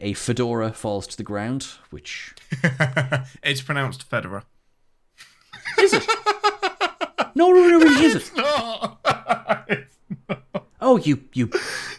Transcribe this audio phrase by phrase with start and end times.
[0.00, 2.34] a fedora falls to the ground, which
[3.42, 4.44] it's pronounced Federer.
[5.80, 6.06] is it?
[7.34, 8.30] No, no, no, really, is it?
[8.36, 8.96] No,
[9.68, 9.96] it's
[10.80, 11.50] Oh, you, you,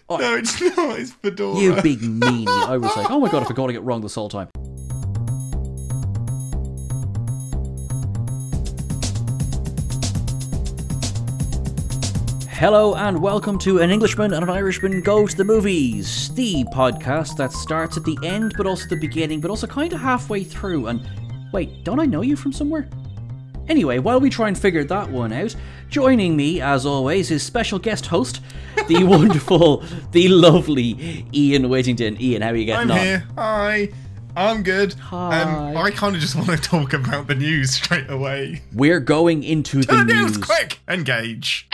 [0.07, 0.17] oh.
[0.17, 0.99] no, it's not.
[0.99, 1.59] It's Fedora.
[1.59, 2.47] you big meanie!
[2.47, 4.47] I was like, oh my god, I got it wrong this whole time.
[12.59, 17.37] Hello and welcome to An Englishman and an Irishman Go to the Movies, the podcast
[17.37, 20.87] that starts at the end but also the beginning, but also kind of halfway through.
[20.87, 21.07] And
[21.53, 22.89] wait, don't I know you from somewhere?
[23.69, 25.55] Anyway, while we try and figure that one out,
[25.89, 28.41] joining me, as always, is special guest host,
[28.87, 29.77] the wonderful,
[30.11, 32.21] the lovely Ian Whittington.
[32.21, 33.05] Ian, how are you getting I'm on?
[33.05, 33.27] here.
[33.37, 33.89] Hi.
[34.35, 34.93] I'm good.
[34.95, 35.41] Hi.
[35.41, 38.61] Um, I kind of just want to talk about the news straight away.
[38.73, 40.45] We're going into the The news, news.
[40.45, 40.79] quick!
[40.89, 41.67] Engage.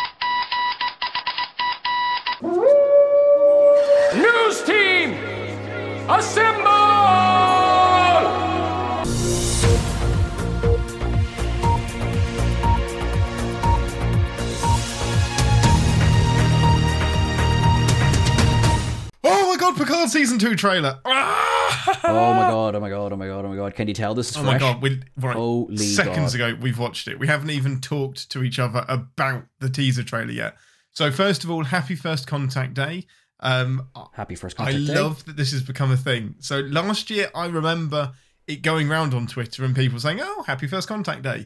[19.78, 21.00] Picard season two trailer.
[21.06, 22.00] Ah!
[22.06, 22.76] Oh my god!
[22.76, 23.14] Oh my god!
[23.14, 23.46] Oh my god!
[23.46, 23.76] Oh my god!
[23.76, 24.54] Can you tell this is Oh fresh?
[24.54, 26.52] my god, we right Holy seconds God.
[26.52, 27.20] ago we've watched it.
[27.20, 30.56] We haven't even talked to each other about the teaser trailer yet.
[30.92, 33.06] So first of all, happy first contact day.
[33.46, 34.78] Um, Happy first I day.
[34.80, 36.36] love that this has become a thing.
[36.40, 38.14] So last year, I remember
[38.48, 41.46] it going round on Twitter and people saying, "Oh, happy first contact day,"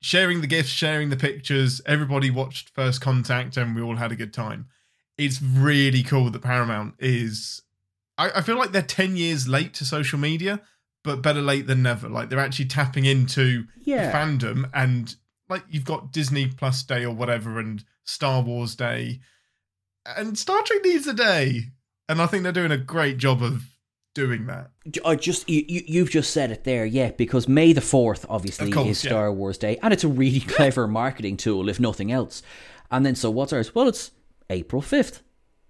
[0.00, 1.80] sharing the gifts, sharing the pictures.
[1.86, 4.66] Everybody watched First Contact, and we all had a good time.
[5.16, 7.62] It's really cool that Paramount is.
[8.18, 10.60] I, I feel like they're ten years late to social media,
[11.02, 12.08] but better late than never.
[12.08, 14.10] Like they're actually tapping into Yeah.
[14.10, 15.14] the fandom, and
[15.48, 19.20] like you've got Disney Plus Day or whatever, and Star Wars Day,
[20.06, 21.70] and Star Trek needs a day,
[22.08, 23.62] and I think they're doing a great job of
[24.14, 24.70] doing that.
[25.04, 27.10] I just you, you you've just said it there, yeah.
[27.10, 29.10] Because May the fourth, obviously, course, is yeah.
[29.10, 32.42] Star Wars Day, and it's a really clever marketing tool, if nothing else.
[32.90, 33.74] And then so what's ours?
[33.74, 34.12] Well, it's
[34.50, 35.22] April fifth.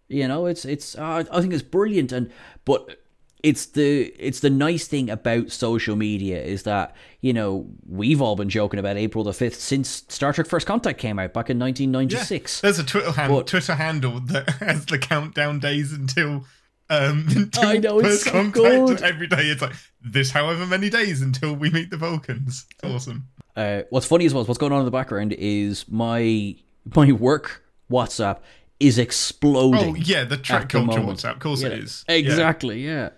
[0.09, 2.31] You know, it's it's uh, I think it's brilliant, and
[2.65, 3.04] but
[3.45, 8.37] it's the it's the nice thing about social media is that you know we've all
[8.37, 11.59] been joking about April the fifth since Star Trek First Contact came out back in
[11.59, 12.63] nineteen ninety six.
[12.63, 16.47] There's a Twitter, hand, But- Twitter handle that has the countdown days until.
[16.91, 18.55] Um, until I know, it's so contact.
[18.55, 19.03] good.
[19.03, 19.73] Every day it's like
[20.03, 22.67] this, however many days until we meet the Vulcans.
[22.71, 23.29] It's awesome.
[23.57, 26.55] Uh, what's funny as well, is what's going on in the background is my
[26.95, 28.41] my work WhatsApp
[28.81, 29.93] is exploding.
[29.93, 31.19] Oh yeah, the Trek culture moment.
[31.21, 31.33] WhatsApp.
[31.35, 32.05] Of course You it is.
[32.09, 32.17] Yeah.
[32.17, 33.11] Exactly, yeah.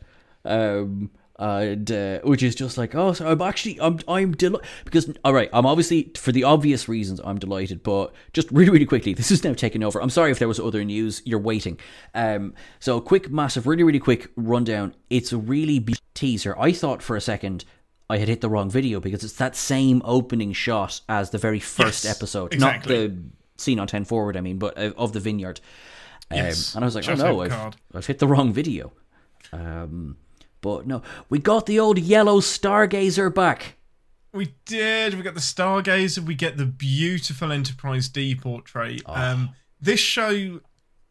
[0.46, 5.12] Um, and uh, which is just like, oh, so I'm actually, I'm, I'm delighted because,
[5.22, 9.12] all right, I'm obviously for the obvious reasons I'm delighted, but just really, really quickly,
[9.12, 10.00] this is now taking over.
[10.00, 11.20] I'm sorry if there was other news.
[11.26, 11.78] You're waiting.
[12.14, 14.94] Um, so quick, massive, really, really quick rundown.
[15.10, 16.58] It's a really big teaser.
[16.58, 17.66] I thought for a second.
[18.08, 21.58] I had hit the wrong video because it's that same opening shot as the very
[21.58, 22.94] first Yes, episode, exactly.
[23.08, 23.16] not the
[23.58, 24.36] scene on ten forward.
[24.36, 25.60] I mean, but uh, of the vineyard.
[26.30, 26.74] Um, Yes.
[26.76, 27.74] and I was like, oh no, I've.
[27.92, 28.92] I've hit the wrong video.
[29.52, 30.16] Um,
[30.61, 33.77] but no, we got the old yellow stargazer back.
[34.33, 35.15] We did.
[35.15, 36.19] We got the Stargazer.
[36.19, 39.00] We get the beautiful Enterprise D portrait.
[39.06, 39.33] Ah.
[39.33, 39.50] Um,
[39.81, 40.61] this show,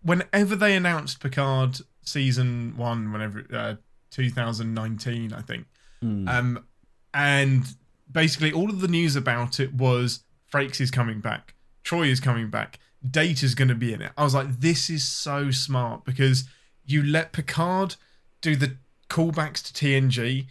[0.04, 3.76] whenever they announced Picard season one, whenever uh,
[4.12, 5.66] 2019, I think,
[6.02, 6.28] Hmm.
[6.28, 6.66] um,
[7.14, 7.64] and
[8.12, 12.50] basically all of the news about it was Frakes is coming back, Troi is coming
[12.50, 12.80] back,
[13.10, 14.12] Data's going to be in it.
[14.18, 16.44] I was like, this is so smart because
[16.86, 17.96] you let Picard
[18.42, 18.78] do the
[19.10, 20.48] callbacks to TNG,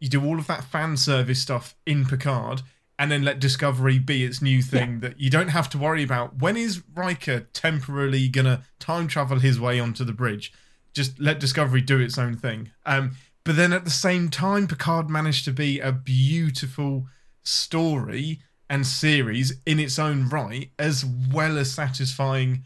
[0.00, 2.62] you do all of that fan service stuff in Picard,
[2.98, 6.38] and then let Discovery be its new thing that you don't have to worry about.
[6.40, 10.52] When is Riker temporarily gonna time travel his way onto the bridge?
[10.92, 12.70] Just let Discovery do its own thing.
[12.84, 13.12] Um,
[13.44, 17.06] but then at the same time, Picard managed to be a beautiful
[17.44, 22.64] story and series in its own right, as well as satisfying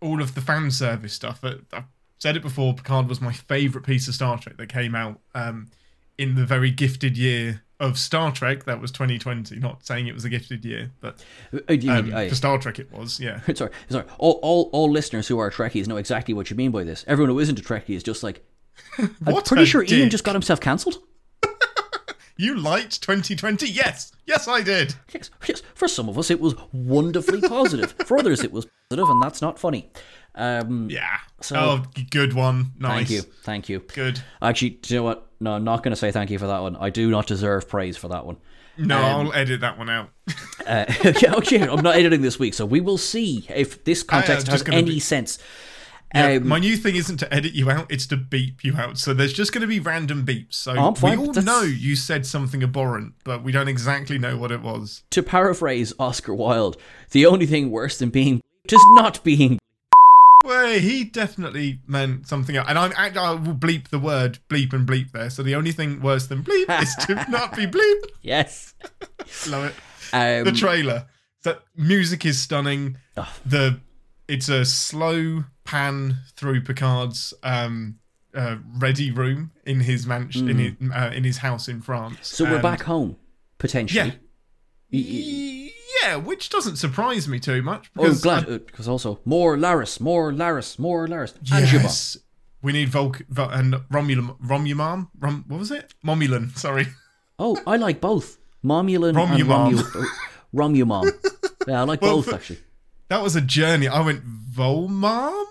[0.00, 1.40] all of the fan service stuff.
[1.44, 1.84] I've
[2.20, 2.74] said it before.
[2.74, 5.68] Picard was my favourite piece of Star Trek that came out um,
[6.18, 8.64] in the very gifted year of Star Trek.
[8.64, 9.56] That was 2020.
[9.56, 12.78] Not saying it was a gifted year, but Uh, um, mean- I- for Star Trek
[12.78, 13.18] it was.
[13.18, 13.40] Yeah.
[13.54, 14.04] sorry, sorry.
[14.18, 17.04] All, all, all listeners who are Trekkies know exactly what you mean by this.
[17.08, 18.44] Everyone who isn't a Trekkie is just like,
[18.98, 20.98] I'm pretty sure Ian just got himself cancelled.
[22.36, 23.68] You liked 2020?
[23.68, 24.94] Yes, yes, I did.
[25.12, 25.60] Yes, yes.
[25.74, 27.92] For some of us, it was wonderfully positive.
[28.06, 29.90] For others, it was positive, and that's not funny.
[30.34, 31.18] Um, Yeah.
[31.40, 32.72] So- oh, good one.
[32.78, 32.96] Nice.
[32.96, 33.80] Thank you, thank you.
[33.80, 34.20] Good.
[34.42, 35.26] Actually, do you know what?
[35.40, 36.76] No, I'm not going to say thank you for that one.
[36.76, 38.36] I do not deserve praise for that one.
[38.78, 40.10] No, Um, I'll edit that one out.
[40.66, 40.84] Uh,
[41.22, 44.66] yeah, okay, I'm not editing this week, so we will see if this context just
[44.66, 45.38] has any be- sense.
[46.14, 48.98] Yeah, Um, my new thing isn't to edit you out; it's to beep you out.
[48.98, 50.54] So there's just going to be random beeps.
[50.54, 50.78] So we
[51.16, 55.02] all that's- know you said something abhorrent, but we don't exactly know what it was.
[55.10, 56.76] to paraphrase Oscar Wilde,
[57.10, 58.40] the only thing worse than being
[58.70, 59.58] is not being.
[60.50, 62.66] Well, he definitely meant something else.
[62.68, 65.30] And I'm, I, I will bleep the word bleep and bleep there.
[65.30, 68.02] So the only thing worse than bleep is to not be bleep.
[68.20, 68.74] Yes.
[69.48, 69.74] Love it.
[70.12, 71.06] Um, The trailer.
[71.44, 72.96] The music is stunning.
[73.46, 73.78] The
[74.26, 78.00] it's a slow pan through Picard's um,
[78.34, 82.16] uh, ready room in his mansion in his uh, in his house in France.
[82.16, 82.24] Mm.
[82.24, 83.16] so we're back home,
[83.58, 84.18] potentially.
[84.90, 85.70] Yeah.
[86.02, 87.90] Yeah, which doesn't surprise me too much.
[87.96, 91.34] Oh, glad, uh, because also more Laris, more Laris, more Laris.
[91.36, 92.16] And Jabba.
[92.62, 94.36] We need Volk Vol- and Romulan.
[94.40, 95.08] Romulan?
[95.18, 95.94] Rom, what was it?
[96.04, 96.56] Momulan.
[96.58, 96.86] Sorry.
[97.38, 98.38] Oh, I like both.
[98.62, 99.72] Momulan and Romumam.
[100.54, 101.10] Romu- uh.
[101.66, 102.58] Yeah, I like Well, both, for- actually.
[103.08, 103.88] That was a journey.
[103.88, 104.22] I went
[104.54, 105.44] Volmam.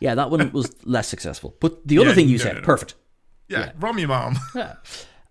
[0.00, 1.56] Yeah, that one was less successful.
[1.60, 2.64] But the other Yeah, thing you no, said, no, no.
[2.66, 2.94] perfect.
[3.48, 4.36] Yeah, Romumam.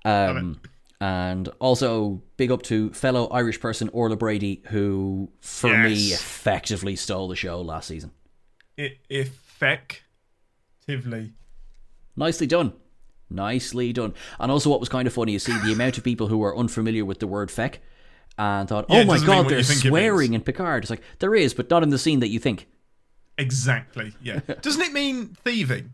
[0.06, 0.60] Um,
[1.00, 7.28] and also big up to fellow Irish person Orla Brady, who for me effectively stole
[7.28, 8.12] the show last season.
[8.78, 10.04] it effectively.
[12.16, 12.74] Nicely done.
[13.30, 14.14] Nicely done.
[14.40, 16.58] And also, what was kind of funny is see the amount of people who were
[16.58, 17.80] unfamiliar with the word feck
[18.38, 20.84] and thought, Yeah, oh my god, you there's swearing in Picard.
[20.84, 22.68] It's like, there is, but not in the scene that you think.
[23.38, 24.14] Exactly.
[24.22, 24.40] Yeah.
[24.62, 25.94] Doesn't it mean thieving?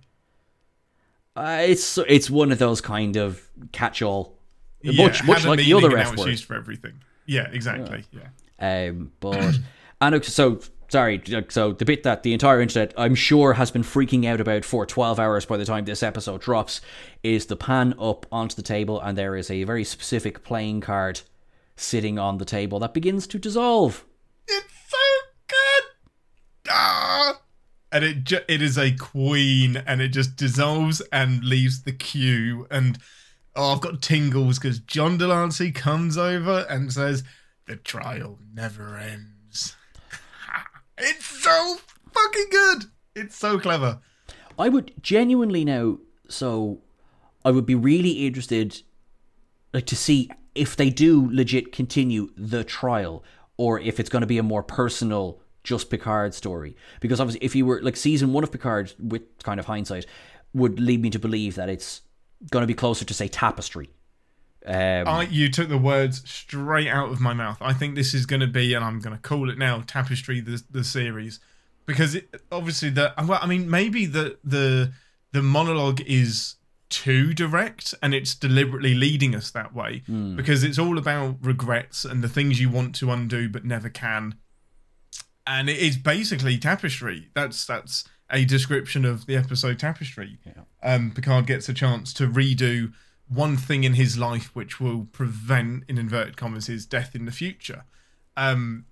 [1.35, 4.37] Uh, it's it's one of those kind of catch-all,
[4.83, 6.27] Yeah, much much like the other F word.
[6.27, 7.01] used for everything.
[7.25, 8.03] Yeah, exactly.
[8.11, 8.89] Yeah.
[8.89, 9.57] Um, but
[10.01, 10.59] and so
[10.89, 14.63] sorry, so the bit that the entire internet I'm sure has been freaking out about
[14.65, 16.81] for 12 hours by the time this episode drops
[17.23, 21.21] is the pan up onto the table and there is a very specific playing card
[21.75, 24.05] sitting on the table that begins to dissolve.
[24.47, 24.97] It's so
[25.47, 25.83] good.
[26.69, 27.39] Ah!
[27.91, 32.65] And it ju- it is a queen, and it just dissolves and leaves the queue.
[32.71, 32.97] And
[33.55, 37.23] oh, I've got tingles because John de Lancie comes over and says,
[37.67, 39.75] "The trial never ends."
[40.97, 41.77] it's so
[42.11, 42.85] fucking good.
[43.15, 43.99] It's so clever.
[44.57, 45.97] I would genuinely now
[46.27, 46.81] so
[47.45, 48.81] I would be really interested
[49.73, 53.23] like to see if they do legit continue the trial
[53.57, 57.55] or if it's going to be a more personal just Picard story because obviously if
[57.55, 60.05] you were like season 1 of Picard with kind of hindsight
[60.53, 62.01] would lead me to believe that it's
[62.49, 63.89] going to be closer to say tapestry.
[64.65, 67.57] Um, I, you took the words straight out of my mouth.
[67.59, 70.39] I think this is going to be, and I'm going to call it now, Tapestry
[70.39, 71.39] the the series,
[71.85, 74.93] because it, obviously the well, I mean maybe the the
[75.33, 76.55] the monologue is
[76.89, 80.03] too direct, and it's deliberately leading us that way.
[80.35, 84.35] Because it's all about regrets and the things you want to undo but never can,
[85.45, 87.29] and it is basically Tapestry.
[87.33, 90.39] That's that's a description of the episode Tapestry.
[90.81, 92.91] Um, Picard gets a chance to redo
[93.29, 97.31] one thing in his life which will prevent, in inverted commas, his death in the
[97.31, 97.85] future.
[98.35, 98.85] Um,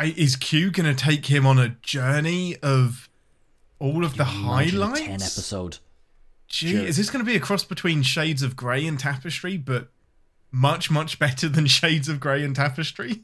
[0.00, 3.08] is Q going to take him on a journey of
[3.78, 5.00] all of the highlights?
[5.00, 5.78] 10 episode
[6.48, 9.88] Gee, is this going to be a cross between Shades of Grey and Tapestry, but
[10.50, 13.22] much, much better than Shades of Grey and Tapestry?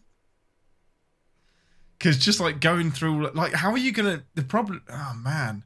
[1.99, 4.25] Because just like going through, like, how are you going to?
[4.35, 5.65] The problem, oh man,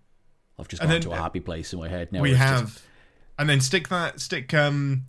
[0.59, 2.39] I've just And gone then, to a happy place in my head now we it's
[2.39, 2.83] just- have,
[3.39, 5.05] and then stick that, stick um,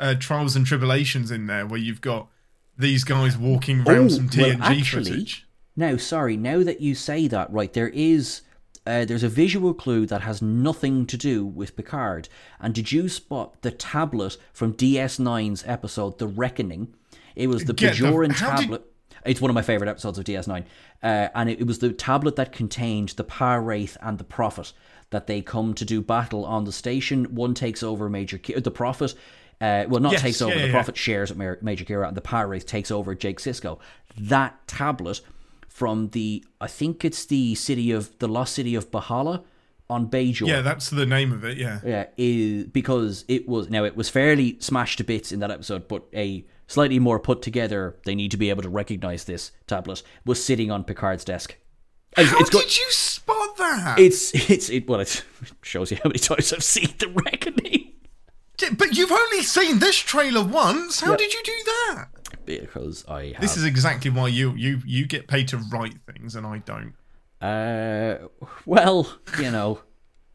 [0.00, 2.28] uh, Trials and Tribble-ations in there, where you've got
[2.76, 5.46] these guys walking around Oh, some well, TNG actually- footage.
[5.76, 8.42] Now, sorry, now that you say that, right, there is
[8.86, 12.28] uh, there's a visual clue that has nothing to do with Picard.
[12.60, 16.94] And did you spot the tablet from DS9's episode The Reckoning?
[17.34, 18.84] It was the Get the- Bajoran did- tablet.
[19.24, 20.64] It's one of my favorite episodes of DS9,
[21.02, 24.72] uh, and it, it was the tablet that contained the Pah-wraith and the Prophet
[25.10, 27.34] that they come to do battle on the station.
[27.34, 29.14] One takes over Major Ki- the Prophet.
[29.60, 30.54] Uh, well, not Yes, takes over.
[30.54, 33.78] yeah, the yeah, Prophet shares with Major Kira, and the Pah-wraith takes over Jake Sisko.
[34.18, 35.20] That tablet
[35.68, 39.44] from the, I think it's the city of the lost city of B'hala
[39.88, 40.46] on Bajor.
[40.46, 41.56] Yeah, that's the name of it.
[41.58, 41.80] Yeah.
[41.84, 45.88] Yeah, is because it was now it was fairly smashed to bits in that episode,
[45.88, 47.96] but a slightly more put together.
[48.04, 51.56] They need to be able to recognize this tablet was sitting on Picard's desk.
[52.16, 53.98] And How it's go- did you spot that?
[53.98, 55.24] it's it's it well it
[55.62, 57.90] shows you how many times I've seen the reckoning
[58.78, 61.00] but you've only seen this trailer once.
[61.00, 61.16] How Yeah.
[61.16, 62.06] did you do that?
[62.46, 66.34] because I have This is exactly why you you you get paid to write things
[66.36, 66.94] and I don't.
[67.40, 68.28] Uh,
[68.64, 69.80] well, you know,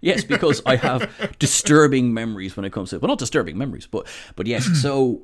[0.01, 1.09] yes, because I have
[1.39, 4.05] disturbing memories when it comes to well, not disturbing memories, but
[4.35, 4.65] but yes.
[4.81, 5.23] so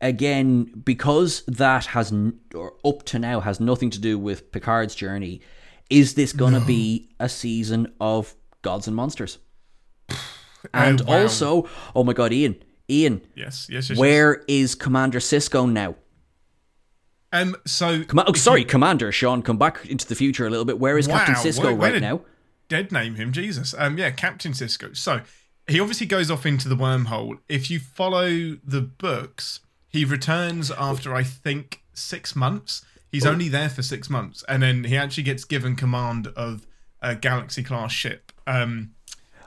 [0.00, 4.94] again, because that has n- or up to now has nothing to do with Picard's
[4.94, 5.40] journey.
[5.90, 9.38] Is this going to be a season of Gods and Monsters?
[10.72, 11.22] And wow.
[11.22, 12.56] also, oh my God, Ian,
[12.88, 13.98] Ian, Yes, yes, yes.
[13.98, 15.94] where is Commander Sisko now?
[17.34, 17.54] Um.
[17.66, 18.02] So.
[18.04, 20.78] Com- oh, sorry, Commander Sean, come back into the future a little bit.
[20.78, 22.22] Where is Captain Sisko where- where right now?
[22.66, 25.20] dead name him jesus um yeah captain sisko so
[25.68, 29.60] he obviously goes off into the wormhole if you follow the books
[29.94, 34.84] he returns after i think six months he's only there for six months and then
[34.84, 36.66] he actually gets given command of
[37.00, 38.90] a galaxy class ship um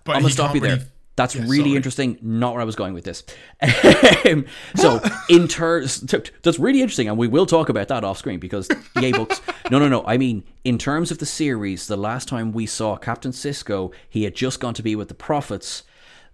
[0.04, 0.80] but I'm gonna stop you there.
[1.18, 1.76] That's Yeah, really sorry.
[1.76, 2.18] interesting.
[2.22, 3.24] Not where I was going with this.
[4.76, 6.02] So, in terms,
[6.44, 8.70] that's really interesting, and we will talk about that off screen because
[9.02, 9.42] yay books.
[9.70, 10.02] No, no, no.
[10.08, 14.24] I mean, in terms of the series, the last time we saw Captain Sisko, he
[14.24, 15.84] had just gone to be with the Prophets.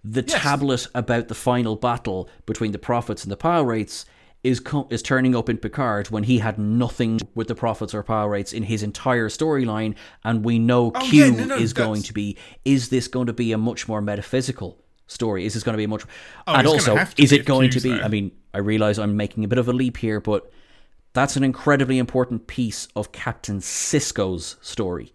[0.04, 4.04] The tablet about the final battle between the Prophets and the Pah-wraiths
[4.42, 8.02] is co- is turning up in Picard when he had nothing with the Prophets or
[8.02, 12.02] Pah-wraiths in his entire storyline, and we know Oh, Q yeah, no, no, is going
[12.02, 12.36] to be.
[12.66, 15.46] Is this going to be a much more metaphysical story?
[15.46, 16.04] Is this going to be a much?
[16.46, 17.92] Oh, and also, is it going to be?
[17.92, 20.52] I mean, I realize I'm making a bit of a leap here, but
[21.14, 25.12] that's an incredibly important piece of Captain Sisko's story.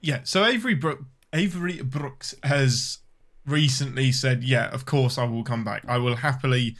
[0.00, 2.98] Yeah, so Avery Brook Avery Brooks has
[3.46, 5.84] recently said, "Yeah, of course I will come back.
[5.88, 6.76] I will happily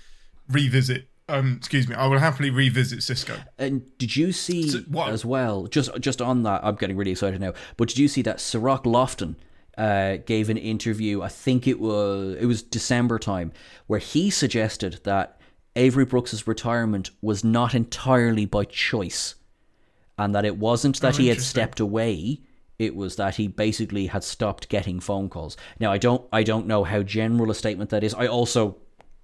[0.49, 1.09] revisit.
[1.29, 5.67] Um, excuse me, I will happily revisit Sisko." And did you see So, as well?
[5.67, 7.53] Just just on that, I'm getting really excited now.
[7.77, 9.37] But did you see that Cirroc Lofton
[9.79, 11.23] uh, gave an interview?
[11.23, 13.53] I think it was it was December time,
[13.87, 15.41] where he suggested that
[15.77, 19.37] Avery Brooks's retirement was not entirely by choice,
[20.19, 22.41] and that it wasn't that Oh, he had stepped away.
[22.81, 25.57] It was that he basically had stopped getting phone calls.
[25.79, 28.15] Now I don't I don't know how general a statement that is.
[28.15, 28.79] I also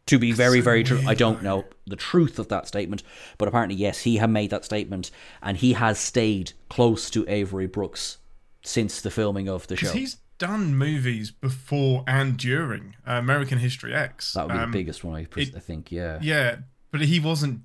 [0.07, 1.01] to be very, very true.
[1.07, 3.03] I don't know the truth of that statement,
[3.39, 5.11] but apparently, yes, he had made that statement,
[5.43, 8.19] and he has stayed close to Avery Brooks
[8.63, 9.91] since the filming of the show.
[9.91, 14.35] He's done movies before and during uh, American History X.
[14.35, 15.91] That would be Um, the biggest one, I, I think.
[15.91, 16.19] Yeah.
[16.23, 16.57] Yeah,
[16.93, 17.63] but he wasn't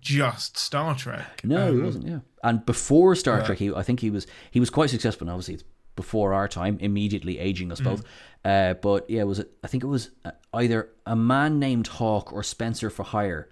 [0.00, 1.40] just Star Trek.
[1.44, 2.06] No, he Um, wasn't.
[2.06, 5.26] Yeah, and before Star Trek, he I think he was he was quite successful.
[5.26, 5.64] And obviously, it's
[5.96, 7.72] before our time, immediately aging Mm.
[7.72, 8.04] us both.
[8.44, 9.50] Uh, but yeah, was it?
[9.64, 13.48] I think it was uh, either a man named Hawk or Spencer for Hire.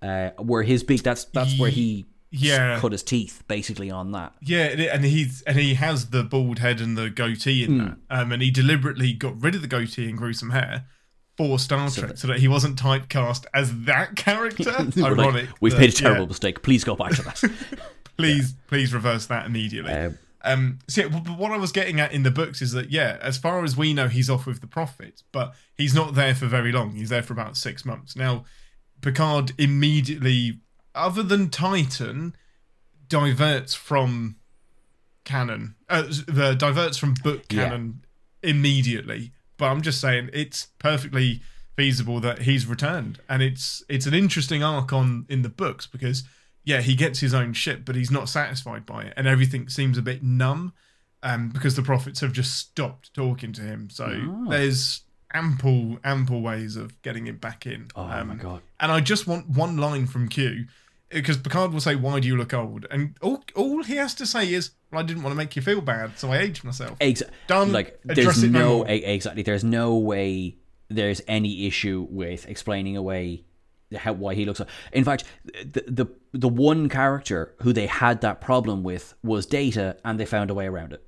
[0.00, 2.78] Uh, where his big that's that's where he Yeah.
[2.78, 4.32] cut his teeth basically on that.
[4.42, 7.78] Yeah, and- and he's and he has the bald head and the goatee in Hmm.
[7.78, 7.96] that.
[8.10, 10.84] Um, and he deliberately got rid of the goatee and grew some hair
[11.38, 14.64] for Star Trek so that he wasn't typecast as that character.
[14.96, 15.48] We're like, Ironic.
[15.60, 16.62] We've that- made a terrible yeah, mistake.
[16.62, 17.42] Please go back to that.
[18.18, 19.92] please, please reverse that immediately.
[19.92, 23.18] Um, Um, so yeah, what I was getting at in the books is that yeah,
[23.22, 26.46] as far as we know, he's off with the Prophet, but he's not there for
[26.46, 26.92] very long.
[26.92, 28.44] He's there for about six months now.
[29.00, 30.58] Picard immediately,
[30.94, 32.34] other than Titan,
[33.08, 34.36] diverts from
[35.24, 35.74] canon.
[35.88, 36.02] Uh,
[36.54, 37.68] diverts from book Yeah.
[37.68, 38.04] canon
[38.42, 39.32] immediately.
[39.58, 41.42] But I'm just saying it's perfectly
[41.76, 46.24] feasible that he's returned, and it's it's an interesting arc on in the books because
[46.64, 49.96] yeah, he gets his own ship, but he's not satisfied by it, and everything seems
[49.98, 50.72] a bit numb,
[51.22, 53.88] um, because the prophets have just stopped talking to him.
[53.90, 54.46] So Oh.
[54.50, 55.02] there's
[55.34, 57.88] ample ample ways of getting him back in.
[57.94, 58.62] Oh Um, my god.
[58.80, 60.66] and I just want one line from Q,
[61.10, 64.26] because Picard will say, "Why do you look old?" And all all he has to
[64.26, 66.98] say is, "Well, I didn't want to make you feel bad, so I aged myself."
[66.98, 67.72] Exa- Done.
[67.72, 69.42] Like there's no no exactly.
[69.42, 70.56] There's no way
[70.88, 73.44] there's any issue with explaining away
[73.96, 74.60] how why he looks.
[74.92, 79.96] In fact, the the the one character who they had that problem with was Data,
[80.04, 81.04] and they found a way around it.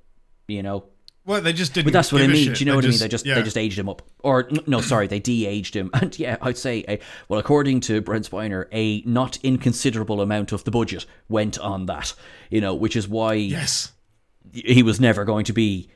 [0.48, 0.84] You know,
[1.26, 1.86] Well, they just didn't.
[1.86, 2.52] But that's what I a mean.
[2.52, 2.98] Do you know what I mean?
[2.98, 3.34] They just- just yeah.
[3.34, 5.90] they just aged him up, or no, sorry, they de-aged him.
[6.00, 6.96] And yeah, I'd say, uh,
[7.28, 12.14] well, according to Brent Spiner, a not inconsiderable amount of the budget went on that.
[12.50, 13.92] You know, which is why yes.
[14.52, 15.90] he was never going to be,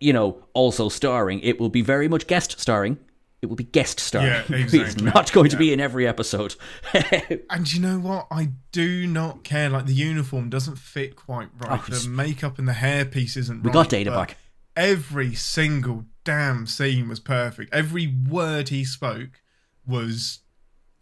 [0.00, 1.40] you know, also starring.
[1.40, 2.98] It will be very much guest starring.
[3.40, 4.28] It will be guest starring.
[4.48, 6.56] Yeah, He's not going to be in every episode.
[7.50, 8.26] And you know what?
[8.30, 9.70] I do not care.
[9.70, 11.80] Like the uniform doesn't fit quite right.
[11.80, 13.62] Oh, the makeup and the hairpiece isn't.
[13.62, 14.36] We right, got Data but back.
[14.78, 17.74] Every single damn scene was perfect.
[17.74, 19.42] Every word he spoke
[19.86, 20.40] was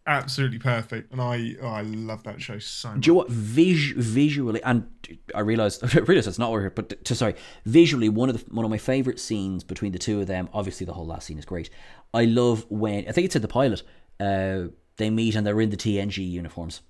[0.06, 3.00] absolutely perfect, and I oh, I love that show so much.
[3.00, 3.28] Do you know what?
[3.30, 4.87] Vis- visually, and
[5.35, 7.35] I realized I realize it's not over here, but to, sorry,
[7.66, 10.49] visually, one of the one of my favorite scenes between the two of them.
[10.54, 11.68] Obviously, the whole last scene is great.
[12.14, 13.83] I love when I think it's in the pilot.
[14.18, 16.80] Uh, they meet and they're in the TNG uniforms,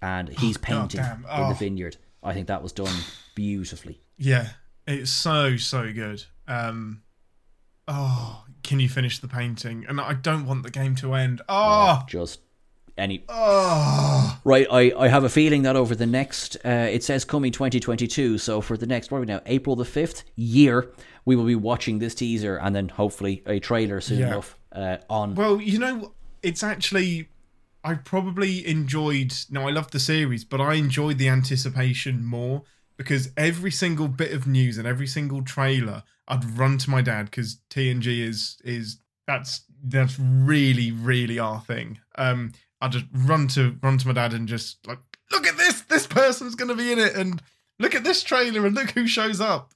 [0.00, 1.16] and he's painting damn.
[1.16, 1.54] in the Oh.
[1.54, 1.96] vineyard.
[2.22, 2.94] I think that was done
[3.34, 4.00] beautifully.
[4.16, 4.50] Yeah,
[4.86, 6.24] it's so so good.
[6.48, 7.02] Um,
[7.88, 9.84] oh, can you finish the painting?
[9.88, 11.42] And I don't want the game to end.
[11.48, 12.40] Oh, Just
[12.96, 14.66] any Oh, right.
[14.70, 18.38] I, I have a feeling that over the next uh, it says coming 2022.
[18.38, 20.92] So for the next what are we now April the fifth year,
[21.24, 24.26] we will be watching this teaser and then hopefully a trailer soon Yeah.
[24.28, 25.34] enough uh, on.
[25.34, 26.12] well, you know,
[26.42, 27.28] it's actually.
[27.86, 29.34] I probably enjoyed.
[29.50, 32.62] No, I love the series, but I enjoyed the anticipation more
[32.96, 37.26] because every single bit of news and every single trailer, I'd run to my dad
[37.26, 41.98] because TNG is is that's that's really really our thing.
[42.16, 44.98] Um, I'd just run to run to my dad and just like,
[45.32, 45.82] look at this.
[45.82, 47.42] This person's going to be in it, and
[47.78, 49.72] look at this trailer, and look who shows up.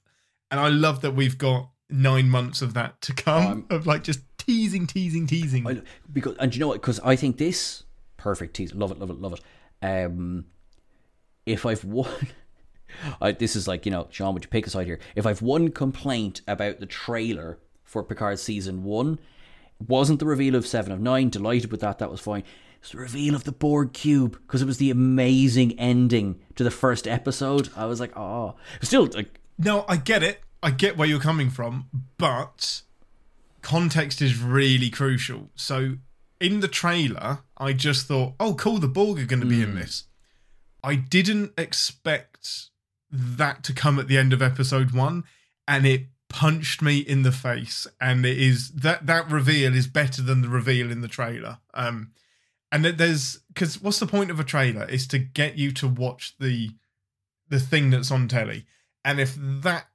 [0.51, 4.03] And I love that we've got nine months of that to come Um, of like
[4.03, 5.67] just teasing, teasing, teasing.
[5.67, 6.81] I, because and you know what?
[6.81, 7.83] Because I think this
[8.17, 8.73] perfect tease.
[8.73, 9.41] Love it, love it, love it.
[9.81, 10.45] Um,
[11.45, 12.27] if I've one,
[13.21, 14.99] I, this is like you know, Sean, would you pick a side here?
[15.15, 19.19] If I've one complaint about the trailer for Picard season one,
[19.85, 21.29] wasn't the reveal of Seven of Nine.
[21.29, 21.99] Delighted with that.
[21.99, 22.43] That was fine.
[22.81, 26.71] It's the reveal of the Borg cube because it was the amazing ending to the
[26.71, 27.69] first episode.
[27.75, 30.41] I was like, oh, still like No, I get it.
[30.61, 32.81] I get where you're coming from, but
[33.61, 35.49] context is really crucial.
[35.55, 35.95] So
[36.39, 39.71] in the trailer, I just thought, oh, cool, the Borg are going to be in
[39.71, 39.79] hmm.
[39.79, 40.05] this.
[40.83, 42.68] I didn't expect
[43.11, 45.23] that to come at the end of episode one,
[45.67, 47.87] and it punched me in the face.
[47.99, 51.59] And it is that that reveal is better than the reveal in the trailer.
[51.73, 52.11] Um,
[52.71, 55.87] and that there's because what's the point of a trailer is to get you to
[55.87, 56.69] watch the
[57.49, 58.65] the thing that's on telly
[59.03, 59.87] and if that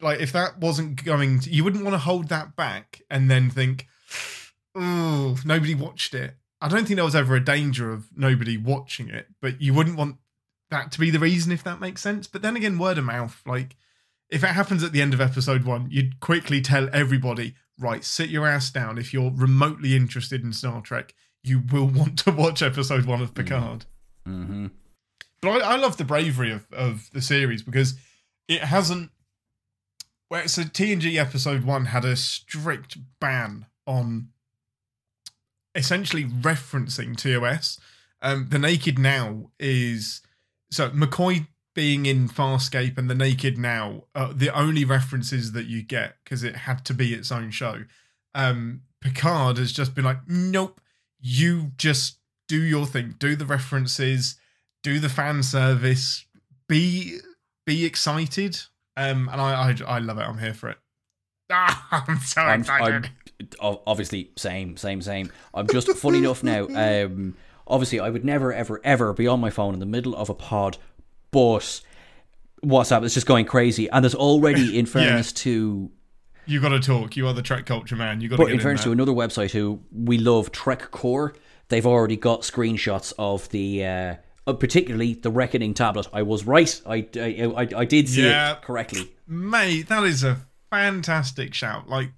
[0.00, 3.50] like if that wasn't going to, you wouldn't want to hold that back and then
[3.50, 3.86] think
[4.74, 9.08] oh nobody watched it i don't think there was ever a danger of nobody watching
[9.08, 10.16] it but you wouldn't want
[10.74, 13.40] that to be the reason if that makes sense but then again word of mouth
[13.46, 13.76] like
[14.30, 18.30] if it happens at the end of episode one you'd quickly tell everybody right sit
[18.30, 22.62] your ass down if you're remotely interested in star trek you will want to watch
[22.62, 23.86] episode one of picard
[24.26, 24.70] mhm.
[25.40, 27.94] but I, I love the bravery of, of the series because
[28.48, 29.10] it hasn't.
[30.30, 34.28] Well, so TNG episode one had a strict ban on
[35.74, 37.78] essentially referencing TOS.
[38.22, 40.22] Um, the Naked Now is
[40.74, 45.82] so McCoy being in Farscape and the Naked Now are the only references that you
[45.82, 47.84] get because it had to be its own show.
[48.34, 50.80] Um, Picard has just been like, nope,
[51.20, 54.36] you just do your thing, do the references,
[54.82, 56.24] do the fan service,
[56.68, 57.18] be
[57.66, 58.58] be excited.
[58.96, 60.22] Um, and I, I I love it.
[60.22, 60.78] I'm here for it.
[61.50, 63.10] Ah, I'm so I'm, excited.
[63.60, 65.30] I'm obviously same, same, same.
[65.52, 66.66] I'm just funny enough now.
[66.74, 70.28] Um, obviously, I would never, ever, ever be on my phone in the middle of
[70.30, 70.78] a pod,
[71.30, 71.80] but
[72.64, 75.90] WhatsApp is just going crazy, and there's already, in fairness to,
[76.46, 77.16] you got to talk.
[77.16, 78.20] You are the Trek culture man.
[78.20, 81.34] You got to but in in fairness to another website who we love, Trek Core.
[81.68, 83.84] They've already got screenshots of the.
[83.84, 84.14] Uh,
[84.46, 86.06] uh, particularly the reckoning tablet.
[86.12, 86.78] I was right.
[86.84, 88.52] I, I, I, I did see Yeah.
[88.52, 89.10] it correctly.
[89.26, 90.36] Mate, that is a
[90.70, 91.88] fantastic shout.
[91.88, 92.10] Like,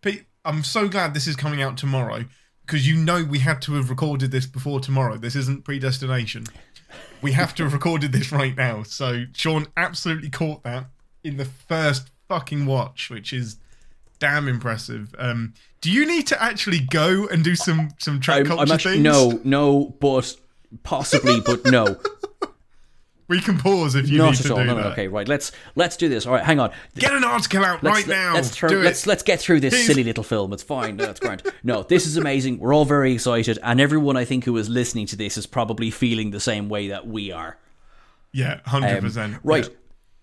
[0.00, 2.26] Pete, I'm so glad this is coming out tomorrow
[2.66, 5.16] because you know we had to have recorded this before tomorrow.
[5.16, 6.44] This isn't predestination.
[7.22, 8.82] We have to have recorded this right now.
[8.82, 10.86] So Sean absolutely caught that
[11.22, 13.56] in the first fucking watch, which is
[14.18, 15.14] damn impressive.
[15.18, 18.72] Um, do you need to actually go and do some some Trek I'm, culture I'm
[18.72, 19.04] actually things?
[19.04, 20.36] no, no, but
[20.82, 21.98] possibly, but no.
[23.26, 24.58] We can pause if you Not need to all.
[24.60, 24.86] do No, that.
[24.92, 25.26] okay, right.
[25.26, 26.26] Let's let's do this.
[26.26, 26.72] All right, hang on.
[26.96, 28.34] Get an article out Let's, right now.
[28.34, 28.84] Let's do it.
[28.84, 30.52] let's let's get through this Here's- silly little film.
[30.52, 30.96] It's fine.
[30.96, 31.42] No, That's grand.
[31.62, 32.58] No, this is amazing.
[32.58, 35.90] We're all very excited, and everyone I think who is listening to this is probably
[35.90, 37.56] feeling the same way that we are.
[38.32, 39.36] yeah, hundred um, percent.
[39.42, 39.68] Right.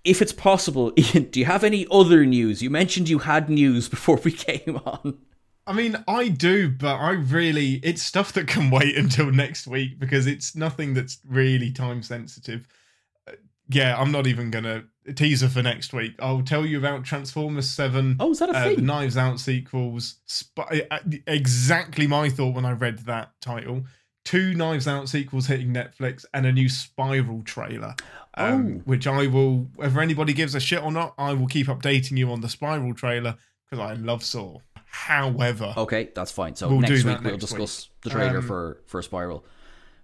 [0.03, 2.61] If it's possible, Ian, do you have any other news?
[2.61, 5.17] You mentioned you had news before we came on.
[5.67, 9.99] I mean, I do, but I really it's stuff that can wait until next week
[9.99, 12.67] because it's nothing that's really time sensitive.
[13.71, 14.83] Uh, Yeah, I'm not even gonna
[15.15, 16.13] teaser for next week.
[16.19, 18.17] I'll tell you about Transformers Seven.
[18.19, 18.85] Oh, is that a uh, thing?
[18.85, 20.15] Knives Out sequels.
[20.27, 23.83] Sp- uh, exactly my thought when I read that title.
[24.23, 27.95] Two Knives Out sequels hitting Netflix and a new Spiral trailer.
[28.35, 28.81] Um, Oh.
[28.85, 32.31] Which I will, whether anybody gives a shit or not, I will keep updating you
[32.31, 33.35] on the Spiral trailer
[33.69, 34.59] because I love Saw.
[34.85, 36.55] However, Okay, that's fine.
[36.55, 38.01] So We'll next week we'll next discuss week.
[38.03, 39.43] the trailer Um, for for Spiral,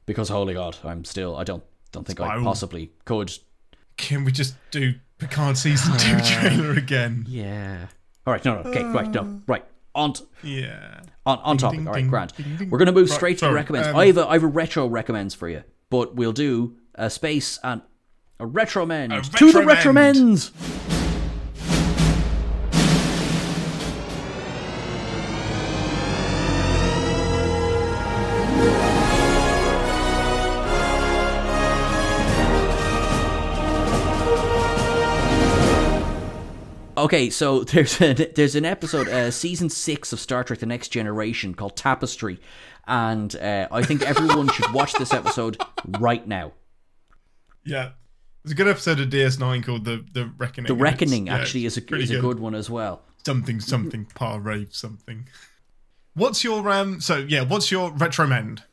[0.05, 3.37] because holy god, I'm still I don't don't think I possibly could.
[3.97, 7.25] Can we just do Picard season two Uh, trailer again?
[7.27, 7.87] Yeah.
[8.25, 8.43] All right.
[8.45, 8.61] No.
[8.61, 8.69] No.
[8.69, 8.83] Okay.
[8.83, 9.09] Right.
[9.11, 9.41] No.
[9.47, 9.65] Right.
[9.95, 10.13] On.
[10.13, 11.01] T- Yeah.
[11.25, 11.79] on, on topic.
[11.79, 12.35] ding, All right, ding, Grant.
[12.37, 12.69] ding.
[12.69, 13.87] We're going to move Right, straight to sorry, recommends.
[13.89, 17.09] um, I have a I have a retro recommends for you, but we'll do a
[17.09, 17.81] space and
[18.39, 19.91] a retro mend to the retro
[37.07, 40.89] okay, so there's a, there's an episode, uh, season six of Star Trek: The Next
[40.89, 42.39] Generation called Tapestry,
[42.85, 45.57] and uh, I think everyone should watch this episode
[45.99, 46.53] right now.
[47.63, 47.91] Yeah.
[48.43, 50.67] There's a good episode of DS9 called The The Reckoning.
[50.67, 53.01] The Reckoning actually is a is a good one as well.
[53.25, 55.27] something something Pah-wraith something.
[56.13, 57.01] What's your um?
[57.01, 58.63] So yeah, what's your retromend?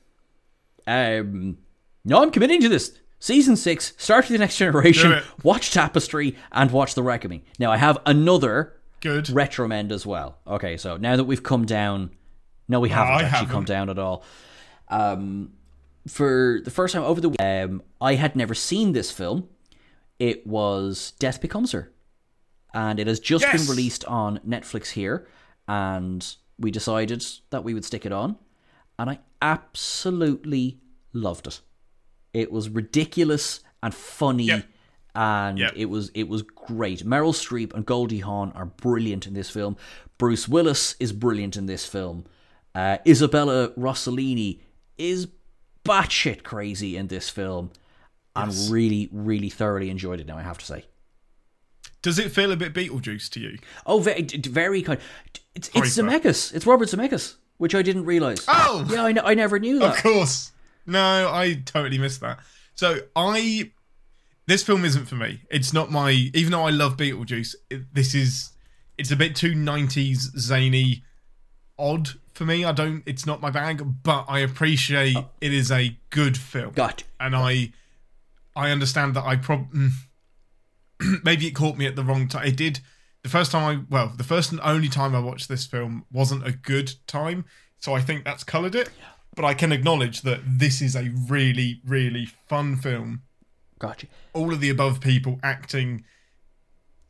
[0.87, 1.59] Um,
[2.05, 2.97] no, I'm committing to this.
[3.25, 5.23] Season six, Star Trek: The Next Generation.
[5.43, 7.41] Watch Tapestry and watch The Reckoning.
[7.59, 9.25] Now I have another Good.
[9.29, 10.37] retromend as well.
[10.47, 12.11] Okay, so now that we've come down,
[12.69, 13.69] no, we haven't I actually come haven't.
[13.69, 14.25] down at all.
[14.91, 15.55] Um,
[16.07, 19.49] for the first time over the week, um, I had never seen this film.
[20.19, 21.91] It was Death Becomes Her,
[22.75, 23.59] and it has just Yes!
[23.67, 25.27] been released on Netflix here,
[25.67, 28.37] and we decided that we would stick it on,
[28.99, 30.79] and I absolutely
[31.15, 31.61] loved it.
[32.35, 34.67] It was ridiculous and funny, Yep.
[35.15, 35.73] and Yep.
[35.77, 37.05] it was it was great.
[37.07, 39.77] Meryl Streep and Goldie Hawn are brilliant in this film.
[40.19, 42.25] Bruce Willis is brilliant in this film.
[42.75, 44.61] Uh, Isabella Rossellini
[44.99, 45.29] is
[45.85, 47.71] batshit crazy in this film,
[48.35, 50.27] and really, really thoroughly enjoyed it.
[50.27, 50.85] Now I have to say.
[52.03, 53.59] Does it feel a bit Beetlejuice to you?
[53.87, 55.01] Oh, very, very kind.
[55.55, 55.97] It's it's.
[55.97, 56.53] Zemeckis.
[56.55, 58.45] It's Robert Zemeckis, which I didn't realize.
[58.49, 58.87] Oh!
[58.91, 59.97] yeah, I never knew that.
[59.97, 60.53] Of course.
[60.87, 62.39] No, I totally missed that.
[62.75, 63.71] So I,
[64.47, 65.41] this film isn't for me.
[65.51, 66.11] It's not my.
[66.11, 68.51] Even though I love Beetlejuice, it, this is.
[68.97, 71.03] It's a bit too '90s zany,
[71.79, 72.65] odd for me.
[72.65, 73.03] I don't.
[73.07, 76.73] It's not my bag, but I appreciate it is a good film.
[76.75, 77.73] Got and I
[78.55, 79.91] I understand that I probably
[81.01, 82.47] mm, maybe it caught me at the wrong time.
[82.47, 82.81] It did
[83.23, 86.47] the first time I well, the first and only time I watched this film wasn't
[86.47, 87.47] a good time,
[87.81, 88.91] so I think that's coloured it.
[89.35, 93.23] But I can acknowledge that this is a really, really fun film.
[93.79, 94.07] Gotcha.
[94.33, 96.05] All of the above people acting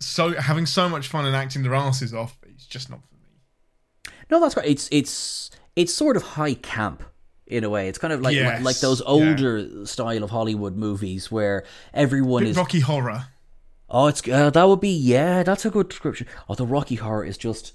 [0.01, 2.39] so having so much fun and acting their asses off.
[2.47, 4.13] It's just not for me.
[4.31, 4.67] No, that's right.
[4.67, 7.03] It's it's it's sort of high camp
[7.47, 7.89] in a way.
[7.89, 9.07] It's kind of like Yes, like those yeah.
[9.07, 12.57] older style of Hollywood movies where everyone is.
[12.57, 13.27] Rocky Horror.
[13.89, 15.43] Oh, it's uh, that would be yeah.
[15.43, 16.27] That's a good description.
[16.49, 17.73] Oh, the Rocky Horror is just.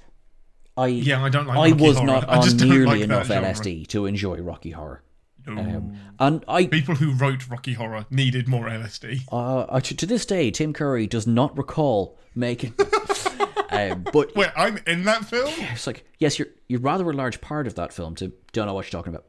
[0.80, 2.08] I Yeah, I don't like I Rocky was Horror.
[2.08, 3.50] not I on nearly like enough genre.
[3.52, 5.04] LSD to enjoy Rocky Horror,
[5.48, 5.54] No.
[5.62, 9.22] um, and I People who wrote Rocky Horror needed more LSD.
[9.32, 12.74] uh, to, to this day Tim Curry does not recall making.
[13.70, 15.52] um, but Wait, I'm in that film?
[15.58, 18.74] it's like yes, you're you're rather a large part of that film to don't know
[18.74, 19.26] what you're talking about.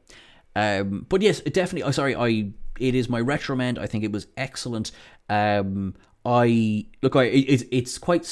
[0.56, 1.82] Um, but yes, definitely.
[1.84, 3.78] Oh, sorry, I it is my retromend.
[3.78, 4.90] I think it was excellent.
[5.28, 8.24] Um, I look, I it, it's it's quite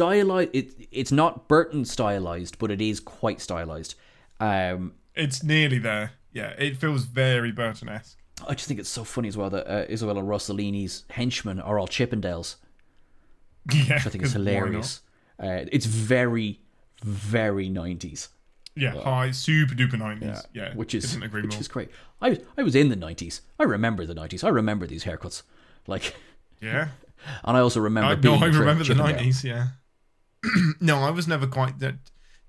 [0.00, 0.50] stylized.
[0.52, 3.94] It it's not Burton stylized, but it is quite stylized.
[4.40, 6.12] Um, It's nearly there.
[6.32, 8.16] Yeah, it feels very Burton-esque.
[8.48, 11.88] I just think it's so funny as well that uh, Isabella Rossellini's henchmen are all
[11.88, 12.56] Chippendales.
[13.72, 15.02] Yeah, which I think it's hilarious.
[15.38, 16.60] Uh, it's very,
[17.02, 18.28] very nineties.
[18.76, 20.46] Yeah, high, super duper nineties.
[20.54, 21.60] Yeah, which is which more.
[21.60, 21.90] is great.
[22.22, 23.42] I was I was in the nineties.
[23.58, 24.42] I remember the nineties.
[24.44, 25.42] I remember these haircuts.
[25.86, 26.14] Like,
[26.60, 26.88] Yeah,
[27.44, 28.10] and I also remember.
[28.10, 29.42] I, no, I remember the nineties.
[29.42, 29.68] Yeah,
[30.80, 31.96] no, I was never quite that.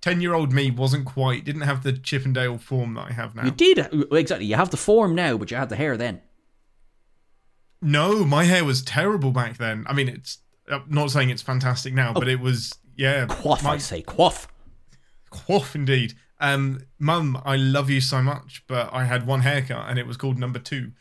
[0.01, 3.45] Ten-year-old me wasn't quite didn't have the Chippendale form that I have now.
[3.45, 3.77] You did
[4.11, 4.47] exactly.
[4.47, 6.21] You have the form now, but you had the hair then.
[7.81, 9.85] No, my hair was terrible back then.
[9.87, 13.25] I mean, it's I'm not saying it's fantastic now, but it was yeah.
[13.27, 14.47] Quaff, my- I say, quaff.
[15.29, 16.13] Quaff indeed.
[16.39, 20.17] Um, Mum, I love you so much, but I had one haircut and it was
[20.17, 20.91] called number two.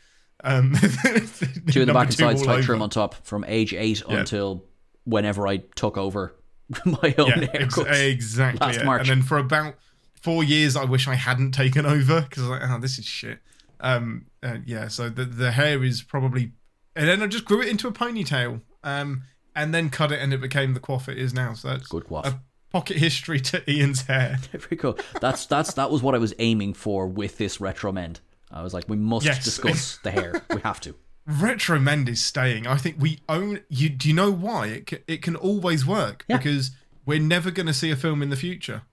[0.43, 0.73] Um,
[1.71, 4.19] Two in the back and sides, tight trim on top, from age eight Yeah.
[4.19, 4.65] until
[5.03, 6.35] whenever I took over
[6.85, 8.09] my own Yeah, ex- haircuts.
[8.11, 8.67] exactly.
[8.67, 8.85] Last.
[8.85, 9.01] March.
[9.01, 9.75] And then for about
[10.21, 13.05] four years, I wish I hadn't taken over because I was like, oh, this is
[13.05, 13.39] shit.
[13.79, 16.51] Um, uh, yeah, so the the hair is probably,
[16.95, 18.61] and then I just grew it into a ponytail.
[18.83, 19.23] Um,
[19.55, 21.53] and then cut it, and it became the quaff it is now.
[21.53, 22.35] So that's Good quaff.
[22.71, 24.37] Pocket history to Ian's hair.
[24.53, 24.97] Very cool.
[25.19, 28.21] That's that's that was what I was aiming for with this retro mend.
[28.49, 29.43] I was like, we must Yes.
[29.43, 30.41] discuss the hair.
[30.53, 30.95] We have to.
[31.39, 32.67] Retro Mend is staying.
[32.67, 33.61] I think we own.
[33.69, 36.37] You do you know why it can, it can always work Yeah.
[36.37, 36.71] because
[37.05, 38.83] we're never going to see a film in the future.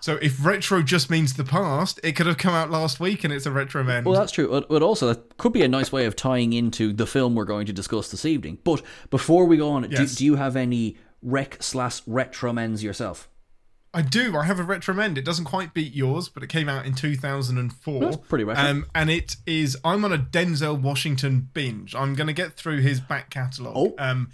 [0.00, 3.32] So if retro just means the past, it could have come out last week and
[3.32, 4.06] it's a retro mend.
[4.06, 4.64] Well, that's true.
[4.68, 7.66] But- also, that could be a nice way of tying into the film we're going
[7.66, 8.58] to discuss this evening.
[8.62, 8.80] But
[9.10, 10.12] before we go on, Yes.
[10.12, 13.28] do, do you have any rec slash retromends yourself?
[13.98, 14.36] I do.
[14.36, 15.18] I have a retro mend.
[15.18, 18.00] It doesn't quite beat yours, but it came out in 2004.
[18.00, 18.62] That's pretty retro.
[18.64, 19.76] Um, and it is.
[19.84, 21.94] I'm on a Denzel Washington binge.
[21.94, 23.74] I'm going to get through his back catalogue.
[23.76, 23.94] Oh.
[23.98, 24.30] Um,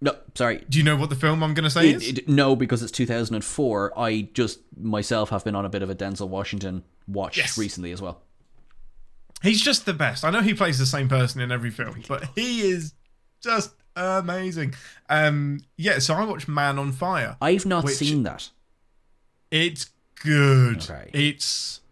[0.00, 0.64] No, sorry.
[0.68, 2.08] do you know what the film I'm going to say It- is?
[2.08, 3.96] it- no, because it's 2004.
[3.96, 7.56] I just myself have been on a bit of a Denzel Washington watch Yes.
[7.56, 8.20] recently as well.
[9.42, 10.24] He's just the best.
[10.24, 12.94] I know he plays the same person in every film, but he is
[13.42, 14.74] just amazing.
[15.08, 17.36] Um, yeah, so I watched Man on Fire.
[17.40, 18.50] I've not Which- seen that.
[19.52, 19.90] It's
[20.24, 20.78] good.
[20.90, 21.10] Okay.
[21.12, 21.82] It's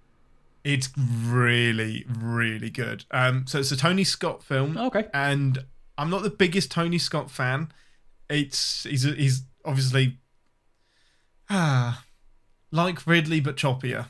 [0.64, 3.04] it's really really good.
[3.10, 4.76] Um, so it's a Tony Scott film.
[4.76, 5.06] Okay.
[5.12, 5.64] And
[5.98, 7.70] I'm not the biggest Tony Scott fan.
[8.30, 10.16] It's he's he's obviously
[11.50, 12.04] ah
[12.72, 14.06] like Ridley but choppier.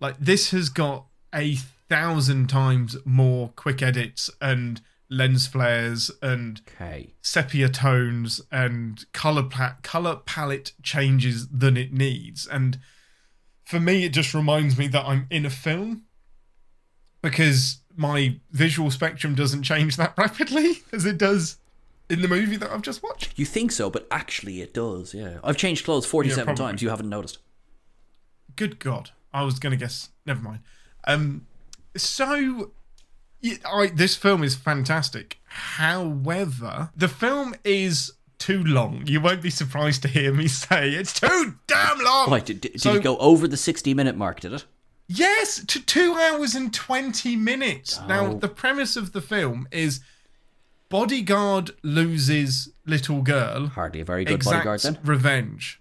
[0.00, 1.56] Like this has got a
[1.90, 7.14] thousand times more quick edits and lens flares and Okay.
[7.22, 12.78] sepia tones and color pla- color palette changes than it needs and
[13.64, 16.02] for me it just reminds me that I'm in a film
[17.22, 21.58] because my visual spectrum doesn't change that rapidly as it does
[22.08, 25.38] in the movie that I've just watched You think so, but actually it does, yeah.
[25.42, 26.64] I've changed clothes 47 probably.
[26.64, 26.82] times.
[26.82, 27.38] You haven't noticed.
[28.56, 30.60] good god I was going to guess never mind
[31.06, 31.46] um
[31.96, 32.72] so
[33.46, 39.50] yeah, I, this film is fantastic however the film is too long you won't be
[39.50, 43.16] surprised to hear me say it's too damn long Right, did, did So- it go
[43.18, 44.64] over the 60 minute mark, did it?
[45.08, 48.00] Yes, to two hours and 20 minutes.
[48.08, 48.38] Now, Oh.
[48.38, 50.00] the premise of the film is
[50.88, 54.98] bodyguard loses little girl, Hardly a very good bodyguard then.
[55.04, 55.80] revenge.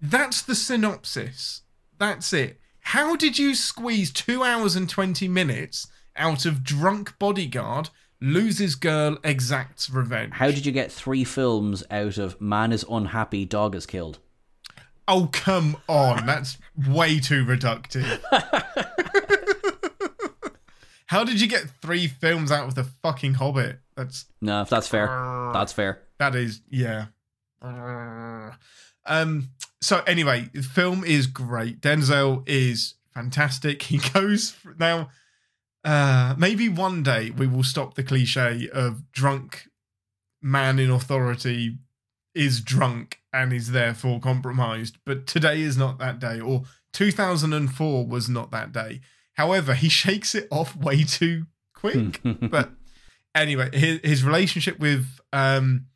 [0.00, 1.62] That's the synopsis.
[1.98, 2.58] That's it.
[2.82, 7.90] How did you squeeze two hours and 20 minutes out of drunk bodyguard,
[8.20, 10.34] loses girl, exacts revenge?
[10.34, 14.18] How did you get three films out of man is unhappy, dog is killed?
[15.08, 16.26] Oh, come on.
[16.26, 18.20] That's way too reductive.
[21.06, 23.80] How did you get three films out of the fucking Hobbit?
[23.96, 25.06] That's No, that's fair.
[25.52, 26.00] That's fair.
[26.18, 27.06] that is yeah.
[29.04, 29.48] Um.
[29.82, 31.80] So anyway, the film is great.
[31.80, 33.82] Denzel is fantastic.
[33.92, 35.10] He goes now.
[35.84, 39.66] Uh, maybe one day we will stop the cliche of drunk
[40.40, 41.78] man in authority
[42.34, 44.98] is drunk and is therefore compromised.
[45.04, 49.00] But today is not that day, or 2004 was not that day.
[49.34, 52.20] However, he shakes it off way too quick.
[52.40, 52.70] but
[53.34, 55.86] anyway, his, his relationship with um,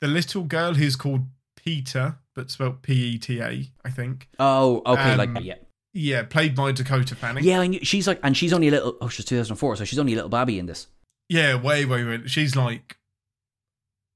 [0.00, 4.28] the little girl who's called Peter, but spelled P E T A, I think.
[4.38, 5.54] Oh, okay, Um, like yeah.
[5.92, 7.42] Yeah, played by Dakota Fanning.
[7.42, 8.96] Yeah, and she's like, and she's only a little.
[9.00, 10.88] Oh, she's 2004, so she's only a little babby in this.
[11.30, 12.20] Yeah, way, way, way.
[12.26, 12.98] She's like,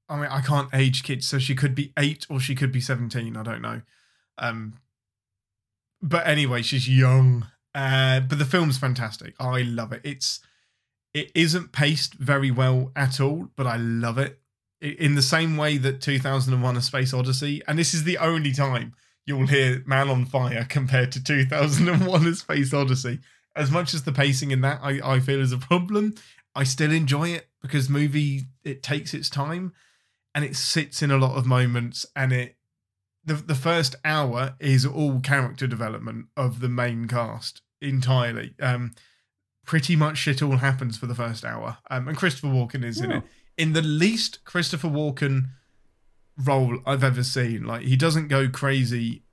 [0.07, 2.81] I mean, I can't age kids, so she could be eight or she could be
[2.81, 3.35] seventeen.
[3.35, 3.81] I don't know.
[4.37, 4.75] Um,
[6.01, 7.47] but anyway, she's young.
[7.73, 9.33] Uh, but the film's fantastic.
[9.39, 10.01] I love it.
[10.03, 10.39] It's
[11.13, 14.39] it isn't paced very well at all, but I love it.
[14.81, 18.93] In the same way that 2001: A Space Odyssey, and this is the only time
[19.25, 23.19] you'll hear Man on Fire compared to 2001: A Space Odyssey.
[23.55, 26.15] As much as the pacing in that I, I feel is a problem,
[26.55, 29.73] I still enjoy it because movie it takes its time
[30.33, 32.55] and it sits in a lot of moments and it
[33.25, 38.55] the the first hour is all character development of the main cast entirely.
[38.59, 38.93] Um
[39.65, 41.77] pretty much shit all happens for the first hour.
[41.91, 43.17] Um and Christopher Walken is in Oh.
[43.17, 43.23] it.
[43.57, 45.49] In the least Christopher Walken
[46.37, 47.65] role I've ever seen.
[47.65, 49.23] Like he doesn't go crazy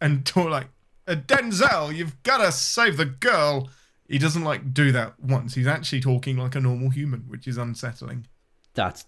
[0.00, 0.68] and talk like
[1.06, 3.68] "Uh, Denzel, you've got to save the girl.
[4.08, 5.54] He doesn't like do that once.
[5.54, 8.26] He's actually talking like a normal human, which is unsettling.
[8.74, 9.06] That's.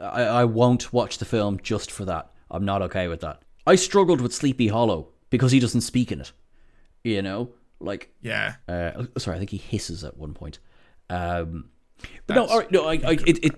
[0.00, 2.30] I, I won't watch the film just for that.
[2.50, 3.42] I'm not okay with that.
[3.66, 6.32] I struggled with Sleepy Hollow because he doesn't speak in it.
[7.04, 8.54] You know, like Yeah.
[8.66, 10.58] Uh, sorry, I think he hisses at one point.
[11.10, 11.68] Um,
[12.26, 13.52] but no, That's all right, no, I, I, it, it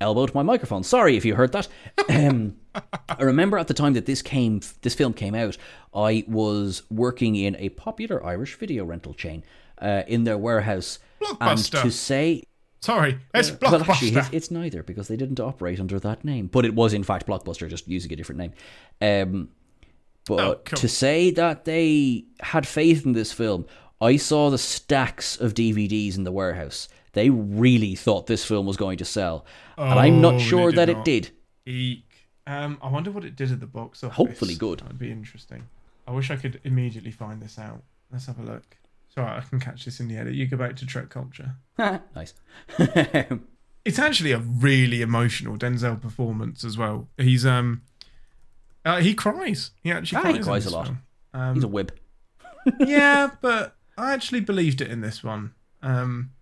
[0.00, 0.82] elbowed my microphone.
[0.82, 1.68] Sorry if you heard that.
[2.08, 5.56] Um, I remember at the time that this came, this film came out,
[5.94, 9.42] I was working in a popular Irish video rental chain
[9.80, 11.82] uh, in their warehouse, and Blockbuster.
[11.82, 12.44] to say.
[12.82, 13.88] Sorry, it's Well, Blockbuster.
[13.90, 17.02] actually, it's, it's neither because they didn't operate under that name, but it was in
[17.04, 18.52] fact Blockbuster, just using a different name.
[19.02, 19.48] Um,
[20.26, 20.78] but Oh, cool.
[20.78, 23.66] to say that they had faith in this film,
[24.00, 26.88] I saw the stacks of DVDs in the warehouse.
[27.12, 29.44] They really thought this film was going to sell,
[29.76, 31.30] and I'm Oh, not sure it did that it did.
[31.66, 32.04] Eek.
[32.46, 34.16] Um, I wonder what it did at the box office.
[34.16, 34.80] Hopefully good.
[34.80, 35.68] That'd be interesting.
[36.06, 37.82] I wish I could immediately find this out.
[38.10, 38.76] Let's have a look.
[39.08, 40.34] It's alright, I can catch this in the edit.
[40.34, 41.54] You go back to Trek Culture.
[41.78, 42.34] nice.
[43.82, 47.08] It's actually a really emotional Denzel performance as well.
[47.16, 47.80] He's um,
[48.84, 49.70] uh, he cries.
[49.82, 50.36] He actually Ah, cries.
[50.36, 50.90] he cries this a lot.
[51.32, 51.98] Um, He's a whip.
[52.78, 55.54] yeah, but I actually believed it in this one.
[55.82, 56.32] Um,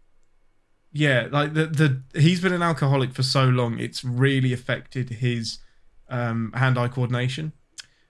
[0.99, 5.59] yeah, like the the he's been an alcoholic for so long, it's really affected his
[6.09, 7.53] um, hand-eye coordination.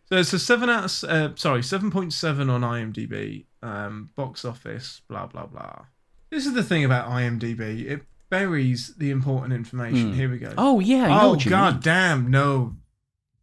[0.07, 3.44] So it's a seven out, of, uh, sorry, seven point seven on IMDb.
[3.62, 5.87] Um, box office, blah blah blah.
[6.31, 7.85] This is the thing about IMDb.
[7.85, 10.14] It buries the important information.
[10.14, 10.55] Here we go.
[10.57, 11.83] Oh yeah, oh god mean.
[11.83, 12.77] damn no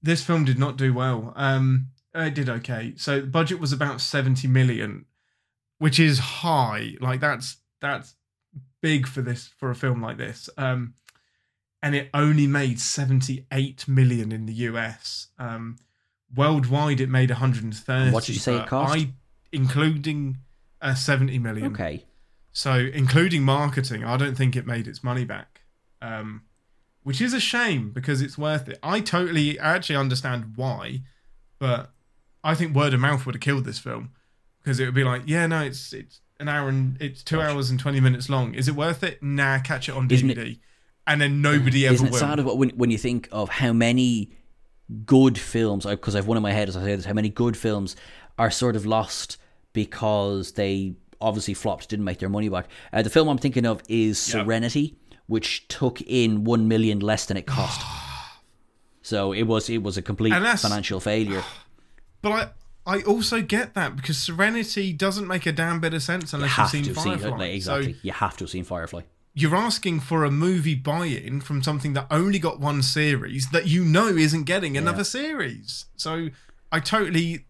[0.06, 4.00] this film did not do well um it did okay so the budget was about
[4.00, 5.06] 70 million
[5.80, 8.16] which is high like that's that's
[8.90, 10.94] big for this for a film like this um
[11.82, 15.78] and it only made 78 million in the us um
[16.36, 18.96] worldwide it made 130 What did you say it cost?
[18.96, 19.14] I,
[19.52, 20.38] including
[20.82, 22.04] uh, 70 million Okay.
[22.52, 25.62] so, including marketing, I don't think it made its money back,
[26.02, 26.44] um,
[27.04, 28.78] which is a shame because it's worth it.
[28.84, 31.02] I totally, I actually understand why,
[31.60, 31.92] but
[32.44, 34.12] I think word of mouth would have killed this film
[34.62, 37.50] because it would be like, yeah, no, it's it's an hour and it's two Gosh.
[37.52, 38.54] hours and twenty minutes long.
[38.54, 39.22] Is it worth it?
[39.24, 40.60] Nah, catch it on Isn't DVD,
[41.08, 42.20] and then nobody ever Isn't it will.
[42.20, 44.32] sad when when you think of how many
[45.06, 45.86] good films?
[45.86, 47.96] Because I've one in my head as I say this, how many good films
[48.38, 49.38] are sort of lost
[49.74, 52.68] because they obviously flopped, didn't make their money back.
[52.94, 54.44] Uh, the film I'm thinking of is Yep.
[54.46, 54.96] Serenity,
[55.28, 57.82] which took in one million less than it cost.
[59.02, 61.44] so it was it was a complete financial failure.
[62.22, 62.50] But I.
[62.86, 66.52] I also get that because Serenity doesn't make a damn bit of sense You unless
[66.52, 67.38] have you've seen have seen Firefly.
[67.38, 67.94] like, exactly.
[67.94, 69.02] So you have to have seen Firefly.
[69.34, 73.84] you're asking for a movie buy-in from something that only got one series that you
[73.84, 75.86] know isn't getting another series.
[75.96, 76.30] So
[76.72, 77.46] I totally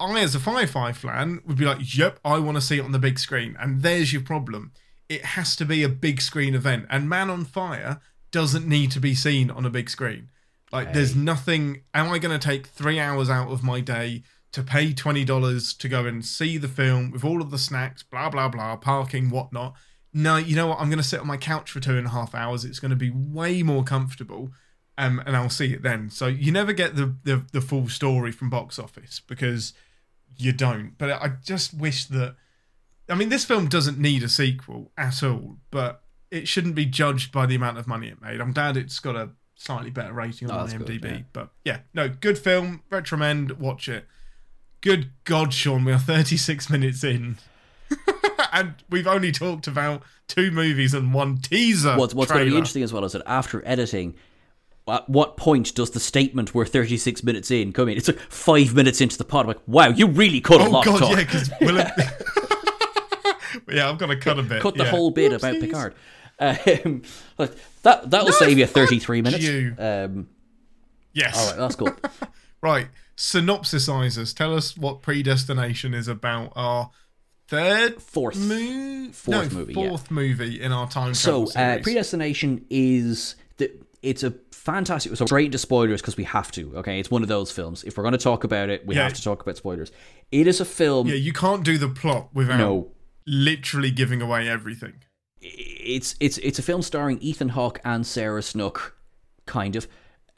[0.00, 2.92] I as a Firefly fan would be like, "Yep, I want to see it on
[2.92, 4.72] the big screen." And there's your problem.
[5.10, 6.86] It has to be a big screen event.
[6.88, 8.00] And Man on Fire
[8.30, 10.30] doesn't need to be seen on a big screen.
[10.72, 14.62] Like there's nothing am I going to take 3 hours out of my day to
[14.62, 18.48] pay $20 to go and see the film with all of the snacks, blah blah
[18.48, 19.76] blah, parking, whatnot?
[20.12, 20.80] no, you know what?
[20.80, 22.64] I'm going to sit on my couch for two and a half hours.
[22.64, 24.50] It's going to be way more comfortable,
[24.98, 26.10] um, and I'll see it then.
[26.10, 29.72] So you never get the, the the full story from box office because
[30.36, 30.94] you don't.
[30.98, 32.36] But I just wish that.
[33.08, 37.32] I mean, this film doesn't need a sequel at all, but it shouldn't be judged
[37.32, 38.40] by the amount of money it made.
[38.40, 41.10] I'm glad it's got a slightly better rating Oh, on that's good, IMDb.
[41.10, 41.18] yeah.
[41.32, 42.82] But yeah, no, good film.
[42.90, 43.52] Recommend.
[43.52, 44.06] Watch it.
[44.80, 47.36] Good God, Sean, we are 36 minutes in.
[48.52, 51.96] and we've only talked about two movies and one teaser.
[51.96, 54.14] What's, what's going to be interesting as well is that after editing,
[54.88, 57.98] at what point does the statement we're 36 minutes in come in?
[57.98, 59.42] It's like five minutes into the pod.
[59.44, 61.50] I'm like, wow, you really cut a Oh lot of God, yeah, because
[63.68, 64.62] yeah, I've got to cut a bit.
[64.62, 64.90] cut the yeah.
[64.90, 65.60] whole bit about Whoopsies.
[65.60, 65.94] Picard.
[66.40, 67.02] Um,
[67.36, 69.44] like, that that will save you 33 minutes.
[69.44, 69.74] you.
[69.78, 70.28] Um,
[71.12, 71.36] Yes.
[71.38, 71.94] all right, that's cool.
[72.62, 72.88] Right.
[73.16, 74.32] Synopsisize us.
[74.34, 76.52] Tell us what Predestination is about.
[76.56, 76.90] Our
[77.48, 78.36] third Fourth.
[78.36, 79.88] mo- Fourth no, movie, yeah.
[79.88, 81.78] Fourth movie in our time So, uh.
[81.82, 85.16] Predestination is the it's a fantastic.
[85.16, 86.76] So straight into spoilers because we have to.
[86.78, 87.82] Okay, it's one of those films.
[87.84, 89.04] If we're going to talk about it, we Yeah.
[89.04, 89.90] have to talk about spoilers.
[90.30, 91.06] It is a film.
[91.08, 92.92] yeah, you can't do the plot without no,
[93.26, 94.94] literally giving away everything.
[95.84, 98.96] It's it's it's a film starring Ethan Hawke and Sarah Snook,
[99.46, 99.86] kind of.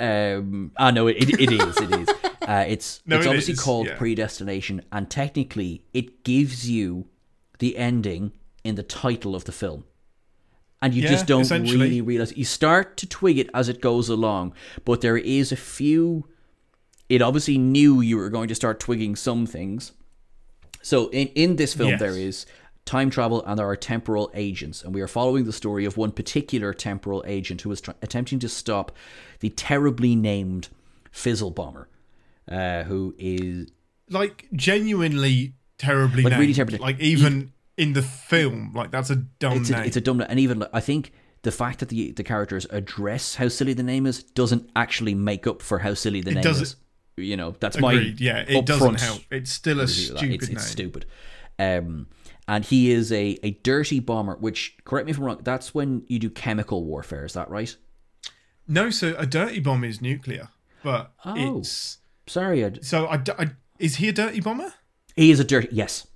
[0.01, 1.77] Um, I know it, it, it is.
[1.79, 2.09] It is.
[2.43, 3.95] Uh, it's No, it's it obviously is, called yeah.
[3.97, 7.07] Predestination, and technically, it gives you
[7.61, 8.33] the ending
[8.65, 9.85] in the title of the film.
[10.83, 12.37] And you Yeah, just don't really realize.
[12.37, 16.27] You start to twig it as it goes along, but there is a few.
[17.09, 19.93] It obviously knew you were going to start twigging some things.
[20.83, 22.01] So in in this film Yes.
[22.01, 22.45] there is
[22.85, 26.11] time travel and there are temporal agents and we are following the story of one
[26.11, 28.91] particular temporal agent who is tr- attempting to stop
[29.41, 30.69] the terribly named
[31.13, 31.89] Fizzle Bomber
[32.51, 33.71] uh, who is
[34.11, 36.57] Like genuinely terribly Like, really named.
[36.57, 39.83] terribly- Like even in the film, like that's a dumb it's name.
[39.83, 40.27] a, it's a dumb name.
[40.29, 43.83] and even like, I think the fact that the the characters address how silly the
[43.83, 46.77] name is doesn't actually make up for how silly the name doesn't- is
[47.17, 47.97] you know that's Agreed.
[47.97, 49.21] my Yeah, it doesn't help.
[49.31, 50.19] It's still a review of that.
[50.19, 50.57] stupid it's, name.
[50.57, 51.07] it's stupid
[51.59, 52.07] um
[52.49, 56.03] and he is a, a dirty bomber which correct me if i'm wrong that's when
[56.09, 57.77] you do chemical warfare is that right
[58.69, 60.49] No, so a dirty bomb is nuclear,
[60.83, 61.59] but Oh.
[61.59, 64.73] it's sorry I, so I, I is he a dirty bomber?
[65.17, 66.07] he is a dirty yes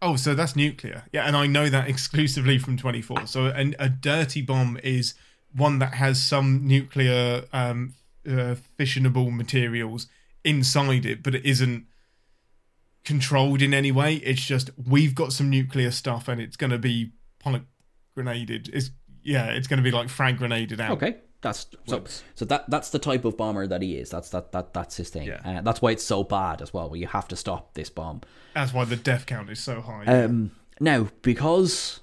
[0.00, 1.02] Oh, so that's nuclear.
[1.12, 3.26] Yeah, and I know that exclusively from 24.
[3.26, 5.14] So an, a dirty bomb is
[5.52, 10.06] one that has some nuclear um, uh, fissionable materials
[10.44, 11.86] inside it, but it isn't
[13.04, 14.14] controlled in any way.
[14.16, 17.66] It's just we've got some nuclear stuff and it's going to be pollen
[18.14, 18.70] grenaded.
[18.72, 18.90] It's
[19.22, 20.92] yeah, it's going to be like frag grenaded out.
[20.92, 22.02] okay that's so,
[22.34, 25.08] so that that's the type of bomber that he is that's that, that that's his
[25.08, 25.40] thing Yeah.
[25.44, 28.22] uh, that's why it's so bad as well where you have to stop this bomb
[28.54, 30.04] That's why the death count is so high.
[30.06, 32.00] Um, now, because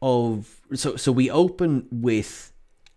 [0.00, 2.52] of so so we open with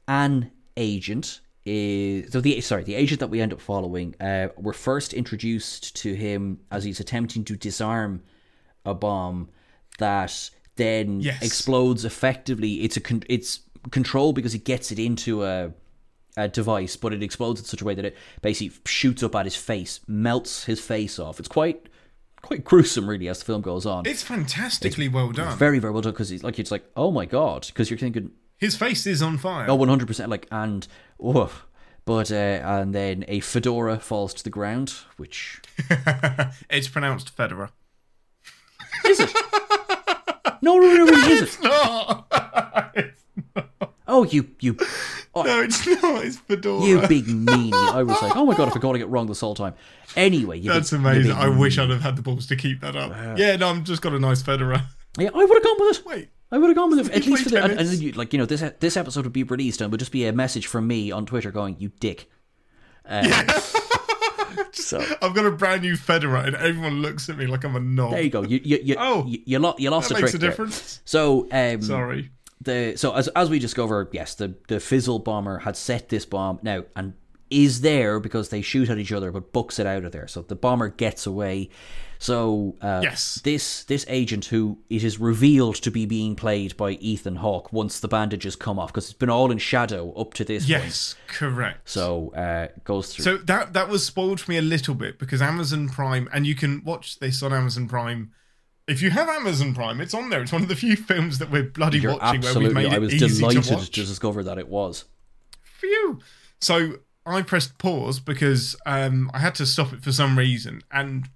[0.07, 1.39] an agent.
[1.64, 4.16] Is so the sorry the agent that we end up following.
[4.20, 8.24] Uh, we're first introduced to him as he's attempting to disarm
[8.84, 9.49] a bomb
[9.99, 11.43] that then Yes.
[11.43, 12.82] explodes effectively.
[12.82, 13.59] It's a con- it's
[13.91, 15.72] control because it gets it into a
[16.38, 19.45] a device, but it explodes in such a way that it basically shoots up at
[19.45, 21.39] his face, melts his face off.
[21.39, 21.89] It's quite
[22.41, 24.07] quite gruesome, really, as the film goes on.
[24.07, 25.55] It's fantastically well done.
[25.59, 28.32] very very well done because it's like it's like oh my god because you're thinking
[28.62, 29.66] His face is on fire.
[29.70, 30.88] oh 100 percent like and
[31.22, 31.51] oh
[32.05, 35.59] but uh, and then a fedora falls to the ground which
[36.70, 37.70] it's pronounced Federer.
[39.07, 39.32] is it
[40.62, 42.26] no no no no it isn't No,
[44.07, 44.78] oh you you
[45.36, 46.26] oh, no, it's not.
[46.26, 46.84] It's Fedora.
[46.86, 49.39] you big meanie I was like oh my god if I got it wrong this
[49.41, 49.74] whole time
[50.16, 51.32] anyway you That's big, amazing.
[51.32, 53.12] I wish I'd have had the balls to keep that up.
[53.38, 54.84] Yeah, no, I've just got a nice Federer.
[55.18, 57.25] yeah I would have gone with it Wait, I would have gone with it at
[57.25, 59.43] least for the and, and then you, like you know this this episode would be
[59.43, 62.29] released and it would just be a message from me on Twitter going you dick.
[63.05, 63.23] Uh,
[64.71, 67.79] so I've got a brand new Federer, and everyone looks at me like I'm a
[67.79, 68.11] knob.
[68.11, 68.43] there you go.
[68.43, 70.67] You you you Oh, you, you, lo- you lost that a makes trick a there.
[71.05, 72.31] So um, Sorry.
[72.59, 76.59] the so as as we discover, yes, the the Fizzle bomber had set this bomb
[76.61, 77.13] now and
[77.51, 80.27] is there because they shoot at each other, but books it out of there.
[80.27, 81.69] So the bomber gets away.
[82.19, 83.41] So uh, Yes.
[83.43, 87.99] this this agent who it is revealed to be being played by Ethan Hawke once
[87.99, 90.83] the bandages come off because it's been all in shadow up to this point.
[90.83, 91.89] Yes, correct.
[91.89, 93.23] So uh, goes through.
[93.23, 96.53] So that that was spoiled for me a little bit because Amazon Prime, and you
[96.53, 98.31] can watch this on Amazon Prime.
[98.87, 100.43] If you have Amazon Prime, it's on there.
[100.43, 102.73] It's one of the few films that we're bloody You're watching where we've absolutely.
[102.75, 105.05] made it I was easy delighted to to discover that it was.
[105.63, 106.19] Phew.
[106.59, 111.30] So I pressed pause because um, I had to stop it for some reason, and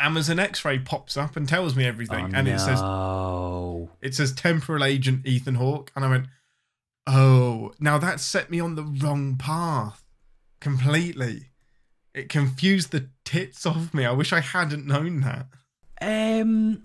[0.00, 3.90] Amazon X-ray pops up and tells me everything, and it says Oh.
[4.00, 6.26] it says temporal agent Ethan Hawke, and I went,
[7.06, 10.04] oh, now that set me on the wrong path
[10.60, 11.50] completely.
[12.14, 14.04] It confused the tits off me.
[14.04, 15.46] I wish I hadn't known that.
[16.00, 16.82] Um,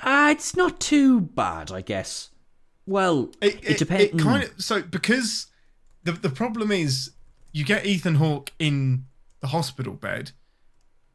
[0.00, 2.30] uh, it's not too bad, I guess.
[2.86, 4.04] Well, it, It, it, depends.
[4.04, 5.46] It kind of so because
[6.04, 7.12] the the problem is
[7.52, 9.06] you get Ethan Hawke in
[9.40, 10.32] the hospital bed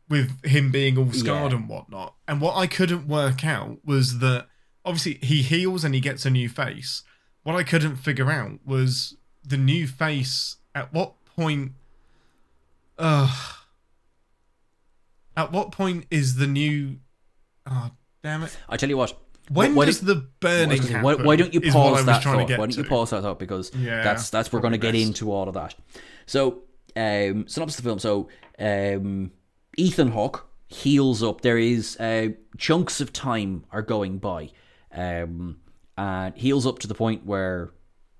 [0.09, 1.57] with him being all scarred Yeah.
[1.59, 4.47] and whatnot, and what I couldn't work out was that
[4.85, 7.03] obviously he heals and he gets a new face.
[7.43, 10.57] What I couldn't figure out was the new face.
[10.75, 11.71] At what point?
[12.99, 13.55] Ugh.
[15.35, 16.97] At what point is the new?
[17.65, 17.91] Oh
[18.23, 18.57] damn it!
[18.67, 19.17] I tell you what.
[19.49, 21.03] When why does the burning happen?
[21.03, 22.35] why, why don't you is what I pause that thought?
[22.49, 23.39] Why don't you pause that thought?
[23.39, 25.05] Because Yeah, that's that's we're going to get best.
[25.05, 25.75] into all of that.
[26.25, 26.63] So,
[26.95, 27.99] um, synopsis of the film.
[27.99, 28.29] So,
[28.59, 29.31] um,
[29.77, 31.41] Ethan Hawke heals up.
[31.41, 34.51] There is uh, chunks of time are going by,
[34.93, 35.57] um,
[35.97, 37.71] and heals up to the point where,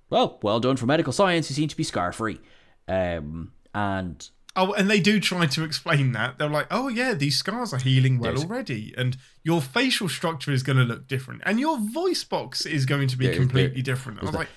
[0.08, 1.48] well, well done for medical science.
[1.48, 2.38] He seems to be scar free,
[2.86, 4.28] um, and
[4.60, 6.36] Oh, and they do try to explain that.
[6.36, 10.62] They're like, "Oh yeah, these scars are healing well already, and your facial structure is
[10.64, 14.18] going to look different, and your voice box is going to be There- completely different."
[14.20, 14.48] I was like,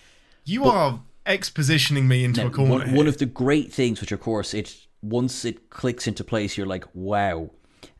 [0.44, 4.12] "You are expositioning me into Now, a corner." one, one of the great things, which
[4.12, 7.50] of course it once it clicks into place, you're like, wow.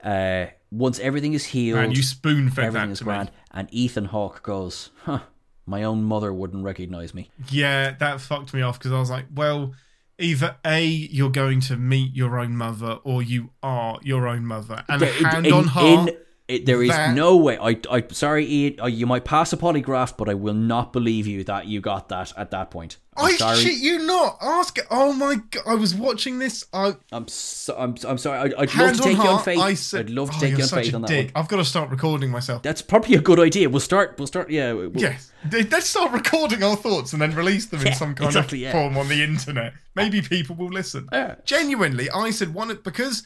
[0.04, 3.36] Uh, once everything is healed, and you spoon fed everything that is to grand, me.
[3.52, 5.20] and Ethan Hawke goes, huh,
[5.66, 7.30] my own mother wouldn't recognize me.
[7.50, 9.74] Yeah, that fucked me off because I was like, "Well,
[10.22, 14.84] either a you're going to meet your own mother, or you are your own mother."
[14.88, 16.16] And There- hand in- on heart, in-
[16.48, 17.58] it- there is that- no way.
[17.58, 18.76] I, I, sorry, Ian.
[18.94, 22.34] You might pass a polygraph, but I will not believe you that you got that
[22.38, 22.98] at that point.
[23.18, 23.58] I'm I sorry.
[23.58, 24.38] shit you not.
[24.42, 24.78] Ask.
[24.90, 25.64] Oh my god!
[25.68, 26.66] I was watching this.
[26.72, 28.40] I I'm so, I'm, I'm sorry.
[28.40, 29.46] I'd, I'd love hand to on take you on heart.
[29.46, 29.60] faith.
[29.60, 31.08] I said, I'd love to oh, take you you're on such faith a on that
[31.10, 31.26] dick.
[31.36, 31.44] one.
[31.44, 32.64] I've got to start recording myself.
[32.64, 33.70] That's probably a good idea.
[33.70, 34.16] We'll start.
[34.18, 34.50] We'll start.
[34.50, 34.72] Yeah.
[34.72, 35.32] we'll- Yes.
[35.52, 38.72] Let's start recording our thoughts and then release them in some kind exactly, of yeah.
[38.72, 39.74] form on the internet.
[39.94, 41.10] Maybe people will listen.
[41.12, 41.36] Yeah.
[41.44, 43.24] Genuinely, I said one of- because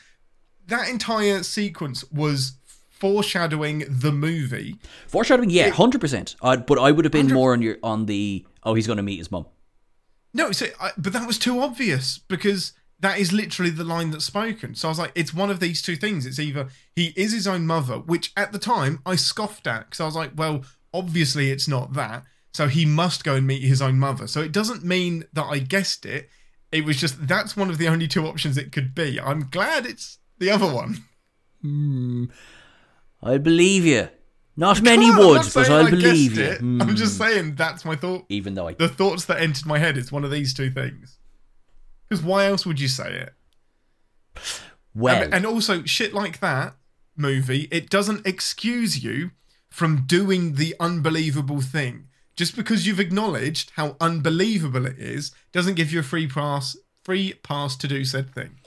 [0.65, 2.53] that entire sequence was
[2.89, 4.77] foreshadowing the movie.
[5.07, 6.35] Foreshadowing, yeah, hundred percent.
[6.41, 9.17] But I would have been more on your on the oh he's going to meet
[9.17, 9.45] his mum.
[10.35, 14.25] No, so I, but that was too obvious because that is literally the line that's
[14.25, 14.75] spoken.
[14.75, 16.25] So I was like, it's one of these two things.
[16.25, 20.01] It's either he is his own mother, which at the time I scoffed at because
[20.01, 22.25] I was like, well, obviously it's not that.
[22.53, 24.27] So he must go and meet his own mother.
[24.27, 26.29] So it doesn't mean that I guessed it.
[26.69, 29.17] It was just that's one of the only two options it could be.
[29.17, 30.97] I'm glad it's the other one.
[31.61, 32.25] Hmm.
[33.23, 34.09] I believe you.
[34.57, 36.43] Not many on, I'm would, but I'll I believe you.
[36.43, 36.59] it.
[36.59, 36.81] Hmm.
[36.81, 38.25] I'm just saying that's my thought.
[38.29, 41.17] Even though I The thoughts that entered my head it's one of these two things.
[42.07, 43.33] Because why else would you say it?
[44.93, 46.75] well, And, and also, shit like that
[47.17, 49.31] movie, it doesn't excuse you
[49.69, 52.07] from doing the unbelievable thing.
[52.35, 56.77] Just because you've acknowledged how unbelievable it is, doesn't give you a free pass.
[57.03, 58.57] Free pass to do said thing.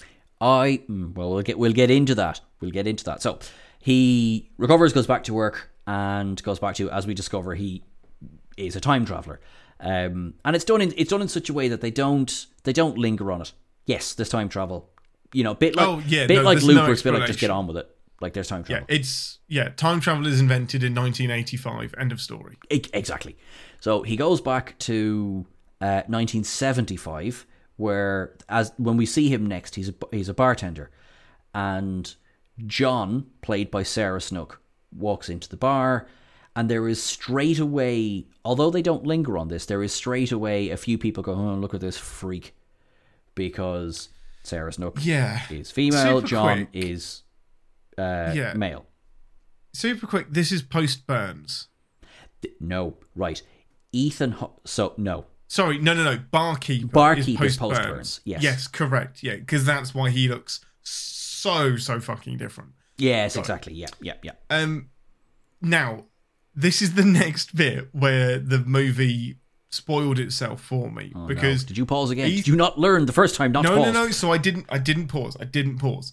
[0.41, 2.41] I mm, well we'll get we'll get into that.
[2.61, 3.21] We'll get into that.
[3.21, 3.41] So
[3.81, 7.83] he recovers, goes back to work, and goes back to as we discover he
[8.59, 9.41] is a time traveler.
[9.81, 12.75] Um, and it's done in it's done in such a way that they don't they
[12.75, 13.53] don't linger on it.
[13.87, 14.91] Yes, there's time travel.
[15.33, 17.27] You know, bit like Oh, yeah, bit no, like Luke, no where it's bit like
[17.27, 17.89] just get on with it.
[18.21, 18.85] Like there's time travel.
[18.87, 19.71] Yeah, it's yeah.
[19.71, 21.95] Time travel is invented in 1985.
[21.99, 22.59] End of story.
[22.71, 23.37] E- exactly.
[23.81, 25.47] So he goes back to
[25.81, 30.91] uh, 1975, where as when we see him next, he's a, he's a bartender,
[31.55, 32.15] and
[32.67, 34.61] John, played by Sarah Snook,
[34.93, 36.07] walks into the bar,
[36.57, 40.71] and there is straight away, although they don't linger on this, there is straight away
[40.71, 42.55] a few people go, "Oh, look at this freak,"
[43.35, 44.09] because
[44.43, 45.43] Sarah Snook Yeah.
[45.51, 46.85] is female, Super John quick.
[46.85, 47.23] is
[47.97, 48.55] uh, Yeah.
[48.55, 48.87] male.
[49.73, 50.29] Super quick.
[50.31, 51.67] This is post Burns.
[52.43, 53.43] Th- No, right.
[53.93, 54.33] Ethan.
[54.33, 56.19] Ho- so no, Sorry, no, no, no.
[56.31, 56.89] Barkeeper.
[56.93, 58.21] Barkeeper is post-Burns, Burns.
[58.25, 58.43] yes.
[58.43, 59.23] Yes, correct.
[59.23, 62.73] Yeah, because that's why he looks so so fucking different.
[62.99, 63.75] Yes, exactly.
[63.75, 64.33] Yeah, yeah, yeah.
[64.51, 64.91] Um,
[65.61, 66.05] now
[66.55, 69.37] this is the next bit where the movie
[69.71, 71.27] spoiled itself for me Oh, no.
[71.27, 72.29] because did you pause again?
[72.31, 73.95] Did you not learn the first time not no, to no, pause?
[73.95, 74.11] no.
[74.11, 74.67] So I didn't.
[74.69, 75.37] I didn't pause.
[75.41, 76.13] I didn't pause.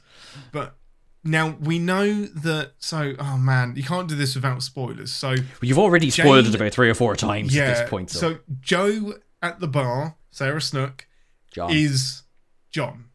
[0.51, 0.75] But
[1.23, 2.73] now we know that.
[2.77, 5.11] So, oh man, you can't do this without spoilers.
[5.13, 7.63] So You've already spoiled Jane- it about three or four times yeah.
[7.63, 8.11] at this point.
[8.11, 11.07] So, so Joe at the bar, Sarah Snook,
[11.51, 12.23] John, is
[12.71, 13.05] John.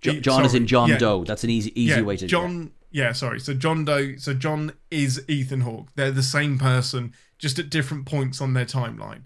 [0.00, 0.98] Jo- John is in John yeah.
[0.98, 1.24] Doe.
[1.24, 2.26] That's an easy, easy yeah, way to.
[2.26, 2.72] John.
[2.90, 3.40] Yeah, sorry.
[3.40, 4.16] So John Doe.
[4.16, 5.88] So John is Ethan Hawke.
[5.94, 9.22] They're the same person, just at different points on their timeline.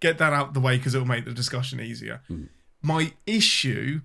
[0.00, 2.20] Get that out the way because it will make the discussion easier.
[2.28, 2.44] Hmm.
[2.82, 4.00] My issue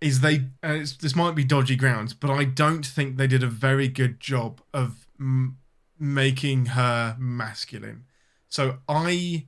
[0.00, 0.46] is they.
[0.62, 3.88] Uh, it's, this might be dodgy grounds, but I don't think they did a very
[3.88, 5.58] good job of m-
[5.98, 8.04] making her masculine.
[8.48, 9.46] So I,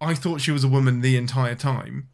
[0.00, 2.08] I thought she was a woman the entire time,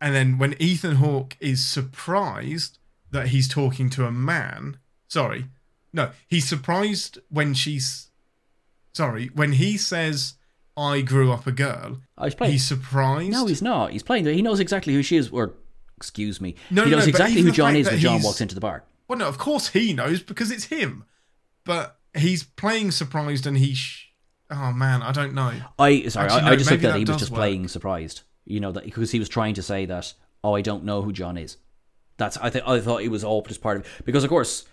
[0.00, 2.78] and then when Ethan Hawke is surprised
[3.10, 4.78] that he's talking to a man.
[5.08, 5.46] Sorry,
[5.92, 8.08] no, he's surprised when she's.
[8.92, 10.34] Sorry, when he says,
[10.76, 12.52] "I grew up a girl." Oh, he's playing.
[12.52, 13.30] He's surprised.
[13.30, 13.92] no, he's not.
[13.92, 14.26] He's playing.
[14.26, 15.30] He knows exactly who she is.
[15.30, 15.54] Or,
[15.96, 18.54] excuse me, No, he knows no, exactly who John is when John he's- walks into
[18.54, 18.84] the bar.
[19.06, 21.04] Well, no, of course he knows because it's him.
[21.64, 23.74] But he's playing surprised, and he.
[23.74, 24.10] Sh-
[24.50, 25.52] oh man, I don't know.
[25.78, 26.98] I sorry, Actually, I, I just looked maybe at that.
[26.98, 27.38] He was just work.
[27.38, 28.22] playing surprised.
[28.44, 30.12] You know that because he was trying to say that.
[30.44, 31.56] Oh, I don't know who John is.
[32.16, 34.64] That's I think I thought it was all just part of because of course,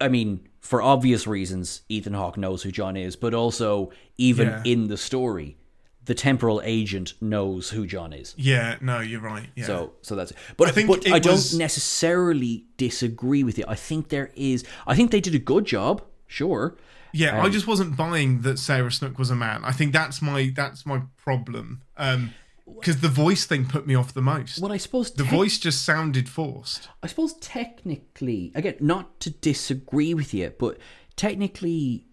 [0.00, 4.62] I mean for obvious reasons, Ethan Hawke knows who John is, but also even Yeah.
[4.64, 5.56] in the story,
[6.04, 8.34] the temporal agent knows who John is.
[8.36, 9.48] Yeah, no, you're right.
[9.54, 9.66] Yeah.
[9.66, 10.36] So, so that's it.
[10.56, 13.64] But I think but it I don't necessarily disagree with you.
[13.68, 14.64] I think there is.
[14.86, 16.02] I think they did a good job.
[16.26, 16.76] Sure.
[17.12, 19.64] Yeah, Um, I just wasn't buying that Sarah Snook was a man.
[19.64, 21.82] I think that's my that's my problem.
[21.96, 22.34] Um
[22.74, 24.60] because the voice thing put me off the most.
[24.60, 26.88] Well, I suppose The voice just sounded forced.
[27.02, 30.78] I suppose technically, again, not to disagree with you, but
[31.16, 32.06] technically,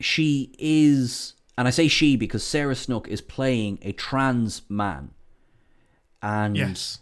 [0.00, 5.10] she is, and I say she because Sarah Snook is playing a trans man,
[6.22, 7.00] and Yes.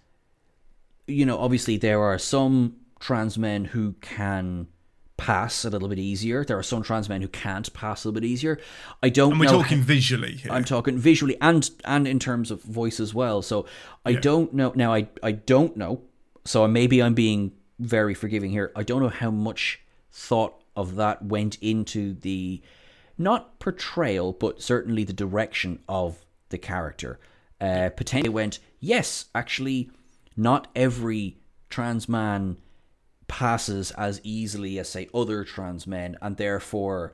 [1.06, 4.68] you know, obviously there are some trans men who can
[5.16, 6.44] pass a little bit easier.
[6.44, 8.58] There are some trans men who can't pass a little bit easier.
[9.02, 10.52] I don't And we're talking visually here.
[10.52, 13.42] I'm talking visually and and in terms of voice as well.
[13.42, 13.66] So
[14.04, 14.92] I don't know now.
[14.92, 16.02] I I don't know.
[16.44, 18.72] So maybe I'm being very forgiving here.
[18.76, 19.80] I don't know how much
[20.12, 22.62] thought of that went into the
[23.18, 27.18] not portrayal, but certainly the direction of the character.
[27.60, 29.90] Uh, potentially went yes, actually,
[30.36, 31.38] not every
[31.70, 32.58] trans man
[33.28, 37.12] passes as easily as say other trans men, and therefore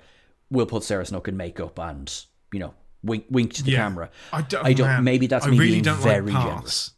[0.50, 2.12] we'll put Sarah Snook in makeup and
[2.52, 3.78] you know wink wink to the Yeah.
[3.78, 4.10] camera.
[4.32, 4.86] I don't, I don't.
[4.86, 6.62] man, maybe that's I me really being don't very like generous.
[6.88, 6.90] pass.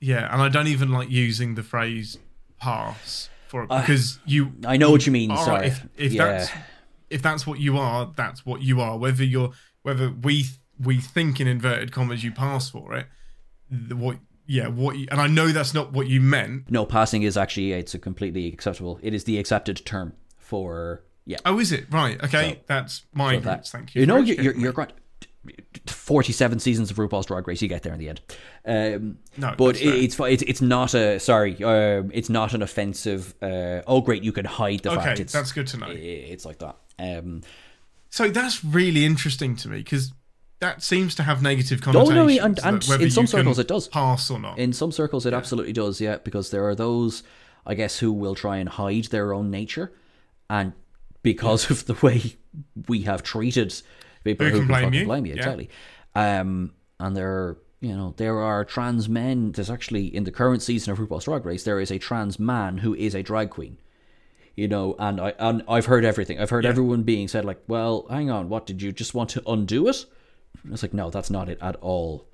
[0.00, 2.18] Yeah, and I don't even like using the phrase
[2.58, 5.36] pass for it uh, because you I know what you mean.
[5.36, 5.68] sorry.
[5.68, 6.24] if if yeah.
[6.26, 6.50] that's
[7.10, 8.98] if that's what you are, that's what you are.
[8.98, 9.50] Whether you're
[9.82, 10.46] whether we
[10.80, 13.06] we think in inverted commas you pass for it,
[13.70, 14.16] the, what
[14.52, 16.70] yeah what you, and I know that's not what you meant.
[16.70, 18.98] no, passing is actually it's a completely acceptable.
[19.02, 21.38] It is the accepted term for yeah.
[21.46, 22.22] Oh, is it right?
[22.22, 24.00] Okay, So- that's my So that- Thank you.
[24.00, 24.90] You know, you're, you're, you're great.
[25.86, 28.20] 47 seasons of RuPaul's Drag Race, you get there in the end.
[28.64, 29.94] Um, No, but that's fair.
[29.94, 31.62] it, it's it's it's not a sorry.
[31.64, 33.34] Um, it's not an offensive.
[33.42, 35.20] Uh, oh, great, you can hide the Okay, fact.
[35.20, 35.88] It's that's good to know.
[35.90, 36.76] It's like that.
[36.98, 37.42] Um,
[38.10, 40.12] So that's really interesting to me because
[40.62, 42.38] that seems to have negative no, connotations.
[42.44, 43.88] and- that and whether in some circles it does.
[43.88, 44.58] pass or not.
[44.58, 46.00] in some circles, it absolutely does.
[46.00, 47.22] Yeah, because there are those,
[47.66, 49.92] I guess, who will try and hide their own nature,
[50.48, 50.72] and
[51.22, 52.36] because of the way
[52.88, 53.70] we have treated
[54.24, 55.06] people Who who can blame fucking you?
[55.06, 55.38] blame you Yeah.
[55.42, 55.68] exactly.
[56.14, 59.52] Um, and there are you know there are trans men.
[59.52, 62.78] There's actually in the current season of RuPaul's Drag Race there is a trans man
[62.78, 63.78] who is a drag queen.
[64.54, 66.38] you know, and I and I've heard everything.
[66.38, 69.42] I've heard everyone being said like, "Well, hang on, what did you just want to
[69.54, 70.04] undo it?"
[70.70, 72.26] It's like, no, that's not it at all.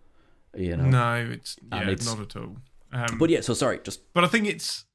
[0.57, 0.85] You know.
[0.85, 2.57] No, it's yeah, it's- not at all.
[2.93, 4.87] Um, But yeah, so sorry, just but I think it's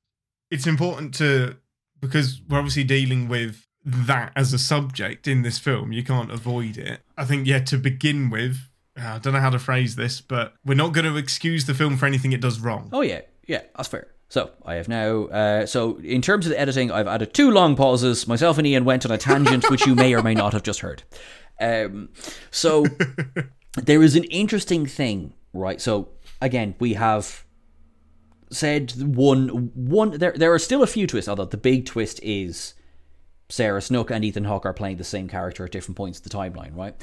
[0.49, 1.57] it's important to
[2.01, 5.91] because we're obviously dealing with that as a subject in this film.
[5.91, 7.01] You can't avoid it.
[7.17, 7.59] I think yeah.
[7.59, 8.57] To begin with,
[8.99, 11.73] uh, I don't know how to phrase this, but we're not going to excuse the
[11.75, 12.89] film for anything it does wrong.
[12.91, 14.07] Oh yeah, yeah, that's fair.
[14.29, 15.25] So I have now.
[15.25, 18.27] Uh, so in terms of the editing, I've added two long pauses.
[18.27, 20.79] Myself and Ian went on a tangent, which you may or may not have just
[20.79, 21.03] heard.
[21.59, 22.09] Um,
[22.51, 22.85] so
[23.75, 25.79] there is an interesting thing, right?
[25.79, 26.09] So
[26.41, 27.45] again, we have
[28.51, 30.17] said one one.
[30.17, 32.73] There there are still a few twists, although the big twist is
[33.49, 36.29] Sarah Snook and Ethan Hawke are playing the same character at different points of the
[36.29, 36.95] timeline, right?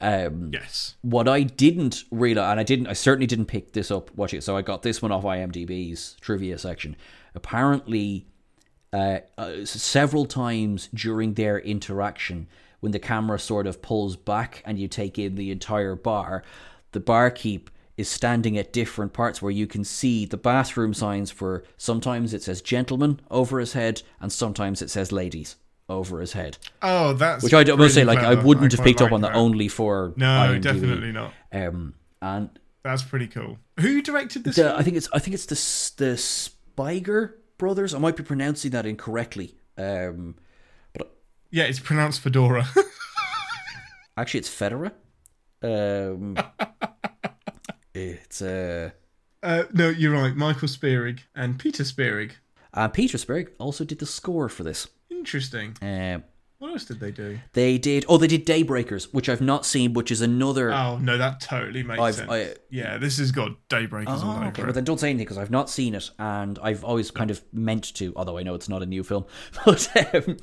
[0.00, 0.96] Um, Yes.
[1.02, 4.42] what I didn't realize, and I didn't, I certainly didn't pick this up watching it.
[4.42, 6.96] So I got this one off IMDb's trivia section.
[7.36, 8.26] Apparently,
[8.92, 12.48] uh, uh, several times during their interaction,
[12.82, 16.42] when the camera sort of pulls back and you take in the entire bar,
[16.90, 21.62] the barkeep is standing at different parts where you can see the bathroom signs for
[21.76, 25.54] sometimes it says gentlemen over his head and sometimes it says ladies
[25.88, 26.58] over his head.
[26.82, 29.34] Oh, that's Which I must say, like, I wouldn't have quite picked up on that
[29.34, 30.62] only for No, IMDb.
[30.62, 31.32] definitely not.
[31.52, 32.50] Um, and
[32.82, 33.58] That's pretty cool.
[33.78, 34.56] Who directed this?
[34.56, 34.76] the?
[34.76, 37.94] I think it's I think it's the the Spiger brothers.
[37.94, 39.54] I might be pronouncing that incorrectly.
[39.78, 40.34] Um,
[41.52, 42.66] Yeah, it's pronounced Fedora.
[44.16, 44.90] actually, it's Federa.
[45.62, 46.36] Um,
[47.94, 48.90] it's uh,
[49.42, 50.34] uh, no, you're right.
[50.34, 52.36] Michael Spierig and Peter Spierig.
[52.72, 54.88] and Peter Sperg also did the score for this.
[55.10, 55.76] Interesting.
[55.82, 56.24] Um,
[56.62, 57.40] What else did they do?
[57.54, 60.72] they did oh they did Daybreakers, which I've not seen, which is another.
[60.72, 62.30] Oh no, that totally makes I've- sense.
[62.30, 64.62] I- yeah, this has got Daybreakers all Oh, over okay.
[64.62, 64.66] it.
[64.66, 67.42] Well, then don't say anything because I've not seen it, and I've always kind of
[67.52, 68.12] meant to.
[68.14, 69.24] Although I know it's not a new film,
[69.64, 70.36] but um,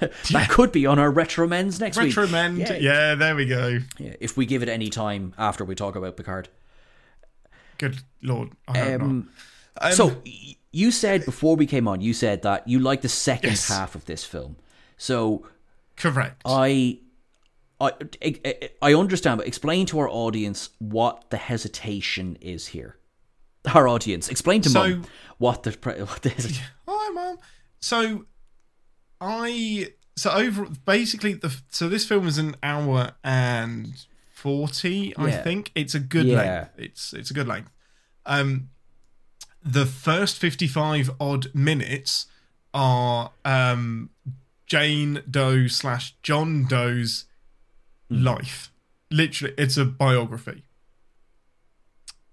[0.30, 2.14] that could be on our retro men's next week.
[2.14, 2.60] Retromend.
[2.60, 2.72] Yeah.
[2.78, 3.14] Yeah.
[3.16, 3.78] there we go.
[3.98, 6.48] Yeah, if we give it any time after we talk about Picard.
[7.76, 8.52] Good lord.
[8.66, 9.28] I hope Um,
[9.82, 9.90] not.
[9.90, 10.22] Um, so
[10.72, 13.68] you said before we came on, you said that you like the second Yes.
[13.68, 14.56] half of this film.
[14.96, 15.46] So
[15.98, 16.42] correct.
[16.44, 17.00] I,
[17.80, 17.92] I,
[18.24, 22.96] I, I understand, but explain to our audience what the hesitation is here.
[23.74, 25.04] Our audience, explain to So- mum
[25.38, 25.70] what the
[26.04, 26.64] what the hesitation.
[26.88, 27.38] Hi, mum.
[27.80, 28.24] So,
[29.20, 33.92] I so over basically the so this film is an hour and
[34.32, 35.14] forty.
[35.16, 35.42] I Yeah.
[35.42, 36.36] think it's a good Yeah.
[36.38, 36.70] length.
[36.78, 37.70] It's it's a good length.
[38.26, 38.70] Um,
[39.62, 42.26] the first fifty-five odd minutes
[42.74, 44.10] are um
[44.68, 47.24] Jane Doe slash John Doe's
[48.10, 48.22] Hmm.
[48.22, 48.70] life.
[49.10, 50.64] Literally, it's a biography,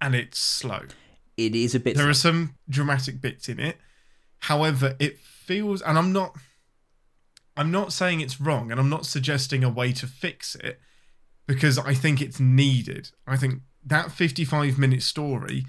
[0.01, 0.85] and it's slow.
[1.37, 1.97] It is a bit.
[1.97, 3.77] There are some dramatic bits in it.
[4.39, 6.35] However, it feels and I'm not
[7.57, 10.79] I'm not saying it's wrong and I'm not suggesting a way to fix it
[11.47, 13.11] because I think it's needed.
[13.25, 15.65] I think that 55 minute story,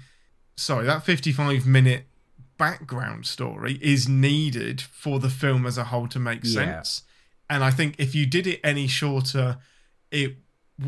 [0.57, 2.07] sorry, that 55 minute
[2.57, 6.53] background story is needed for the film as a whole to make Yeah.
[6.53, 7.03] sense.
[7.49, 9.57] And I think if you did it any shorter,
[10.11, 10.37] it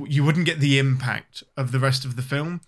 [0.08, 2.62] you wouldn't get the impact of the rest of the film.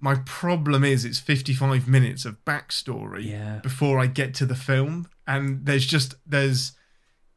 [0.00, 3.58] My problem is it's 55 minutes of backstory Yeah.
[3.60, 6.72] before I get to the film, and there's just there's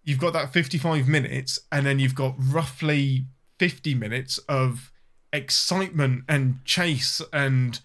[0.03, 3.27] you've got that 55 minutes, and then you've got roughly
[3.59, 4.91] 50 minutes of
[5.31, 7.79] excitement and chase and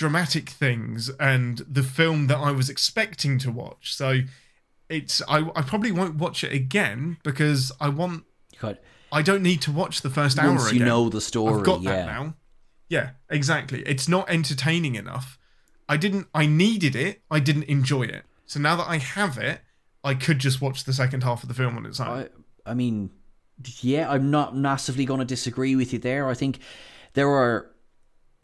[0.00, 3.94] dramatic things and the film that I was expecting to watch.
[3.94, 4.20] So
[4.88, 8.24] it's I, I probably won't watch it again because I want
[8.58, 8.78] God,
[9.12, 10.88] I don't need to watch the first hour once you again.
[10.88, 11.90] know the story, I've got yeah.
[11.90, 12.34] that now.
[12.88, 13.82] Yeah, exactly.
[13.82, 15.38] It's not entertaining enough.
[15.86, 16.28] I didn't.
[16.34, 17.20] I needed it.
[17.30, 18.24] I didn't enjoy it.
[18.46, 19.60] So now that I have it,
[20.02, 22.08] I could just watch the second half of the film on its own.
[22.08, 23.10] I, I mean,
[23.82, 26.26] yeah, I'm not massively going to disagree with you there.
[26.26, 26.58] I think
[27.12, 27.70] there are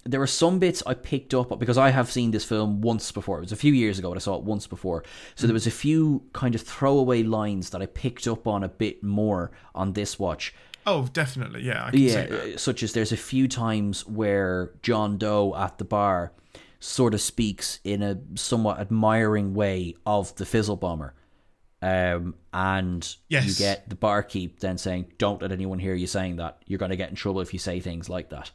[0.06, 3.38] there are some bits I picked up because I have seen this film once before.
[3.38, 5.04] It was a few years ago, but I saw it once before.
[5.34, 8.68] So there was a few kind of throwaway lines that I picked up on a
[8.68, 10.54] bit more on this watch.
[10.86, 11.62] oh, definitely.
[11.62, 12.54] Yeah, I can Yeah, that.
[12.54, 16.32] uh, such as there's a few times where John Doe at the bar
[16.78, 21.14] sort of speaks in a somewhat admiring way of the Fizzle Bomber.
[21.82, 26.62] Um, and you get the barkeep then saying, "Don't let anyone hear you saying that.
[26.66, 28.50] You're going to get in trouble if you say things like that."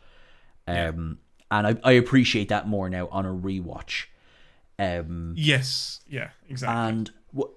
[0.68, 1.20] Um,
[1.52, 4.06] and I, I appreciate that more now on a rewatch.
[4.80, 6.00] Um, Yes.
[6.10, 6.30] Yeah.
[6.50, 6.76] Exactly.
[6.90, 7.54] and w-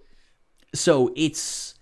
[0.74, 1.74] so it's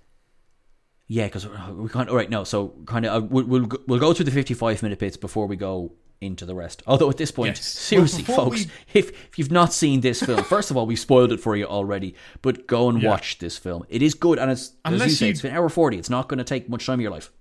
[1.09, 3.99] yeah because we of all right no so kind of uh, we'll, we'll go- we'll
[3.99, 6.85] go through the 55 minute bits before we go into the rest.
[6.87, 7.67] Although at this point, Yes.
[7.67, 10.97] seriously, Well, folks, we- if if you've not seen this film, first of all, we've
[11.01, 12.15] spoiled it for you already.
[12.43, 13.09] But go and Yeah.
[13.11, 13.85] watch this film.
[13.89, 15.99] It is good, and it's as you Unless say, you- it's an hour forty.
[15.99, 17.33] It's not going to take much time of your life.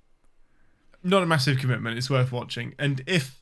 [1.03, 1.97] not a massive commitment.
[1.97, 2.73] It's worth watching.
[2.79, 3.40] And if,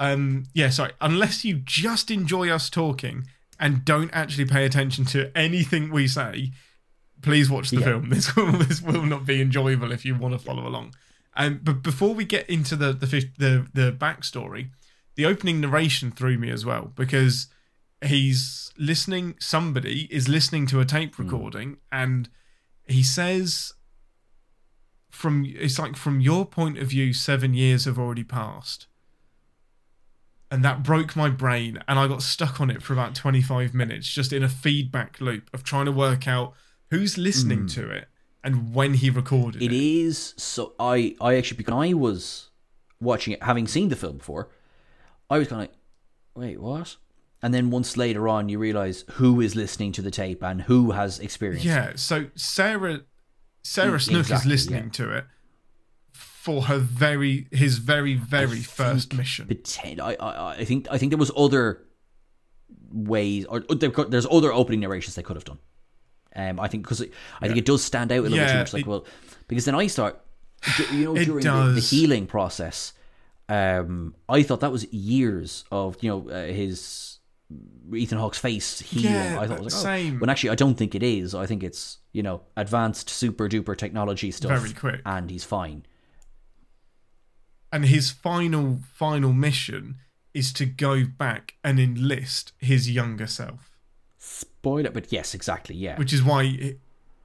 [0.00, 3.26] um, yeah, sorry, unless you just enjoy us talking
[3.60, 6.50] and don't actually pay attention to anything we say,
[7.22, 7.84] please watch the Yeah.
[7.84, 8.08] film.
[8.14, 10.94] This will this will not be enjoyable if you want to follow along.
[11.36, 13.06] Um, but before we get into the the
[13.38, 14.70] the the backstory,
[15.16, 17.46] the opening narration threw me as well because
[18.02, 19.34] he's listening.
[19.38, 22.28] Somebody is listening to a tape recording, and
[22.88, 23.74] he says
[25.10, 28.86] from it's like from your point of view seven years have already passed
[30.50, 34.08] and that broke my brain and i got stuck on it for about 25 minutes
[34.08, 36.52] just in a feedback loop of trying to work out
[36.90, 38.08] who's listening to it
[38.42, 40.72] and when he recorded it, It is so.
[40.80, 42.48] I I actually because I was
[43.00, 44.48] watching it, having seen the film before,
[45.28, 45.76] I was kind of like,
[46.34, 46.96] wait, what?
[47.42, 50.92] And then once later on, you realize who is listening to the tape and who
[50.92, 51.64] has experience.
[51.64, 53.02] yeah so sarah
[53.62, 55.24] sarah Mm, snook exactly, is listening to it
[56.40, 61.10] for her very his very very first mission Poten- I, I I think I think
[61.10, 61.82] there was other
[62.90, 65.58] ways, or or there could- there's other opening narrations they could have done.
[66.34, 67.02] Um, I think because
[67.42, 68.72] I think it does stand out a little bit too much.
[68.72, 69.04] Like, it- well,
[69.48, 70.20] because then I start,
[70.92, 72.92] you know, during the, the healing process,
[73.48, 77.18] um, I thought that was years of you know uh, his
[77.94, 79.12] Ethan Hawke's face healing.
[79.12, 80.02] Yeah, I thought it was like, oh.
[80.04, 80.20] same.
[80.20, 81.34] When actually, I don't think it is.
[81.34, 84.52] I think it's you know advanced super duper technology stuff.
[84.58, 85.00] Very quick.
[85.04, 85.84] and he's fine.
[87.72, 89.96] And his final final mission
[90.34, 93.66] is to go back and enlist his younger self
[94.22, 95.74] Spoiler, but yes, exactly.
[95.74, 96.74] Yeah, which is why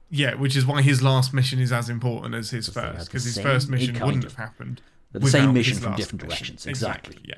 [0.08, 3.38] yeah which is why his last mission is as important as his first because his
[3.38, 4.80] first mission wouldn't of- have happened
[5.12, 6.28] the same mission from different mission.
[6.28, 6.66] directions.
[6.66, 7.18] Exactly.
[7.24, 7.34] yeah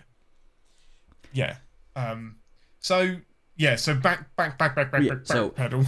[1.33, 1.57] yeah
[1.97, 2.37] um
[2.81, 3.17] so
[3.57, 5.85] yeah so back back back back back Yeah, back, so- back pedal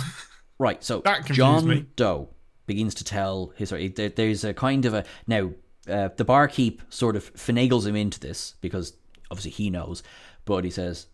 [0.58, 1.86] Right, so That John me.
[1.96, 2.28] Doe
[2.66, 3.88] begins to tell his story.
[3.88, 5.52] There, there's a kind of a now
[5.88, 8.94] uh, the barkeep sort of finagles him into this because
[9.30, 10.02] obviously he knows,
[10.44, 11.06] but he says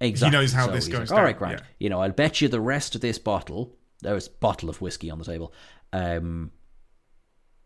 [0.00, 1.60] exactly He knows how so this goes Like, All right, Grant.
[1.60, 1.66] yeah.
[1.78, 3.76] You know, I'll bet you the rest of this bottle.
[4.02, 5.52] There's a bottle of whiskey on the table.
[5.92, 6.52] Um,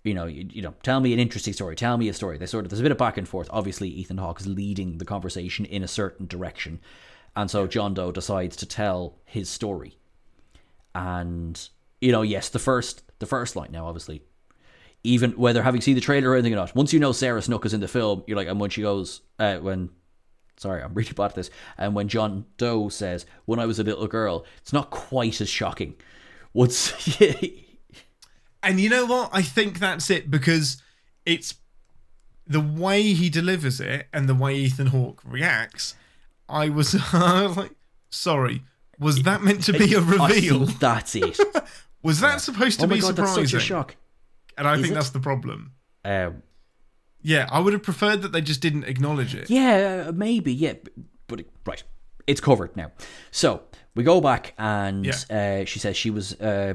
[0.05, 1.77] you know, you, you know, tell me an interesting story.
[1.77, 2.39] Tell me a story.
[2.39, 3.49] They sort of there's a bit of back and forth.
[3.51, 6.81] Obviously, Ethan Hawke is leading the conversation in a certain direction,
[7.37, 9.99] and so John Doe decides to tell his story.
[10.95, 11.69] And
[12.01, 14.23] you know, yes, the first the first line now, obviously,
[15.05, 17.65] even whether having seen the trailer or anything or not, once you know Sarah Snook
[17.67, 19.91] is in the film, you're like, and when she goes, uh, when
[20.57, 23.85] sorry, I'm really bad at this, and when John Doe says, "When I was a
[23.85, 25.95] little girl," it's not quite as shocking.
[26.53, 27.21] What's
[28.63, 30.83] and you know what i think that's it because
[31.25, 31.55] it's
[32.47, 35.95] the way he delivers it and the way ethan hawke reacts
[36.49, 37.73] i was, I was like
[38.11, 38.63] sorry
[38.99, 41.39] was that meant to be a reveal that's it.
[42.03, 43.97] was that supposed to oh be god, that's surprising such a shock.
[44.59, 44.95] And i Is think it?
[44.95, 45.73] that's the problem
[46.05, 46.43] Um,
[47.23, 50.53] yeah i would have preferred that they just didn't acknowledge it Yeah, uh, maybe.
[50.53, 50.91] Yeah, b-
[51.27, 51.83] but right,
[52.27, 52.91] it's covered now.
[53.31, 53.63] So
[53.95, 56.35] we go back, and uh, she says she was.
[56.41, 56.75] Uh,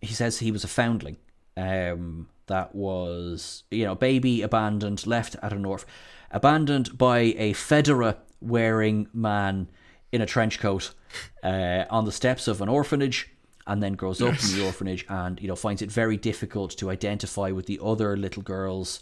[0.00, 1.16] he says he was a foundling.
[1.56, 5.84] Um, that was you know baby abandoned, left at an orph,
[6.30, 9.68] abandoned by a fedora wearing man
[10.12, 10.94] in a trench coat
[11.42, 13.28] uh, on the steps of an orphanage.
[13.68, 16.88] And then grows up in the orphanage, and you know finds it very difficult to
[16.90, 19.00] identify with the other little girls.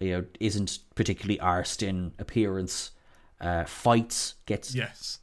[0.00, 2.90] You know, isn't particularly arsed in appearance.
[3.40, 5.18] Uh, fights, gets yes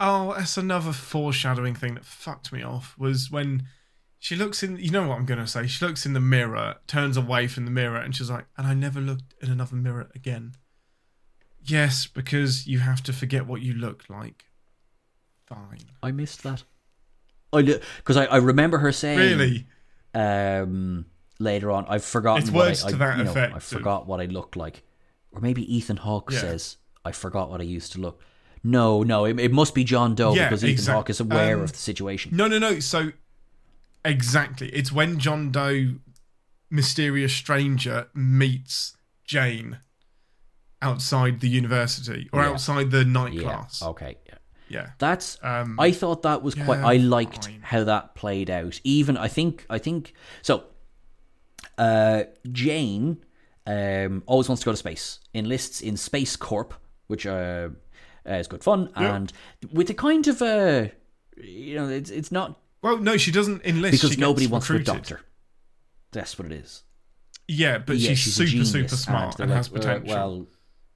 [0.00, 3.66] oh that's another foreshadowing thing that fucked me off was when
[4.18, 7.16] she looks in you know what i'm gonna say she looks in the mirror turns
[7.16, 10.52] away from the mirror and she's like and i never looked in another mirror again
[11.62, 14.46] yes because you have to forget what you look like
[15.46, 16.64] fine I missed that.
[17.52, 19.66] I because I, I remember her saying really?
[20.14, 21.06] um
[21.38, 23.58] later on I've forgotten It's what words I, I, to that you know, effect I
[23.58, 24.82] forgot what I looked like.
[25.32, 26.40] Or maybe Ethan Hawke Yeah.
[26.40, 28.20] says I forgot what I used to look.
[28.62, 31.62] No no it, it must be John Doe Yeah, because Ethan Hawke is aware um,
[31.62, 32.36] of the situation.
[32.36, 33.12] no no no so
[34.04, 34.68] exactly.
[34.70, 35.94] It's when john doe
[36.70, 39.78] mysterious stranger meets jane
[40.82, 42.50] outside the university or Yeah.
[42.50, 43.82] outside the night yeah class.
[43.82, 44.18] okay
[44.70, 47.60] yeah yeah that's Um, I thought that was quite I liked fine.
[47.62, 50.64] how that played out even I think I think so
[51.78, 53.18] uh Jane
[53.66, 56.74] um always wants to go to space enlists in Space Corp
[57.08, 57.68] which uh
[58.28, 59.32] uh, is good fun and
[59.72, 60.86] with a kind of uh
[61.36, 64.86] you know it's it's not Well, no, she doesn't enlist because nobody wants recruited.
[64.94, 65.20] doctor
[66.12, 66.84] that's what it is
[67.48, 70.14] Yeah, but yeah, she's, she's super super smart they're and, like, has uh, potential.
[70.14, 70.46] well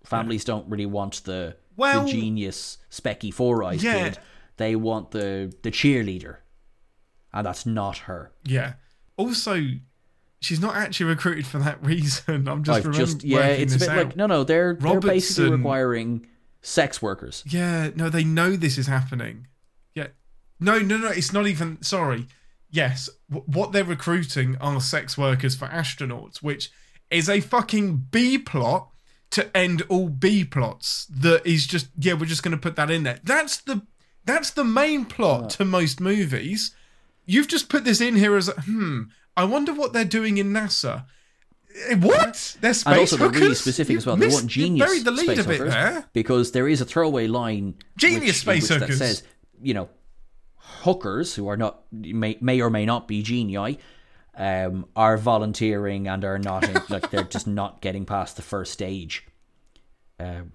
[0.05, 4.11] Families don't really want the, Well- the genius specky four eyes Yeah.
[4.11, 4.19] kid.
[4.57, 6.37] They want the the cheerleader,
[7.33, 8.33] and that's not her.
[8.45, 8.75] Yeah.
[9.17, 9.61] Also,
[10.41, 12.47] she's not actually recruited for that reason.
[12.49, 13.97] I'm just just yeah, it's a bit out.
[13.97, 16.27] like no, no, they're they're basically requiring
[16.63, 17.43] sex workers.
[17.47, 19.49] Yeah, no, they know this is happening.
[19.95, 20.09] Yeah.
[20.61, 21.83] No, no, no, it's not even.
[21.83, 22.27] Sorry.
[22.71, 26.71] Yes, w- what they're recruiting are sex workers for astronauts, which
[27.11, 28.89] is a fucking B plot
[29.35, 31.07] to end all B plots.
[31.07, 33.19] That is just yeah, we're just going to put that in there.
[33.25, 33.83] That's the
[34.25, 36.75] that's the main plot to most movies.
[37.27, 39.03] You've just put this in here as a, hmm.
[39.37, 41.07] I wonder what they're doing in NASA.
[41.89, 42.57] Eh, What?
[42.61, 44.17] They're space and also they're really specific You as well.
[44.17, 46.05] They want genius the lead space a bit hookers there.
[46.13, 49.23] because there is a throwaway line Genius which, space which that says,
[49.63, 49.89] you know,
[50.57, 53.79] hookers who are not may, may or may not be genii
[54.37, 58.73] um, are volunteering and are not in, like they're just not getting past the first
[58.73, 59.27] stage.
[60.19, 60.53] Um,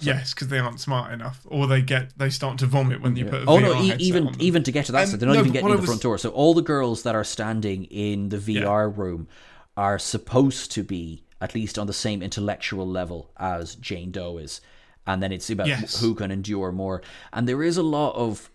[0.00, 3.24] Yes, because they aren't smart enough, or they get they start to vomit when you
[3.24, 3.42] put.
[3.42, 3.80] A oh VR no!
[3.82, 5.76] E- even even to get to that, Um, side, they're not no, even getting in
[5.76, 6.18] the was- front door.
[6.18, 9.28] So all the girls that are standing in the VR room
[9.76, 14.60] are supposed to be at least on the same intellectual level as Jane Doe is,
[15.06, 16.00] and then it's about Yes.
[16.00, 17.00] who can endure more.
[17.32, 18.50] And there is a lot of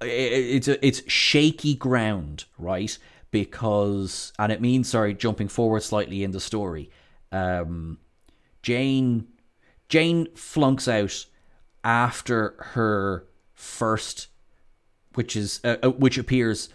[0.00, 2.96] it's a, it's shaky ground, right?
[3.30, 6.90] Because and it means sorry, jumping forward slightly in the story.
[7.32, 7.98] Um,
[8.62, 9.26] Jane
[9.88, 11.26] Jane flunks out
[11.82, 14.28] after her first,
[15.14, 16.68] which is uh, uh, which appears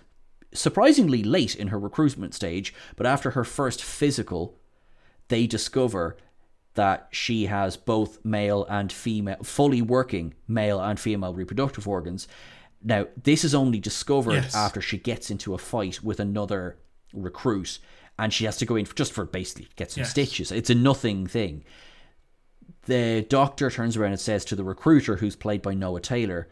[0.54, 4.58] surprisingly late in her recruitment stage, but after her first physical,
[5.28, 6.18] they discover
[6.76, 12.28] that she has both male and female, fully working male and female reproductive organs.
[12.82, 14.56] Now, this is only discovered Yes.
[14.56, 16.78] after she gets into a fight with another
[17.14, 17.80] recruit,
[18.18, 20.12] and she has to go in just for basically get some Yes.
[20.12, 20.52] stitches.
[20.52, 21.64] It's a nothing thing
[22.86, 26.48] the doctor turns around and says to the recruiter, who's played by Noah Taylor,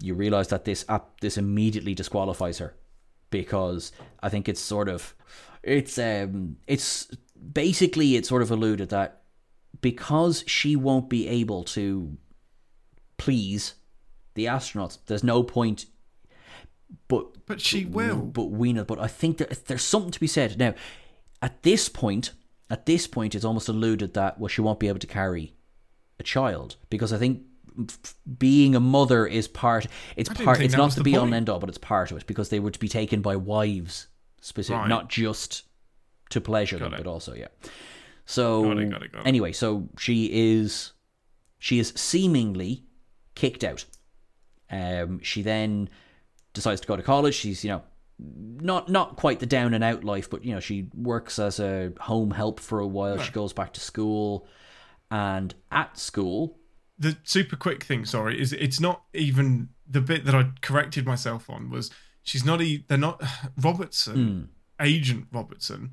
[0.00, 2.74] "You realize that this up this immediately disqualifies her
[3.30, 3.92] because
[4.22, 5.14] I think it's sort of
[5.62, 7.08] it's um it's
[7.52, 9.22] basically it's sort of alluded that
[9.80, 12.16] because she won't be able to
[13.18, 13.74] please
[14.38, 15.86] the astronauts, there's no point."
[17.08, 18.16] But but she will.
[18.16, 18.84] but we know.
[18.84, 20.74] But I think that there's something to be said now.
[21.42, 22.32] At this point,
[22.70, 25.54] at this point, it's almost alluded that well, she won't be able to carry
[26.18, 27.42] a child because I think
[28.38, 29.86] being a mother is part.
[30.16, 30.60] It's part.
[30.60, 32.58] It's not the the be all end all, but it's part of it because they
[32.58, 34.08] were to be taken by wives,
[34.40, 34.88] specific, Right.
[34.88, 35.64] not just
[36.30, 37.04] to pleasure Got them, it.
[37.04, 37.48] but also yeah.
[38.26, 39.10] So got it, got it.
[39.24, 40.92] anyway, so she is
[41.58, 42.84] she is seemingly
[43.34, 43.84] kicked out.
[44.70, 45.88] Um, she then
[46.52, 47.34] decides to go to college.
[47.34, 47.82] She's you know
[48.18, 51.92] not not quite the down and out life, but you know she works as a
[52.00, 53.18] home help for a while.
[53.18, 54.46] She goes back to school,
[55.10, 56.58] and at school,
[56.98, 61.48] the super quick thing, sorry, is it's not even the bit that I corrected myself
[61.48, 61.90] on was
[62.22, 63.22] she's not e- they're not
[63.56, 64.50] Robertson,
[64.80, 65.92] agent Robertson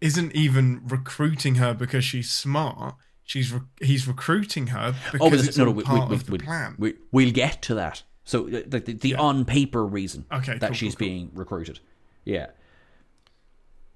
[0.00, 2.94] isn't even recruiting her because she's smart.
[3.30, 6.32] She's re- he's recruiting her because oh, it's no, no, we, part we, of the
[6.32, 6.74] we, plan.
[6.78, 8.02] we, we'll get to that.
[8.24, 11.14] So uh, the, the, the on paper reason Okay, that cool, she's cool, cool.
[11.14, 11.78] being recruited,
[12.24, 12.46] yeah,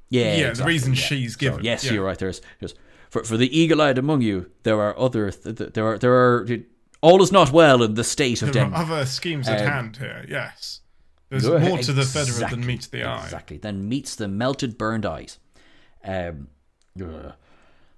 [0.08, 1.00] yeah, Yeah, the reason yeah.
[1.00, 1.92] she's So, given, yes, yeah.
[1.94, 2.18] you're right.
[2.18, 2.74] There's, there's
[3.10, 6.46] for for the eagle-eyed among you, there are other th- th- there are there are
[7.00, 8.88] all is not well in the state of there are Denmark.
[8.88, 10.24] other schemes at Um, hand here.
[10.28, 10.80] Yes,
[11.28, 11.68] there's ahead.
[11.68, 13.24] more to the Exactly, than meets the eye.
[13.24, 13.58] Exactly.
[13.58, 15.38] Then meets the melted, burned eyes.
[16.04, 16.48] Um,
[17.02, 17.32] ugh.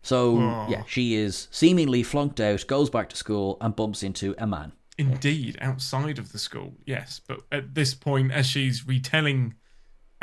[0.07, 0.67] So Oh.
[0.71, 4.73] yeah, she is seemingly flunked out, goes back to school, and bumps into a man.
[4.99, 7.21] Indeed, outside of the school, yes.
[7.27, 9.55] But at this point, as she's retelling,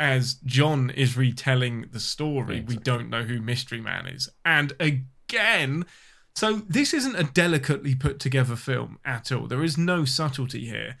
[0.00, 4.28] as John is retelling the story, we don't know who Mystery Man is.
[4.44, 5.84] And again,
[6.34, 9.46] so this isn't a delicately put together film at all.
[9.46, 10.96] There is no subtlety here.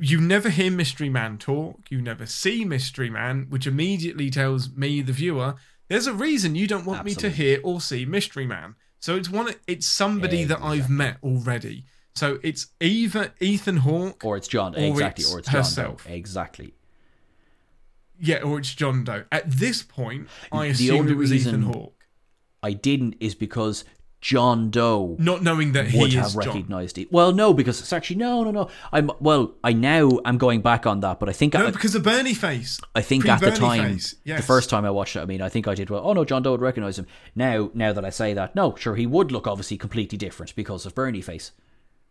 [0.00, 5.02] You never hear Mystery Man talk, you never see Mystery Man, which immediately tells me,
[5.02, 5.54] the viewer,
[5.88, 8.74] there's a reason you don't want me to hear or see Mystery Man.
[9.00, 9.54] So it's one.
[9.66, 11.84] It's somebody that I've met already.
[12.14, 14.74] So it's either Ethan Hawke Or it's John.
[14.74, 15.22] Or exactly.
[15.24, 15.54] it's or it's John.
[15.54, 15.58] Doe.
[15.60, 16.06] herself.
[16.08, 16.74] Exactly.
[18.20, 19.24] Yeah, or it's John Doe.
[19.30, 22.04] At this point, I The assumed it was reason- Ethan Hawke,
[22.62, 23.84] I didn't is because
[24.20, 26.54] John Doe not knowing that he would is have John.
[26.54, 27.12] recognized it.
[27.12, 28.68] Well, no, because it's actually no, no, no.
[28.92, 29.54] I'm well.
[29.62, 32.34] I now I'm going back on that, but I think No, I, because of Bernie
[32.34, 32.80] face.
[32.94, 35.48] I think at the time, face, the first time I watched it, I mean, I
[35.48, 36.02] think I did well.
[36.04, 37.06] Oh no, John Doe would recognize him.
[37.36, 40.84] Now, now that I say that, no, sure, he would look obviously completely different because
[40.84, 41.52] of Bernie face.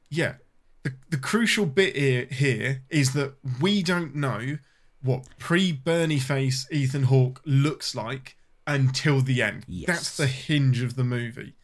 [0.10, 0.36] Yeah.
[0.84, 4.60] The, the crucial bit here, here is that we don't know
[5.02, 9.66] what pre Bernie face Ethan Hawke looks like until the end.
[9.68, 9.88] Yes.
[9.88, 11.56] That's the hinge of the movie.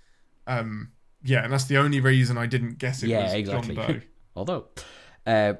[0.48, 0.92] Um,
[1.24, 3.76] yeah, and that's the only reason I didn't guess it yeah, was exactly.
[3.76, 4.02] John Doe.
[4.36, 4.66] Although,
[5.26, 5.54] uh,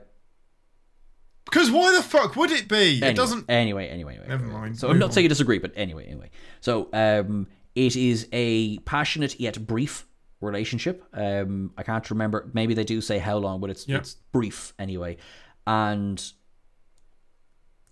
[1.46, 2.98] Because why the fuck would it be?
[2.98, 3.50] anyway, It doesn't.
[3.50, 4.28] Anyway, anyway, anyway.
[4.28, 4.78] Never mind.
[4.78, 5.12] So I'm not on.
[5.12, 6.32] saying you disagree, but anyway, anyway.
[6.62, 10.06] So um, it is a passionate yet brief
[10.42, 11.04] relationship.
[11.14, 12.50] Um, I can't remember.
[12.54, 14.02] Maybe they do say how long, but it's Yep.
[14.02, 15.18] it's brief anyway.
[15.66, 16.22] And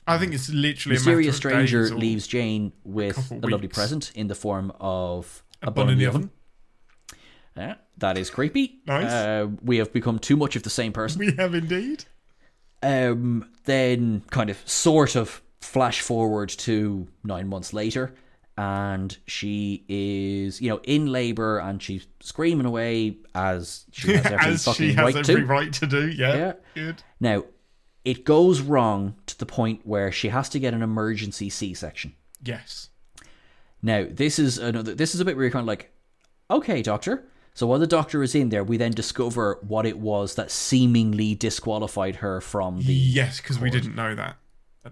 [0.07, 3.47] I think it's literally mysterious a stranger of days or leaves Jane with couple a
[3.47, 6.31] lovely present in the form of a bun in the oven.
[7.55, 8.79] Yeah, that is creepy.
[8.85, 9.11] Nice.
[9.11, 11.19] Uh, we have become too much of the same person.
[11.19, 12.05] We have indeed.
[12.83, 18.15] Um, then kind of sort of flash forward to nine months later,
[18.57, 24.37] and she is, you know, in labor and she's screaming away as she has every
[24.53, 25.45] As fucking she has right every to.
[25.45, 26.09] right to do.
[26.09, 26.35] Yeah.
[26.35, 26.53] Yeah.
[26.73, 27.03] Good.
[27.19, 27.43] Now,
[28.03, 32.13] it goes wrong to the point where she has to get an emergency C-section.
[32.43, 32.89] Yes.
[33.83, 34.95] Now, this is another.
[34.95, 35.91] This is a bit where you're kind of like,
[36.49, 37.25] okay, doctor.
[37.53, 41.35] So while the doctor is in there, we then discover what it was that seemingly
[41.35, 44.37] disqualified her from the Yes, because we didn't know that.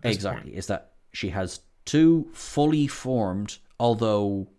[0.04, 0.56] Exactly Point.
[0.60, 4.50] is that she has two fully formed, although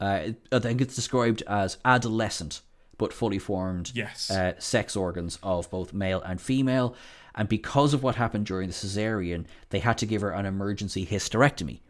[0.00, 2.60] uh, I think it's described as adolescent
[2.98, 4.30] but fully formed Yes.
[4.30, 6.94] uh, sex organs of both male and female.
[7.34, 11.06] And because of what happened during the cesarean, they had to give her an emergency
[11.06, 11.80] hysterectomy.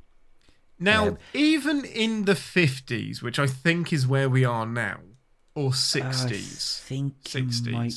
[0.78, 4.98] Now, Um, even in the 50s, which I think is where we are now,
[5.56, 6.02] or 60s?
[6.04, 7.94] I 60s, think it 60s, might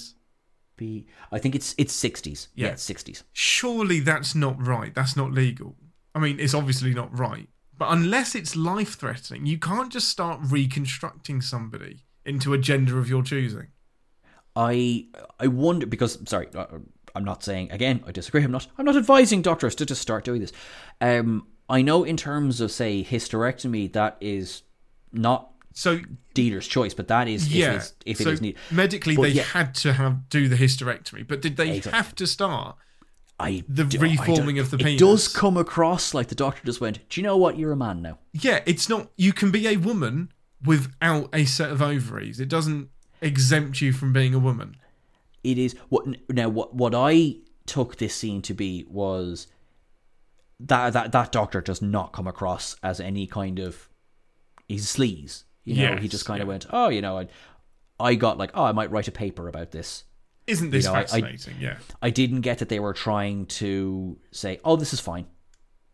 [0.77, 1.05] be.
[1.31, 2.47] I think it's it's sixties.
[2.55, 2.71] Yeah, Yeah.
[2.73, 3.23] it's sixties.
[3.33, 4.95] surely that's not right.
[4.95, 5.75] That's not legal.
[6.15, 7.47] I mean, it's obviously not right.
[7.77, 13.07] But unless it's life threatening, you can't just start reconstructing somebody into a gender of
[13.09, 13.67] your choosing.
[14.55, 15.05] I
[15.39, 16.65] I wonder because sorry, uh,
[17.15, 18.03] I'm not saying again.
[18.07, 18.43] I disagree.
[18.43, 18.67] I'm not.
[18.77, 20.51] I'm not advising doctors to just start doing this.
[21.01, 24.63] Um, I know in terms of say hysterectomy, that is
[25.13, 25.99] not So,
[26.33, 27.81] dealer's choice, but that is yeah.
[28.05, 28.59] if, so it is needed.
[28.71, 29.43] medically, But they yeah.
[29.43, 31.91] had to have do the hysterectomy, but did they Exactly.
[31.97, 32.75] have to start?
[33.39, 34.99] I the do- reforming don't- of the It penis.
[34.99, 37.07] does come across like the doctor just went.
[37.07, 37.57] Do you know what?
[37.57, 38.17] You're a man now.
[38.33, 39.11] Yeah, it's not.
[39.15, 40.31] You can be a woman
[40.65, 42.39] without a set of ovaries.
[42.41, 42.89] It doesn't
[43.21, 44.75] exempt you from being a woman.
[45.43, 49.47] it is what now what what I took this scene to be was
[50.59, 53.87] that that that doctor does not come across as any kind of
[54.67, 55.43] he's sleaze.
[55.75, 56.49] You know, he just kind of yeah.
[56.49, 57.27] went, oh, you know, I,
[57.99, 60.03] I got like, oh, I might write a paper about this.
[60.47, 61.55] Isn't this know, I- I- fascinating?
[61.59, 61.77] yeah.
[62.01, 65.25] I didn't get that they were trying to say, oh, this is fine.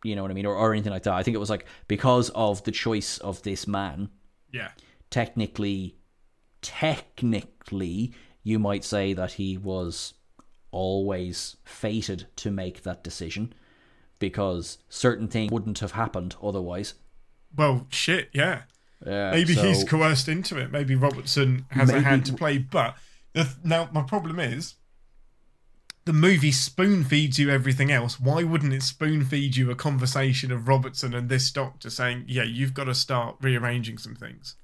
[0.04, 1.14] You know what I mean, or, or anything like that.
[1.14, 4.10] I think it was like because of the choice of this man,
[4.52, 4.70] Yeah.
[5.10, 5.96] technically,
[6.62, 8.14] technically,
[8.44, 10.14] you might say that he was
[10.72, 13.54] always fated to make that decision
[14.20, 16.94] because certain things wouldn't have happened otherwise.
[17.56, 18.64] Well, shit, yeah.
[19.06, 20.72] Uh, Maybe so- he's coerced into it.
[20.72, 22.58] Maybe Robertson has a hand to play.
[22.58, 22.96] But
[23.34, 24.76] the, now my problem is,
[26.06, 28.20] the movie spoon feeds you everything else.
[28.20, 32.44] Why wouldn't it spoon feed you a conversation of Robertson and this doctor saying, "Yeah,
[32.44, 34.56] you've got to start rearranging some things."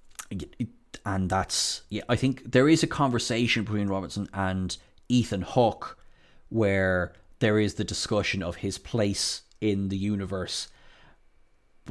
[1.05, 4.77] and that's yeah i think there is a conversation between robertson and
[5.09, 5.97] ethan hawke
[6.49, 10.67] where there is the discussion of his place in the universe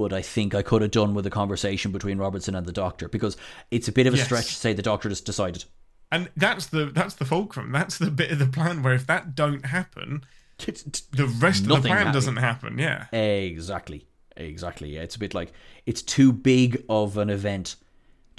[0.01, 3.09] but i think i could have done with a conversation between robertson and the doctor
[3.09, 3.37] because
[3.71, 4.27] it's a bit of a Yes.
[4.27, 5.65] stretch to say the doctor just decided
[6.13, 7.71] And that's the that's the fulcrum.
[7.73, 10.25] That's the bit of the plan where if that don't happen,
[10.59, 12.15] the rest of the plan happened.
[12.15, 12.79] doesn't happen.
[12.79, 13.07] Yeah.
[13.13, 15.53] exactly exactly yeah it's a bit like
[15.87, 17.77] it's too big of an event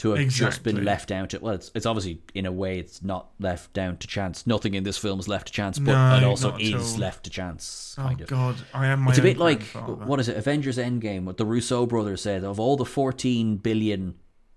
[0.01, 3.03] to have just been left down to well it's, it's obviously in a way it's
[3.03, 6.17] not left down to chance nothing in this film is left to chance but No,
[6.17, 9.37] it also is left to chance Oh of God, I am my it's a bit
[9.37, 13.57] like what is it avengers endgame what the Russo brothers said of all the 14
[13.57, 14.15] billion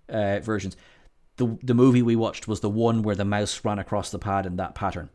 [0.08, 0.76] uh, versions
[1.36, 4.46] the the movie we watched was the one where the mouse ran across the pad
[4.46, 5.10] in that pattern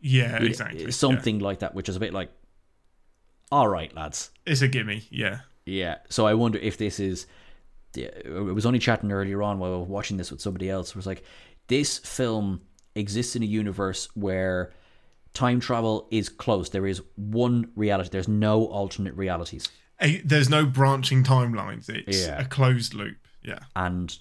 [0.00, 0.90] Yeah, It- exactly.
[0.92, 2.30] something like that which is a bit like
[3.50, 5.02] all right lads It's a gimme.
[5.10, 5.40] Yeah.
[5.66, 5.96] yeah.
[6.08, 7.26] So I wonder if this is.
[7.96, 10.90] I was only chatting earlier on while I was watching this with somebody else.
[10.90, 11.24] It was like
[11.68, 12.60] this film
[12.94, 14.72] exists in a universe where
[15.34, 16.72] time travel is closed.
[16.72, 18.10] There is one reality.
[18.10, 19.68] There's no alternate realities,
[20.00, 21.88] A, there's no branching timelines.
[21.88, 22.40] It's Yeah.
[22.40, 23.16] a closed loop.
[23.42, 23.58] Yeah.
[23.74, 24.16] and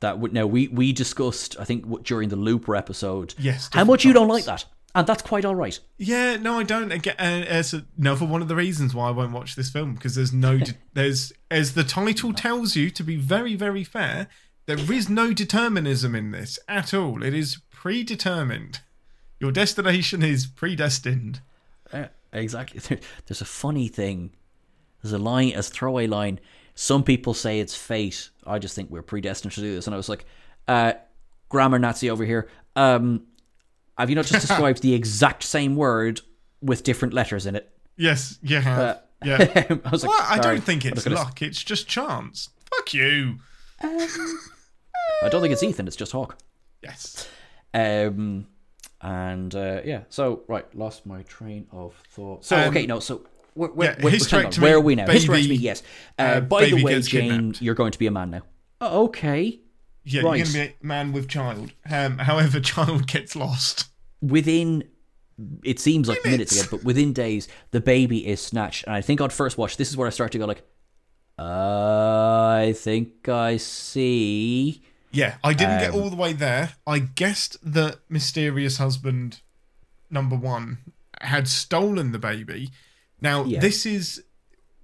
[0.00, 1.56] that would now we we discussed.
[1.58, 3.34] I think during the Looper episode.
[3.38, 4.64] Yes, How much you don't like that,
[4.96, 5.78] and that's quite all right.
[5.98, 6.90] Yeah, no, I don't.
[6.90, 7.62] Again, uh,
[7.98, 10.72] another one of the reasons why I won't watch this film because there's no, de-
[10.94, 12.88] there's as the title tells you.
[12.90, 14.28] To be very, very fair,
[14.64, 17.22] there is no determinism in this at all.
[17.22, 18.80] It is predetermined.
[19.38, 21.40] Your destination is predestined.
[21.92, 22.98] Uh, exactly.
[23.26, 24.30] There's a funny thing.
[25.02, 26.40] There's a line, a throwaway line.
[26.74, 28.30] Some people say it's fate.
[28.46, 29.86] I just think we're predestined to do this.
[29.86, 30.24] And I was like,
[30.66, 30.94] uh,
[31.50, 32.48] grammar Nazi over here.
[32.74, 33.26] Um,
[33.98, 36.20] have you not just described the exact same word
[36.62, 37.70] with different letters in it?
[37.96, 38.78] Yes, you have.
[38.78, 39.36] Uh, yeah.
[39.84, 41.40] I was like, Well, I don't think it's luck.
[41.42, 42.50] It's just chance.
[42.74, 43.36] Fuck you.
[43.80, 45.86] I don't think it's Ethan.
[45.86, 46.38] It's just Hawk.
[46.82, 47.28] Yes.
[47.72, 48.46] Um,
[49.00, 52.44] and uh, yeah, so right, lost my train of thought.
[52.44, 53.22] So Um, okay, no, so
[53.54, 55.06] where, where, yeah, where, where are we now?
[55.06, 55.82] baby- Hysterectomy, yes.
[56.18, 57.62] Uh, uh, by the way, Jane, kidnapped.
[57.62, 58.42] you're going to be a man now.
[58.80, 59.60] Oh, okay.
[60.08, 60.36] Yeah, Right.
[60.38, 61.72] you're going to be a man with child.
[61.90, 63.88] Um, however, child gets lost.
[64.22, 64.84] Within,
[65.64, 66.66] it seems like minutes, Minutes.
[66.68, 68.84] again, but within days, the baby is snatched.
[68.86, 70.62] And I think on first watch, this is where I start to go like,
[71.38, 74.82] I think I see.
[75.12, 76.74] Yeah, I didn't get Um, all the way there.
[76.86, 79.40] I guessed that mysterious husband
[80.10, 80.78] number one
[81.20, 82.70] had stolen the baby.
[83.20, 83.60] Now Yeah.
[83.60, 84.22] this is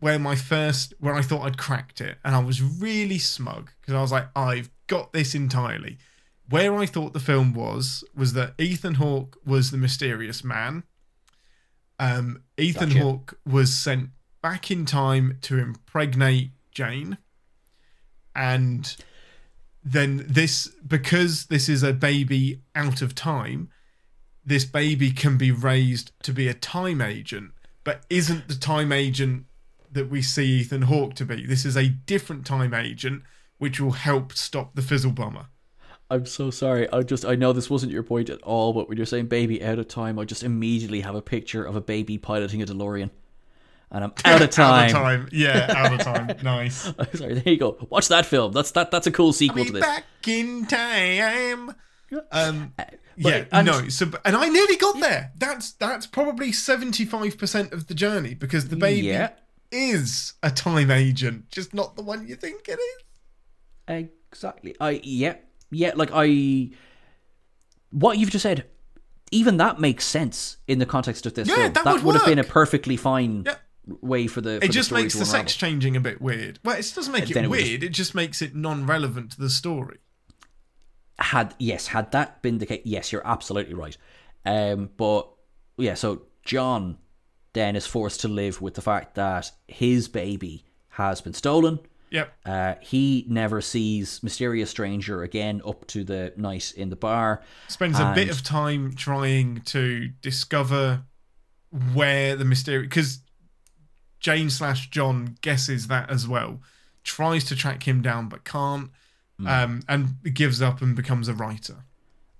[0.02, 3.94] where my first, where I thought I'd cracked it, and I was really smug because
[3.94, 5.96] I was like, I've got this entirely.
[6.48, 10.82] Where I thought the film was was that Ethan Hawke was the mysterious man.
[12.00, 13.00] Um, Ethan Gotcha.
[13.00, 14.10] Hawke was sent
[14.42, 17.16] back in time to impregnate Jane,
[18.34, 18.96] and
[19.84, 23.68] then this because this is a baby out of time
[24.44, 27.52] this baby can be raised to be a time agent
[27.84, 29.46] but isn't the time agent
[29.92, 33.22] that we see Ethan Hawke to be this is a different time agent
[33.58, 35.46] which will help stop the fizzle bomber
[36.10, 36.92] I'm so sorry.
[36.92, 39.64] I just I know this wasn't your point at all, but when you're saying baby
[39.64, 43.08] out of time, I just immediately have a picture of a baby piloting a DeLorean.
[43.90, 44.74] And I'm out of time.
[44.84, 46.82] out of time yeah out of time nice
[47.14, 47.78] sorry, there you go.
[47.88, 48.52] Watch that film.
[48.52, 49.80] That's that that's a cool sequel to this.
[49.80, 51.74] back in time
[52.30, 52.74] um
[53.16, 57.94] yeah and- no so and I nearly got there that's that's probably 75% of the
[57.94, 59.30] journey because the baby Yeah.
[59.72, 64.74] Is a time agent just not the one you think it is Exactly.
[64.80, 65.34] I yeah
[65.70, 66.70] yeah like I
[67.90, 68.64] what you've just said.
[69.30, 71.72] Even that makes sense in the context of this Yeah, film.
[71.72, 73.56] that would would have been a perfectly fine Yeah.
[74.02, 74.58] way for the.
[74.60, 75.40] For It just story makes the unravel.
[75.40, 76.58] sex changing a bit weird.
[76.64, 77.82] Well, it doesn't make it it weird.
[77.82, 79.98] It just makes it non-relevant to the story.
[81.18, 83.96] had yes had that been the case yes you're absolutely right
[84.44, 85.28] um but
[85.76, 86.98] yeah so john
[87.54, 91.78] then is forced to live with the fact that his baby has been stolen
[92.10, 92.32] Yep.
[92.44, 97.98] uh he never sees mysterious stranger again up to the night in the bar Spends
[97.98, 101.04] a bit of time trying to discover
[101.94, 103.20] where the mystery because
[104.20, 106.60] Jane slash John guesses that as well.
[107.02, 108.90] Tries to track him down but can't.
[109.38, 109.46] Hmm.
[109.48, 111.84] Um, and gives up and becomes a writer.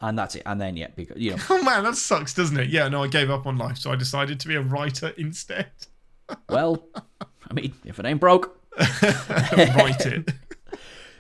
[0.03, 2.69] And that's it and then yeah because you know Oh man, that sucks, doesn't it?
[2.69, 5.71] Yeah, no, I gave up on life, so I decided to be a writer instead.
[6.49, 6.85] well
[7.51, 8.59] i mean if it ain't broke
[9.53, 10.31] Write it.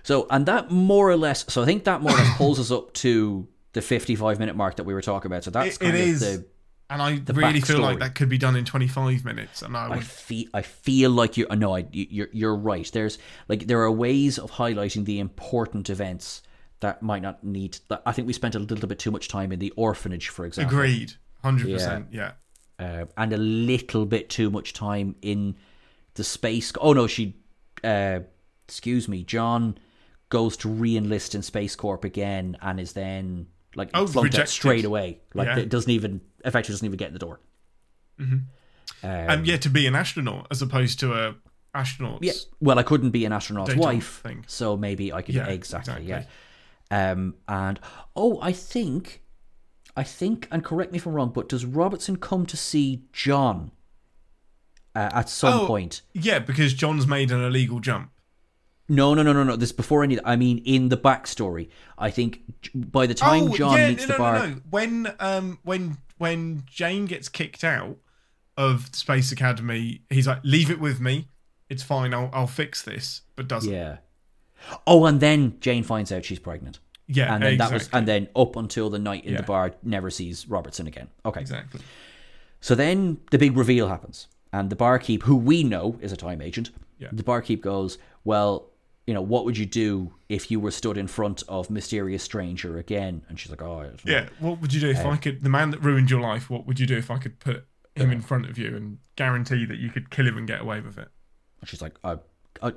[0.04, 2.70] So, and that more or less, so I think that more or less pulls us
[2.70, 5.44] up to the 55 minute mark that we were talking about.
[5.44, 6.20] So that's It- kind it of is.
[6.20, 6.46] the.
[6.90, 9.62] And I really feel like that could be done in 25 minutes.
[9.62, 11.46] And I I feel, I feel like you.
[11.50, 12.90] No, I, you're you're right.
[12.92, 13.18] There's
[13.48, 16.42] like there are ways of highlighting the important events
[16.82, 17.78] that might not need.
[17.88, 20.44] That I think we spent a little bit too much time in the orphanage, for
[20.44, 21.14] example, Agreed.
[21.42, 22.06] 100%.
[22.12, 22.32] Yeah.
[22.78, 25.56] uh, and a little bit too much time in
[26.14, 26.72] the space.
[26.80, 27.34] Oh no, she.
[27.82, 28.20] Uh,
[28.68, 29.76] excuse me, John
[30.28, 34.84] goes to re-enlist in Space Corp again, and is then like Oh, flunked out straight
[34.84, 35.20] away.
[35.34, 35.58] Like Yeah.
[35.58, 37.40] it doesn't even effectively doesn't even get in the door.
[39.02, 41.34] and yeah, to be an astronaut as opposed to a
[41.74, 42.22] astronaut.
[42.22, 42.32] Yeah.
[42.60, 45.34] Well, I couldn't be an astronaut's wife, so maybe I could.
[45.34, 46.08] Yeah, exactly, exactly.
[46.08, 46.24] Yeah.
[46.92, 47.34] Um.
[47.48, 47.80] And
[48.14, 49.22] oh, I think,
[49.96, 53.70] I think, and correct me if I'm wrong, but does Robertson come to see John
[54.94, 55.66] uh, at some Oh.
[55.66, 56.02] point?
[56.12, 58.10] Yeah, because John's made an illegal jump.
[58.88, 59.56] No, no, no, no, no.
[59.56, 60.18] This before any.
[60.24, 62.40] I mean, in the backstory, I think
[62.74, 64.60] by the time oh, John yeah, meets no, the no, bar, no, no.
[64.68, 67.96] When um when when Jane gets kicked out
[68.58, 71.28] of Space Academy, he's like, "Leave it with me.
[71.70, 72.12] It's fine.
[72.12, 73.72] I'll I'll fix this." But doesn't.
[73.72, 73.98] yeah.
[74.86, 77.78] Oh, and then Jane finds out she's pregnant, Yeah, and then exactly.
[77.78, 81.08] that was, and then up until the night in the bar, never sees Robertson again.
[81.24, 81.80] Okay, exactly.
[82.60, 86.40] So then the big reveal happens, and the barkeep, who we know is a time
[86.40, 87.08] agent, Yeah.
[87.12, 88.70] the barkeep goes, "Well,
[89.06, 92.78] you know, what would you do if you were stood in front of mysterious stranger
[92.78, 94.28] again?" And she's like, "Oh, I don't know." Yeah.
[94.38, 95.42] What would you do if uh, I could?
[95.42, 96.48] The man that ruined your life.
[96.48, 97.66] What would you do if I could put
[97.96, 100.80] him in front of you and guarantee that you could kill him and get away
[100.80, 101.08] with it?
[101.60, 102.16] And she's like, I,
[102.62, 102.72] I,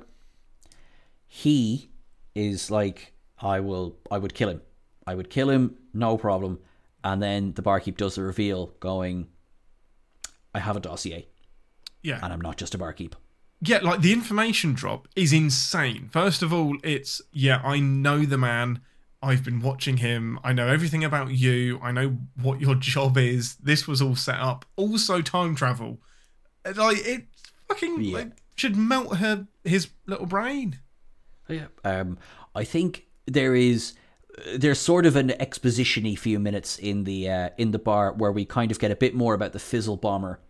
[1.42, 1.90] he
[2.34, 4.62] is like, I will, I would kill him.
[5.06, 6.60] I would kill him, no problem.
[7.04, 9.28] And then the barkeep does the reveal, going,
[10.54, 11.26] I have a dossier,
[12.02, 12.20] Yeah.
[12.22, 13.14] and I'm not just a barkeep.
[13.60, 16.08] yeah, like the information drop is insane.
[16.10, 18.80] First of all, it's yeah, I know the man.
[19.22, 20.38] I've been watching him.
[20.44, 21.78] I know everything about you.
[21.82, 23.56] I know what your job is.
[23.56, 24.64] This was all set up.
[24.76, 25.98] Also, time travel.
[26.64, 27.26] Like it,
[27.68, 28.16] fucking Yeah.
[28.18, 30.78] like, should melt her his little brain.
[31.48, 31.66] Yeah.
[31.84, 32.18] Um,
[32.54, 33.94] I think there is
[34.56, 38.44] there's sort of an exposition-y few minutes in the uh, in the bar where we
[38.44, 40.40] kind of get a bit more about the fizzle bomber.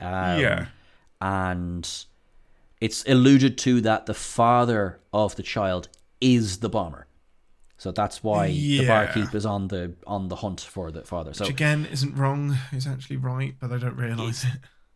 [0.00, 0.66] Um, yeah,
[1.20, 2.04] and
[2.80, 5.88] it's alluded to that the father of the child
[6.20, 7.06] is the bomber.
[7.76, 8.88] So that's why the Yeah.
[8.88, 11.32] barkeep is on the on the hunt for the father.
[11.34, 12.56] So which again isn't wrong.
[12.72, 14.50] It's actually right, but they don't realise it.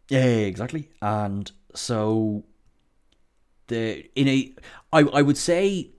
[0.08, 0.90] Yeah, exactly.
[1.00, 2.44] And so
[3.72, 4.54] the in a
[4.92, 5.90] I I would say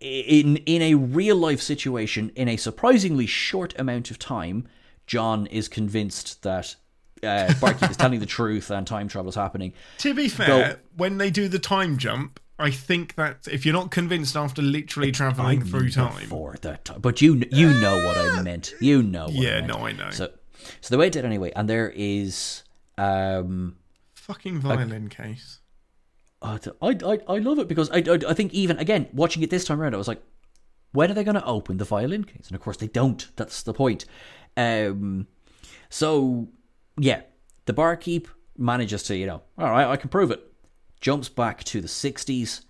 [0.00, 4.68] in in a real life situation in a surprisingly short amount of time,
[5.06, 6.76] John is convinced that
[7.22, 9.72] uh, Barkeep is telling the truth and time travel is happening.
[9.98, 13.90] To be fair, when they do the time jump, I think that if you're not
[13.90, 17.00] convinced after literally traveling through time, for that time.
[17.00, 18.74] But you you know what I meant.
[18.80, 19.26] You know.
[19.26, 19.68] What I yeah, meant.
[19.68, 20.10] no, I know.
[20.10, 20.32] So
[20.80, 22.64] so the way it did anyway, and there is
[22.98, 23.76] um
[24.14, 25.60] Fucking violin case.
[26.42, 29.64] I, I, I love it because I, I, I think even again watching it this
[29.64, 30.22] time around, I was like,
[30.92, 32.48] when are they going to open the violin case?
[32.48, 33.26] And of course they don't.
[33.36, 34.04] That's the point.
[34.56, 35.26] Um,
[35.88, 36.48] so
[36.98, 37.22] yeah,
[37.66, 40.42] the barkeep manages to you know, all right, I can prove it.
[41.00, 42.62] Jumps back to the '60s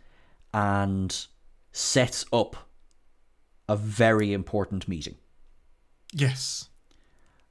[0.52, 1.26] and
[1.72, 2.56] sets up
[3.68, 5.16] a very important meeting.
[6.12, 6.68] Yes.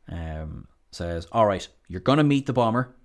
[0.10, 2.96] Um, says, all right, you're going to meet the bomber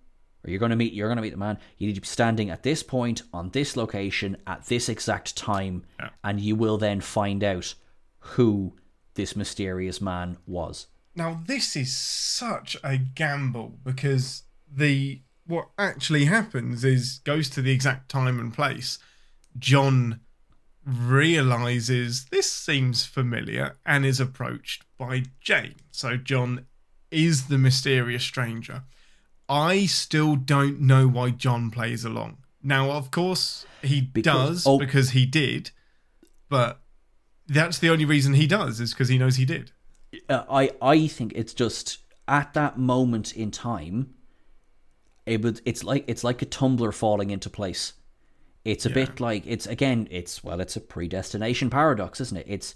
[0.44, 2.06] or you're going to meet you're going to meet the man you need to be
[2.06, 6.10] standing at this point on this location at this exact time Yeah.
[6.24, 7.74] and you will then find out
[8.20, 8.76] who
[9.14, 14.42] this mysterious man was Now this is such a gamble because
[14.72, 18.98] the what actually happens is goes to the exact time and place.
[19.58, 20.20] John
[20.86, 25.74] realizes this seems familiar and is approached by Jane.
[25.90, 26.66] So John
[27.10, 28.84] is the mysterious stranger.
[29.50, 32.38] I still don't know why John plays along.
[32.62, 34.78] Now, of course, he Because- does oh.
[34.78, 35.72] because he did,
[36.48, 36.80] but
[37.48, 39.72] that's the only reason he does is because he knows he did.
[40.28, 41.98] uh, i i think it's just
[42.28, 44.12] at that moment in time
[45.26, 47.92] it would it's like it's like a tumbler falling into place
[48.64, 52.74] it's a bit like it's again it's well it's a predestination paradox isn't it it's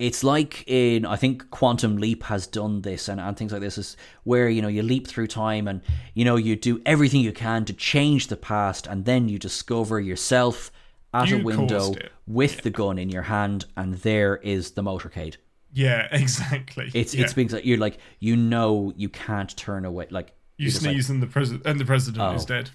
[0.00, 3.76] it's like in I think Quantum Leap has done this and, and things like this
[3.78, 5.82] is where you know you leap through time and
[6.14, 10.00] you know you do everything you can to change the past and then you discover
[10.00, 10.72] yourself
[11.12, 11.92] at You a window
[12.26, 15.36] with the gun in your hand and there is the motorcade.
[15.72, 16.90] Yeah, exactly.
[16.94, 17.24] It's yeah.
[17.24, 20.80] it's being like you're like you know you can't turn away like you you're like,
[20.80, 22.46] sneeze and the president and the president is Oh.
[22.46, 22.70] dead.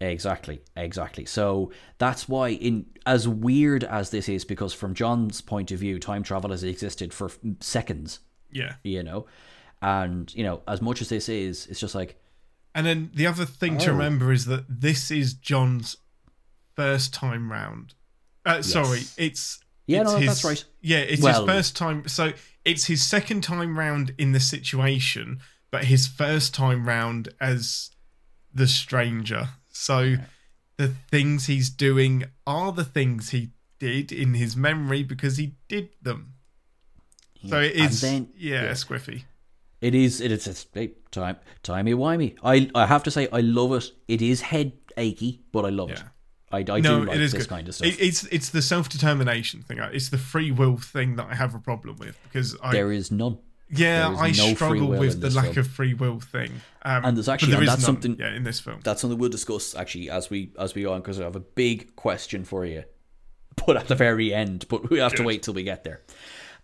[0.00, 1.24] Exactly, exactly.
[1.24, 5.98] So that's why, in as weird as this is, because from John's point of view,
[5.98, 7.30] time travel has existed for
[7.60, 8.20] seconds,
[8.52, 8.74] Yeah.
[8.84, 9.26] you know,
[9.82, 12.20] and you know, as much as this is, it's just like,
[12.74, 13.94] And then the other thing to Oh.
[13.94, 15.96] remember is that this is John's
[16.76, 17.94] first time round.
[18.46, 20.64] Uh, Sorry, it's Yeah, it's no, his, that's right.
[20.80, 22.06] Yeah, it's Well- his first time.
[22.06, 22.34] So
[22.64, 25.40] it's his second time round in the situation,
[25.72, 27.90] but his first time round as
[28.54, 29.48] the stranger.
[29.78, 30.16] So
[30.76, 35.90] the things he's doing are the things he did in his memory because he did
[36.02, 36.34] them.
[37.48, 38.70] So it is, then- yeah, yeah.
[38.72, 39.22] squiffy.
[39.80, 42.36] it is, it is, a time, timey wimey.
[42.42, 43.92] I, I have to say, I love it.
[44.08, 46.02] It is head achy, but I love it.
[46.50, 47.50] I, I no, do like it is this good.
[47.50, 47.88] kind of stuff.
[47.88, 49.78] It, it's it's the self determination thing.
[49.78, 53.10] It's the free will thing that I have a problem with because I there is
[53.10, 53.38] none.
[53.70, 55.58] Yeah I no struggle with the lack film.
[55.58, 56.60] of free will thing.
[56.82, 58.80] Um, And there's actually- there and that's none, something- yeah in this film.
[58.82, 61.40] That's something we'll discuss actually as we as we go on because I have a
[61.40, 62.84] big question for you,
[63.66, 64.66] but at the very end.
[64.68, 66.02] But we have to wait till we get there.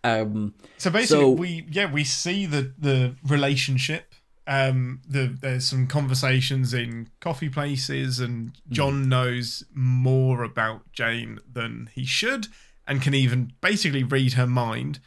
[0.03, 4.15] Um, So basically, So- we yeah we see the the relationship.
[4.47, 11.89] Um, the there's some conversations in coffee places, and John knows more about Jane than
[11.95, 12.49] he should,
[12.87, 15.01] and can even basically read her mind.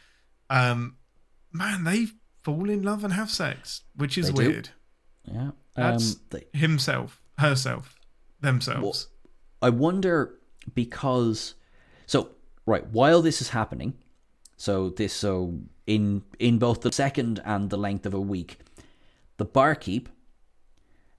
[0.50, 0.96] Um,
[1.52, 2.06] man, they
[2.42, 4.48] fall in love and have sex, which is They do.
[4.50, 4.68] weird.
[5.24, 7.94] yeah, um, That's they, himself, herself,
[8.40, 9.08] themselves.
[9.60, 10.38] I wonder
[10.74, 11.54] because
[12.06, 12.30] so
[12.66, 13.94] right while this is happening,
[14.56, 18.58] so this so in in both the second and the length of a week,
[19.36, 20.08] the barkeep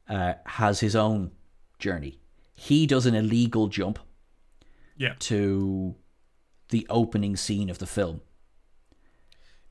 [0.08, 1.32] uh, has his own
[1.80, 2.20] journey.
[2.56, 4.00] He does an illegal jump
[4.98, 5.96] yeah, to
[6.70, 8.22] the opening scene of the film.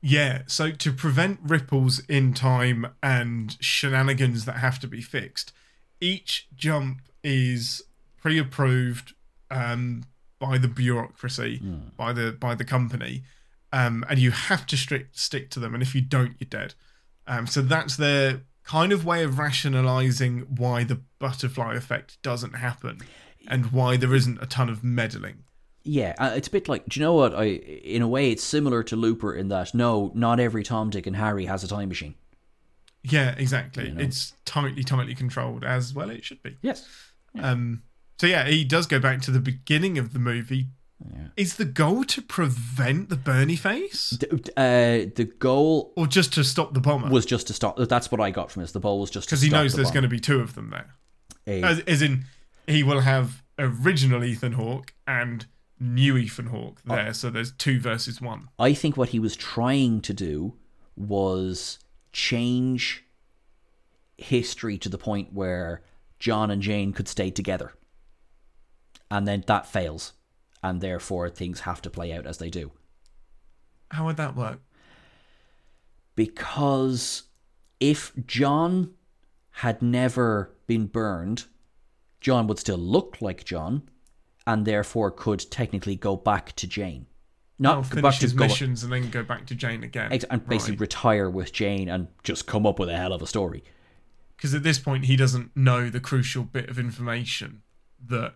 [0.01, 0.43] Yeah.
[0.47, 5.51] So to prevent ripples in time and shenanigans that have to be fixed,
[5.99, 7.81] each jump is
[8.17, 9.13] pre-approved
[9.51, 10.03] um,
[10.39, 11.89] by the bureaucracy, Hmm.
[11.97, 13.23] by the by the company,
[13.73, 15.73] um, and you have to strict, stick to them.
[15.73, 16.73] And if you don't, you're dead.
[17.27, 22.99] Um, so that's their kind of way of rationalizing why the butterfly effect doesn't happen,
[23.47, 25.43] and why there isn't a ton of meddling.
[25.83, 26.85] Yeah, uh, it's a bit like.
[26.87, 27.33] Do you know what?
[27.33, 31.07] I in a way, it's similar to Looper in that no, not every Tom, Dick,
[31.07, 32.15] and Harry has a time machine.
[33.03, 33.91] Yeah, exactly.
[33.91, 34.03] know?
[34.03, 36.09] It's tightly, tightly controlled as well.
[36.09, 36.57] It should be.
[36.61, 36.87] Yes.
[37.41, 37.83] Um,
[38.19, 40.67] so yeah, he does go back to the beginning of the movie.
[41.37, 44.19] Is the goal to prevent the Bernie face,
[44.57, 47.09] Uh, the goal or just to stop the bomber?
[47.09, 47.77] was just to stop.
[47.77, 48.73] That's what I got from this.
[48.73, 50.87] The goal was just Because he knows there's going to be two of them there.
[51.45, 51.61] to.
[51.65, 52.25] As, as in,
[52.67, 55.45] he will have original Ethan Hawke and
[55.79, 56.95] new Ethan Hawke Oh.
[56.95, 57.13] there.
[57.13, 58.49] So there's two versus one.
[58.59, 60.55] I think what he was trying to do
[60.95, 61.79] was
[62.11, 63.05] change
[64.17, 65.81] history to the point where
[66.19, 67.73] John and Jane could stay together.
[69.09, 70.13] And then that fails.
[70.61, 72.71] And therefore things have to play out as they do.
[73.91, 74.59] How would that work?
[76.15, 77.23] Because
[77.79, 78.91] if John
[79.51, 81.45] had never been burned,
[82.19, 83.89] John would still look like John
[84.49, 87.05] and therefore could technically go back to Jane.
[87.59, 90.11] Not go finish back to his go, missions and then go back to Jane again.
[90.11, 93.27] ex- and basically retire with Jane and just come up with a hell of a
[93.27, 93.63] story.
[94.35, 97.61] Because at this point, he doesn't know the crucial bit of information
[98.07, 98.33] that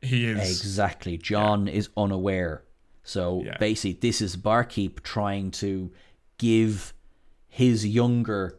[0.00, 0.50] he is.
[0.60, 1.16] Exactly.
[1.16, 2.64] John is unaware.
[3.04, 3.58] So Yeah.
[3.58, 5.92] basically, this is Barkeep trying to
[6.38, 6.92] give
[7.46, 8.58] his younger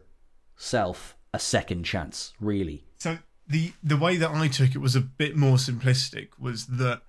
[0.56, 2.86] self a second chance, really.
[2.96, 6.38] So the the way that I took it was a bit more simplistic.
[6.38, 7.02] Was that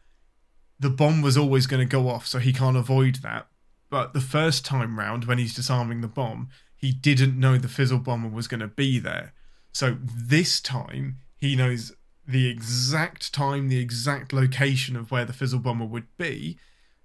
[0.79, 3.47] the bomb was always going to go off, so he can't avoid that.
[3.89, 7.99] But the first time round, when he's disarming the bomb, he didn't know the fizzle
[7.99, 9.33] bomber was going to be there.
[9.71, 11.93] So this time, he knows
[12.27, 16.57] the exact time, the exact location of where the fizzle bomber would be.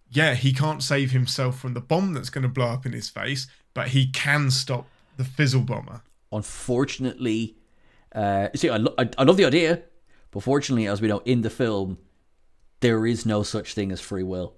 [0.09, 3.09] Yeah, he can't save himself from the bomb that's going to blow up in his
[3.09, 4.87] face, but he can stop
[5.17, 6.03] the fizzle bomber.
[6.33, 7.55] Unfortunately,
[8.15, 9.83] uh, see, I, lo- I, I love the idea,
[10.31, 11.99] but fortunately, as we know in the film,
[12.81, 14.55] there is no such thing as free will.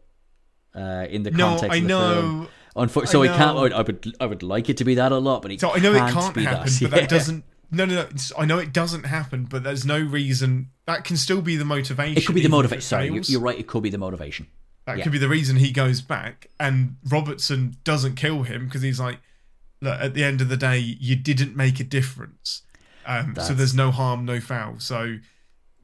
[0.74, 2.12] Uh, in the No, context I of the know.
[2.14, 3.56] film, Unfor- so I it can't.
[3.56, 3.76] know.
[3.76, 5.78] I would, I would like it to be that a lot, but it So I
[5.80, 6.78] know it can't can't be happen, that.
[6.80, 7.00] but Yeah.
[7.00, 7.44] that doesn't.
[7.70, 8.08] No, no, no.
[8.38, 12.16] I know it doesn't happen, but there's no reason that can still be the motivation.
[12.18, 12.82] It could be the motivation.
[12.82, 13.28] Sorry, fails.
[13.30, 13.58] you're right.
[13.58, 14.46] It could be the motivation.
[14.86, 15.02] That yeah.
[15.04, 19.18] could be the reason he goes back, and Robertson doesn't kill him because he's like,
[19.82, 22.62] look, at the end of the day, you didn't make a difference.
[23.06, 24.78] Um, so there's no harm, no foul.
[24.78, 25.18] So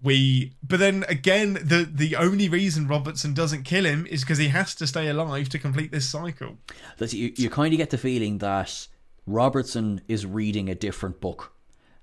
[0.03, 4.49] we, but then again, the the only reason Robertson doesn't kill him is because he
[4.49, 6.59] has to stay alive to complete this cycle.
[6.99, 8.87] That's, you, you kind of get the feeling that
[9.27, 11.53] Robertson is reading a different book,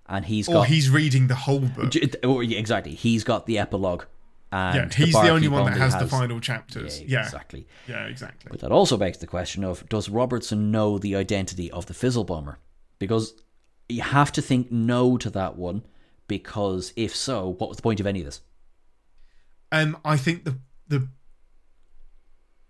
[0.08, 1.94] and he's Or got he's reading the whole book.
[2.24, 2.96] Or, yeah, exactly.
[2.96, 4.04] He's got the epilogue,
[4.52, 7.00] and Yeah, he's the, only one that only has, the final chapters.
[7.02, 7.68] Yeah, Yeah, exactly.
[7.88, 8.50] yeah, exactly.
[8.52, 12.26] But that also begs the question of: Does Robertson know the identity of the Fizzle
[12.26, 12.60] Bomber?
[13.00, 13.34] Because
[13.90, 15.84] you have to think no to that one,
[16.28, 18.42] because if so, what was the point of any of this?
[19.72, 20.58] Um, I think the
[20.88, 21.08] the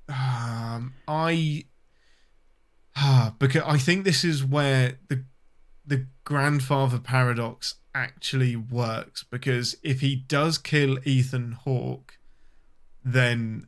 [0.10, 1.66] um, I
[2.96, 5.24] ah because I think this is where the
[5.86, 12.18] the grandfather paradox actually works because if he does kill Ethan Hawke,
[13.04, 13.68] then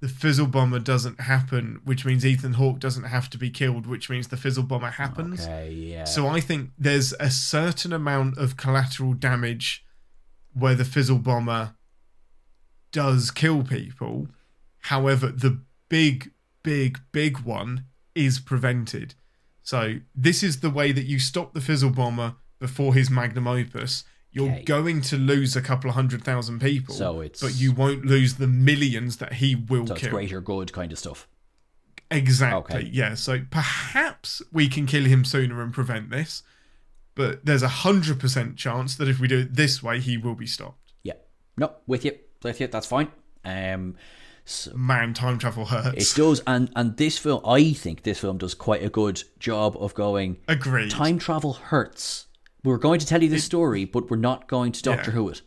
[0.00, 4.08] the fizzle bomber doesn't happen, which means Ethan Hawke doesn't have to be killed, which
[4.08, 5.44] means the fizzle bomber happens.
[5.44, 6.04] Okay, yeah.
[6.04, 9.84] So I think there's a certain amount of collateral damage
[10.54, 11.74] where the fizzle bomber
[12.92, 14.28] does kill people.
[14.84, 15.60] However, the
[15.90, 16.32] big,
[16.62, 19.14] big, big one is prevented.
[19.62, 24.04] So this is the way that you stop the fizzle bomber before his magnum opus.
[24.32, 24.62] You're Okay.
[24.64, 28.34] going to lose a couple of hundred thousand people, So it's- but you won't lose
[28.34, 30.10] the millions that he will so kill.
[30.10, 31.26] greater good kind of stuff.
[32.10, 32.76] Exactly.
[32.76, 32.88] Okay.
[32.92, 33.14] Yeah.
[33.14, 36.42] So perhaps we can kill him sooner and prevent this,
[37.14, 40.34] but there's a hundred percent chance that if we do it this way, he will
[40.34, 40.92] be stopped.
[41.02, 41.14] Yeah.
[41.56, 42.12] No, with you,
[42.42, 42.66] with you.
[42.66, 43.08] That's fine.
[43.44, 43.96] Um,
[44.44, 46.12] so Man, time travel hurts.
[46.12, 49.76] it does, and and this film, I think this film does quite a good job
[49.78, 50.38] of going.
[50.48, 50.90] Agreed.
[50.90, 52.26] Time travel hurts.
[52.64, 55.14] We're going to tell you this story, but we're not going to Doctor Yeah.
[55.14, 55.42] Who it.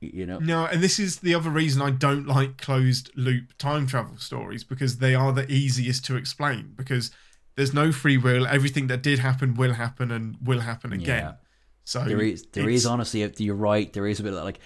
[0.00, 3.86] You know, No, and this is the other reason I don't like closed loop time
[3.86, 7.10] travel stories because they are the easiest to explain because
[7.56, 8.46] there's no free will.
[8.46, 11.24] Everything that did happen will happen and will happen again.
[11.24, 11.32] Yeah.
[11.84, 13.90] So there is there is honestly, uh, you're right.
[13.92, 14.58] There is a bit of that, like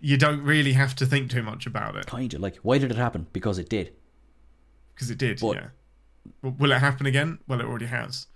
[0.00, 2.90] you don't really have to think too much about it kind of like why did
[2.90, 3.26] it happen?
[3.32, 3.92] Because it did.
[4.94, 5.40] because it did.
[5.40, 5.66] But- yeah.
[6.42, 7.38] But will it happen again?
[7.46, 8.26] Well, it already has.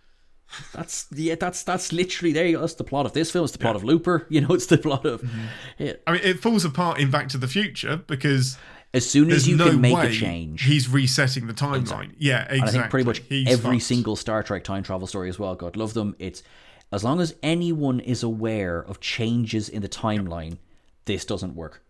[0.73, 1.37] That's yeah.
[1.39, 2.47] That's that's literally there.
[2.47, 2.61] You go.
[2.61, 3.45] That's the plot of this film.
[3.45, 4.27] It's the plot of Looper.
[4.31, 5.23] You know, it's the plot of.
[5.23, 5.39] Mm-hmm.
[5.79, 5.93] Yeah.
[6.07, 8.59] I mean, it falls apart in Back to the Future because
[8.93, 12.13] As soon as you no can make a change, he's resetting the timeline.
[12.19, 12.59] Yeah, exactly.
[12.59, 13.87] And I think pretty much He's every fucked.
[13.87, 15.55] single Star Trek time travel story as well.
[15.55, 16.17] God love them.
[16.19, 16.43] It's
[16.93, 20.59] as long as anyone is aware of changes in the timeline,
[21.05, 21.83] this doesn't work.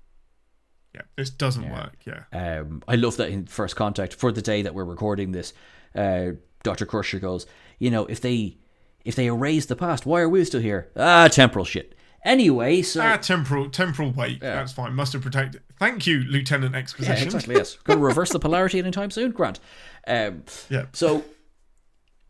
[0.95, 1.95] Yeah, this doesn't work.
[2.05, 2.25] Yeah.
[2.33, 5.53] Um, I love that in First Contact for the day that we're recording this,
[5.95, 6.33] uh,
[6.65, 7.47] Doctor Crusher goes,
[7.81, 8.59] you know, if they
[9.05, 10.93] if they erase the past, why are we still here?
[10.97, 11.97] Ah, temporal shit.
[12.25, 14.41] Anyway, so Ah, temporal temporal weight.
[14.41, 14.95] That's fine.
[14.95, 15.63] Must have protected.
[15.79, 17.17] Thank you, Lieutenant Exposition.
[17.17, 19.59] yeah, exactly yes, going to reverse the polarity anytime soon, Grant.
[20.07, 20.85] Um, Yeah.
[20.93, 21.25] So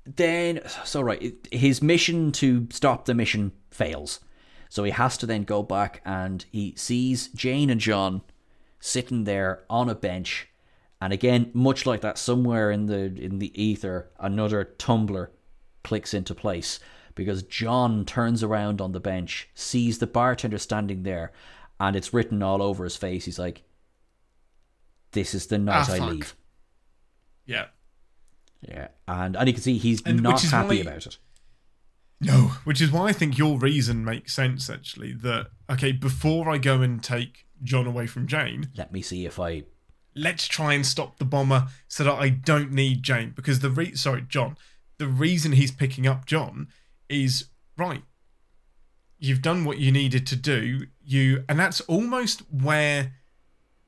[0.04, 4.20] then, so right, his mission to stop the mission fails.
[4.68, 8.22] So he has to then go back and he sees Jane and John
[8.78, 10.48] sitting there on a bench.
[11.00, 15.32] And again, much like that, somewhere in the in the ether, another tumbler
[15.82, 16.80] clicks into place
[17.14, 21.32] because John turns around on the bench, sees the bartender standing there,
[21.78, 23.24] and it's written all over his face.
[23.24, 23.62] He's like,
[25.12, 26.10] "This is the night Ah, I fuck.
[26.10, 26.34] leave."
[27.46, 27.66] Yeah.
[28.62, 31.18] Yeah, and and you can see he's And not happy why- about it.
[32.20, 35.14] No, which is why I think your reason makes sense actually.
[35.14, 39.40] That okay, before I go and take John away from Jane, Let me see if
[39.40, 39.64] I.
[40.14, 43.94] let's try and stop the bomber so that I don't need Jane because the re-
[43.94, 44.58] sorry John,
[45.00, 46.68] the reason he's picking up John
[47.08, 47.46] is
[47.78, 48.02] right.
[49.18, 50.86] You've done what you needed to do.
[51.02, 53.14] You and that's almost where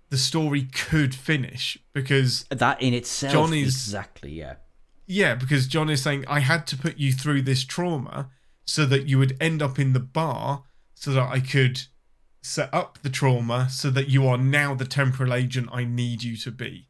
[0.09, 4.55] the story could finish because That in itself, John is- exactly yeah.
[5.07, 8.31] yeah, because John is saying I had to put you through this trauma
[8.65, 10.65] so that you would end up in the bar
[10.95, 11.83] so that I could
[12.43, 16.37] set up the trauma so that you are now the temporal agent I need you
[16.39, 16.89] to be.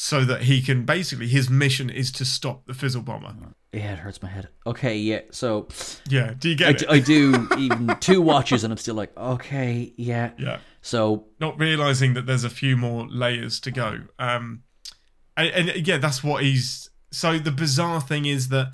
[0.00, 3.34] So that he can basically his mission is to stop the fizzle bomber.
[3.72, 4.48] Yeah, it hurts my head.
[4.64, 5.22] Okay, yeah.
[5.32, 5.66] So
[6.08, 6.90] Yeah, do you I, get d- it?
[6.92, 10.30] I do even two watches, and I'm still like, okay, yeah.
[10.38, 10.58] yeah.
[10.82, 14.02] So Not realizing that there's a few more layers to go.
[14.20, 14.62] Um
[15.36, 18.68] and, and yeah, that's what he's so the bizarre thing is that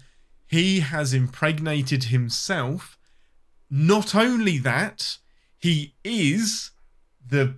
[0.46, 2.98] he has impregnated himself.
[3.70, 5.16] Not only that,
[5.58, 6.70] he is
[7.26, 7.56] the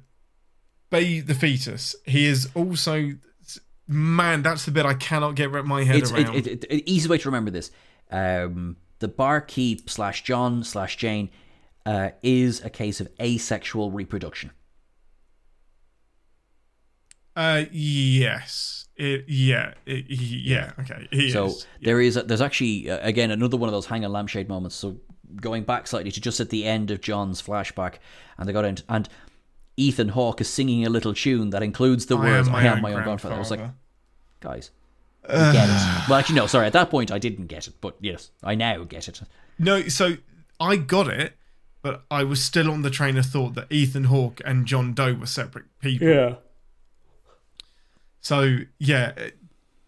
[0.90, 1.96] the fetus.
[2.04, 3.14] He is also
[3.86, 4.42] man.
[4.42, 6.36] That's the bit I cannot get my head it's it, around.
[6.36, 7.70] it, it, it- easy way to remember this.
[8.10, 11.30] Um, the barkeep slash John slash Jane
[11.84, 14.50] uh, is a case of asexual reproduction.
[17.36, 20.72] uh, yes, it, yeah, it, yeah.
[20.80, 21.66] Okay, he So is.
[21.82, 24.74] there is a, there's actually uh, again another one of those hang a lampshade moments.
[24.76, 24.96] So
[25.40, 27.96] going back slightly to just at the end of John's flashback,
[28.38, 29.06] and they got into and
[29.76, 32.82] Ethan Hawke is singing a little tune that includes the I words am "I am
[32.82, 33.60] my own grandfather." I was like,
[34.40, 34.70] guys,
[35.28, 36.02] you get it.
[36.08, 36.66] Well, actually, no, sorry.
[36.66, 39.20] At that point, I didn't get it, but yes, I now get it.
[39.58, 40.16] No, so
[40.60, 41.34] I got it,
[41.82, 45.14] but I was still on the train of thought that Ethan Hawke and John Doe
[45.14, 46.08] were separate people.
[46.08, 46.34] Yeah.
[48.20, 49.22] So yeah, uh,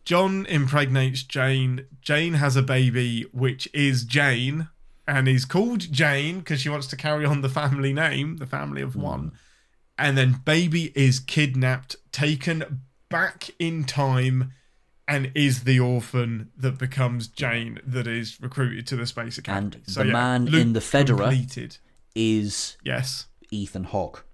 [0.04, 1.86] John impregnates Jane.
[2.02, 4.68] Jane has a baby, which is Jane,
[5.06, 8.82] and is called Jane because she wants to carry on the family name, the family
[8.82, 9.32] of one.
[9.98, 14.52] And then baby is kidnapped, taken back in time,
[15.08, 19.76] and is the orphan that becomes Jane that is recruited to the space academy.
[19.86, 21.78] And the man in the Fedora- completed.
[22.14, 23.26] Is Yes.
[23.50, 24.24] Ethan Hawke?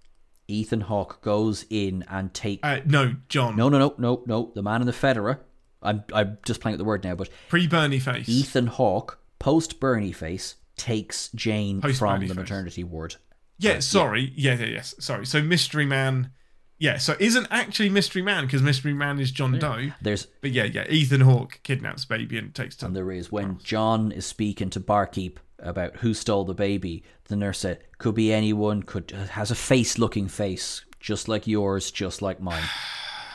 [0.48, 2.62] Ethan Hawke goes in and takes.
[2.62, 3.56] Uh, no, John.
[3.56, 4.52] no, no, no, no, no.
[4.54, 5.40] The man in the Fedora.
[5.82, 8.28] I'm I'm just playing with the word now, but Pre Bernie face.
[8.28, 12.36] Ethan Hawke, post Bernie face, takes Jane Post from the face.
[12.36, 13.16] maternity ward.
[13.58, 14.32] Yeah, sorry.
[14.36, 14.54] Yeah.
[14.58, 14.94] yeah, yes.
[14.98, 15.26] Sorry.
[15.26, 16.30] So Mystery Man.
[16.76, 19.92] Yeah, so isn't actually Mystery Man because Mystery Man is John Doe.
[20.02, 23.58] There's But yeah, yeah, Ethan Hawke kidnaps baby and takes to and there is when
[23.62, 27.04] John is speaking to barkeep about who stole the baby.
[27.28, 28.82] The nurse said, "Could be anyone.
[28.82, 32.64] Could has a face looking face, just like yours, just like mine."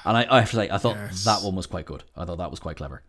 [0.06, 1.26] And I, I have to say, I thought Yes.
[1.26, 2.06] that one was quite good.
[2.16, 3.04] I thought that was quite clever.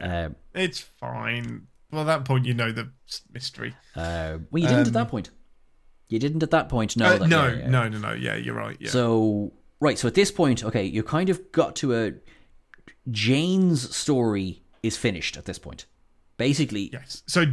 [0.00, 1.68] Um, It's fine.
[1.92, 2.90] Well, at that point, you know the
[3.32, 3.74] mystery.
[3.94, 5.30] uh, well, you didn't at that point.
[6.12, 7.28] You didn't at that point know Um, Uh, that.
[7.28, 7.68] no, yeah, yeah.
[7.70, 8.12] no, no, no.
[8.12, 8.76] Yeah, you're right.
[8.78, 8.90] Yeah.
[8.90, 12.12] So right, so at this point, okay, you kind of got to a
[13.10, 15.86] Jane's story is finished at this point.
[16.36, 17.22] Basically, yes.
[17.26, 17.46] So,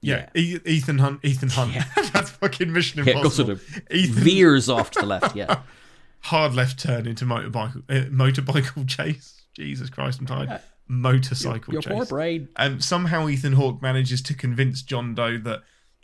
[0.00, 1.20] yeah, E- Ethan Hunt.
[1.24, 1.74] Ethan Hunt.
[2.12, 3.30] That's fucking Mission yeah, Impossible.
[3.30, 5.36] sort of Ethan veers off to the left.
[5.36, 5.62] Yeah,
[6.20, 9.42] hard left turn into motorbike uh, motorbike chase.
[9.54, 10.60] Jesus Christ, I'm tired.
[10.88, 11.92] Motorcycle your chase.
[11.92, 12.48] poor brain.
[12.56, 15.62] Um, somehow Ethan Hawke manages to convince John Doe that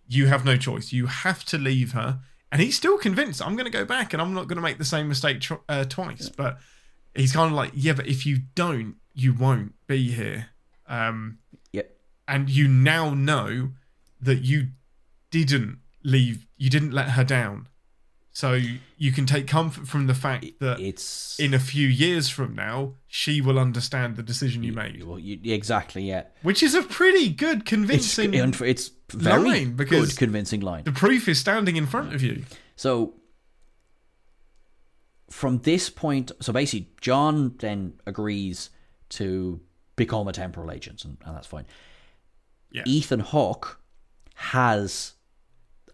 [0.08, 0.92] you have no choice.
[0.92, 2.20] You have to leave her,
[2.50, 3.40] and he's still convinced.
[3.42, 5.54] I'm going to go back, and I'm not going to make the same mistake tr-
[5.68, 6.28] uh, twice.
[6.28, 6.58] But
[7.14, 10.48] he's kind of like, yeah, but if you don't, you won't be here.
[10.86, 11.38] Um,
[11.72, 11.90] Yep.
[12.26, 13.72] and you now know
[14.20, 14.68] that you
[15.30, 17.68] didn't leave, you didn't let her down.
[18.32, 18.58] So
[18.96, 22.94] you can take comfort from the fact that It's in a few years from now,
[23.08, 26.22] she will understand the decision you made, well, you, exactly yeah.
[26.42, 28.34] which is a pretty good, convincing.
[28.36, 30.84] and it's very line, because- good, convincing line.
[30.84, 32.44] the proof is standing in front of you.
[32.76, 33.14] So
[35.30, 38.70] from this point, so basically, John then agrees
[39.10, 39.60] to
[39.96, 41.66] become a temporal agent, and, and that's fine.
[42.70, 42.82] Yeah.
[42.86, 43.80] Ethan Hawke
[44.34, 45.14] has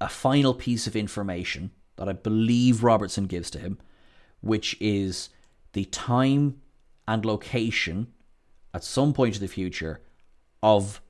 [0.01, 3.79] a final piece of information that I believe Robertson gives to him,
[4.41, 5.31] which is
[5.73, 6.61] the time
[7.07, 8.09] and location
[8.73, 10.03] at some point in the future
[10.63, 11.01] of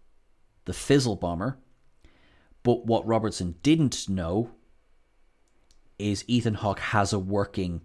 [0.66, 1.59] the Fizzle bomber.
[2.65, 4.51] But what Robertson didn't know
[5.99, 7.82] is Ethan Hawke has a working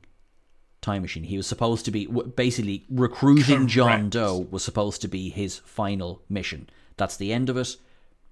[0.82, 1.24] time machine.
[1.24, 4.10] He was supposed to be basically recruiting John Correct.
[4.12, 6.70] Doe was supposed to be his final mission.
[6.98, 7.76] That's the end of it.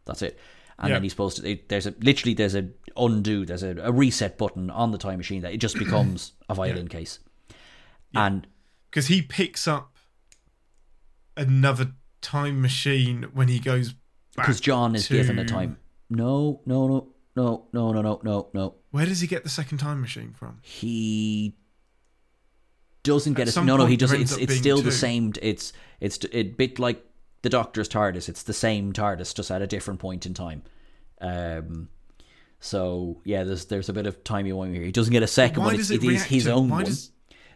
[0.05, 0.39] That's it.
[0.79, 0.95] And Yeah.
[0.95, 1.49] then he's supposed to.
[1.51, 3.45] It, there's a literally there's a undo.
[3.45, 6.87] There's a, a reset button on the time machine that it just becomes a violin
[6.87, 7.19] case.
[8.15, 8.47] And
[8.89, 9.97] because he picks up
[11.35, 11.91] another
[12.21, 15.77] time machine when he goes back because John is to- given a time.
[16.09, 18.75] No, no, no, no, no, no, no, no, no.
[18.91, 20.59] Where does he get the second time machine from?
[20.61, 21.55] he
[23.03, 23.63] doesn't get At it.
[23.63, 24.21] No, no, he doesn't.
[24.21, 25.33] It's it's still the same.
[25.41, 27.03] It's it's a bit like
[27.41, 28.27] the Doctor's TARDIS.
[28.27, 30.63] It's the same TARDIS, just at a different point in time.
[31.21, 31.89] Um.
[32.59, 34.83] So yeah, there's there's a bit of timey wimey here.
[34.83, 35.77] He doesn't get a second Why one.
[35.77, 37.11] does It's, it it is his own why one does-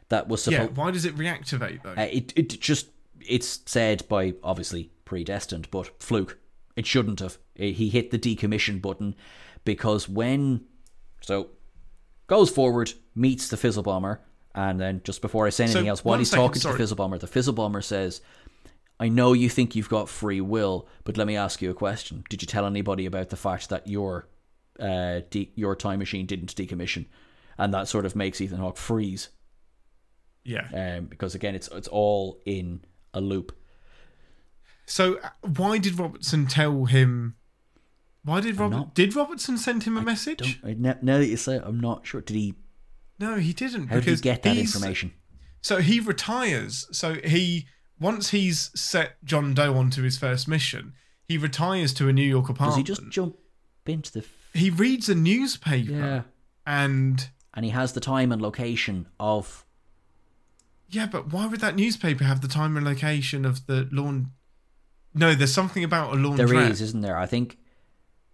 [0.09, 0.61] that was supposed.
[0.61, 1.91] Yeah, why does it reactivate though?
[1.97, 2.87] Uh, it it just
[3.19, 6.37] it's said by obviously predestined, but fluke.
[6.81, 7.37] It shouldn't have.
[7.59, 9.13] Eh, He hit the decommission button
[9.65, 10.65] because when
[11.21, 11.49] so
[12.25, 14.19] goes forward, meets the fizzle bomber,
[14.55, 16.73] and then just before I say anything So, else, while he's second, talking to the
[16.73, 18.21] fizzle bomber, the fizzle bomber says,
[18.99, 22.23] "I know you think you've got free will, but let me ask you a question.
[22.29, 24.27] Did you tell anybody about the fact that your
[24.79, 27.05] uh, de- your time machine didn't decommission?"
[27.59, 29.29] And that sort of makes Ethan Hawke freeze
[30.43, 30.97] yeah.
[30.97, 32.83] um, because again, it's it's all in
[33.13, 33.55] a loop.
[34.91, 37.35] So uh, why did Robertson tell him?
[38.23, 38.75] Why did Robert?
[38.75, 40.59] not- Did Robertson send him a message?
[40.61, 42.21] Don't, I, now now that you say it, I'm not sure.
[42.21, 42.53] Did he?
[43.19, 43.87] No, he didn't.
[43.87, 45.13] How did he because get that he's- information?
[45.61, 46.87] So he retires.
[46.91, 47.67] So he
[47.99, 50.93] once he's set John Doe onto his first mission,
[51.27, 52.77] he retires to a New York Does apartment.
[52.77, 53.35] he just jump
[53.85, 54.19] into the?
[54.19, 56.21] f- He reads a newspaper Yeah.
[56.67, 59.65] and And he has the time and location of.
[60.89, 64.31] yeah, but why would that newspaper have the time and location of the lawn?
[65.13, 66.37] No, there's something about a laundrette.
[66.37, 67.17] There is, isn't there?
[67.17, 67.57] I think.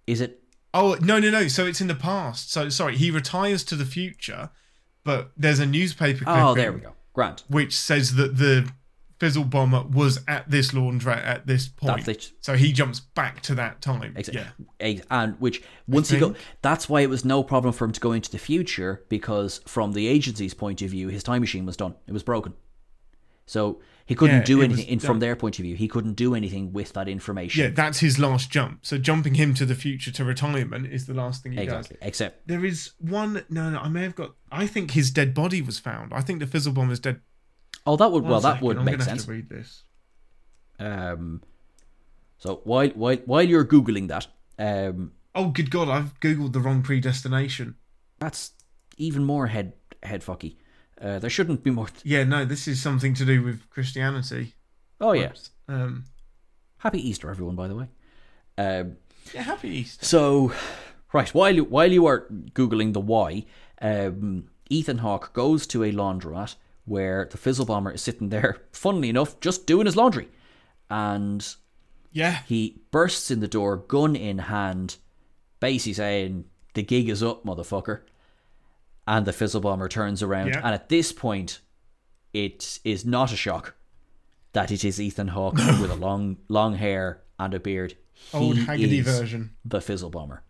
[0.05, 0.43] Is it?
[0.73, 1.47] Oh no no no!
[1.47, 2.51] So it's in the past.
[2.51, 4.51] So sorry, he retires to the future,
[5.03, 6.23] but there's a newspaper.
[6.27, 6.93] Oh, there we go.
[7.13, 7.43] Grant.
[7.49, 8.69] Which says that the
[9.19, 12.05] fizzle bomber was at this laundrette at this point.
[12.05, 12.31] That's.
[12.41, 14.13] So he jumps back to that time.
[14.15, 14.45] Exactly.
[14.79, 15.01] Yeah.
[15.09, 18.11] And which once he go, that's why it was no problem for him to go
[18.11, 21.95] into the future because from the agency's point of view, his time machine was done.
[22.05, 22.53] It was broken.
[23.45, 24.87] So he couldn't Yeah, do anything.
[24.87, 27.61] In, from their point of view, he couldn't do anything with that information.
[27.63, 28.79] Yeah, that's his last jump.
[28.85, 31.97] So jumping him to the future to retirement is the last thing he exactly.
[31.99, 32.07] does.
[32.07, 33.43] Except There is one.
[33.49, 34.33] No, no, I may have got.
[34.51, 36.13] I think his dead body was found.
[36.13, 37.19] I think the fizzle bomber's dead.
[37.85, 39.25] oh, that would One well, that would I'm make gonna have sense.
[39.25, 39.83] to read this.
[40.79, 41.41] Um,
[42.37, 44.27] so while while while you're googling that,
[44.57, 45.87] um, Oh, good God!
[45.89, 47.75] I've googled the wrong predestination.
[48.19, 48.51] that's
[48.97, 49.73] even more head
[50.03, 50.55] head fucky.
[51.01, 51.87] Uh, there shouldn't be more.
[52.03, 54.53] Yeah, no, this is something to do with Christianity.
[54.99, 55.31] Oh yeah,
[55.67, 56.05] Um,
[56.79, 57.55] happy Easter, everyone.
[57.55, 57.87] By the way.
[58.57, 58.97] Um,
[59.33, 60.03] yeah, happy Easter.
[60.05, 60.51] so
[61.13, 63.45] right while you, while you are googling the why,
[63.81, 66.55] um, Ethan Hawke goes to a laundromat
[66.85, 68.57] where the fizzle bomber is sitting there.
[68.71, 70.29] Funnily enough, just doing his laundry,
[70.89, 71.45] and
[72.11, 74.95] Yeah, He bursts in the door, gun in hand,
[75.59, 78.01] basically saying, The gig is up, motherfucker.
[79.07, 80.49] And the fizzle bomber turns around.
[80.49, 80.57] Yeah.
[80.63, 81.61] And at this point,
[82.33, 83.75] it is not a shock
[84.53, 87.95] that it is Ethan Hawke with a long, long hair and a beard.
[88.13, 89.51] He old Haggerty version.
[89.63, 90.43] the fizzle bomber.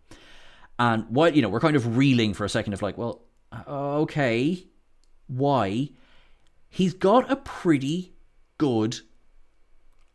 [0.78, 3.22] And what you know, we're kind of reeling for a second of like, well,
[3.52, 4.64] uh, okay,
[5.26, 5.90] why?
[6.68, 8.14] He's got a pretty
[8.58, 8.98] good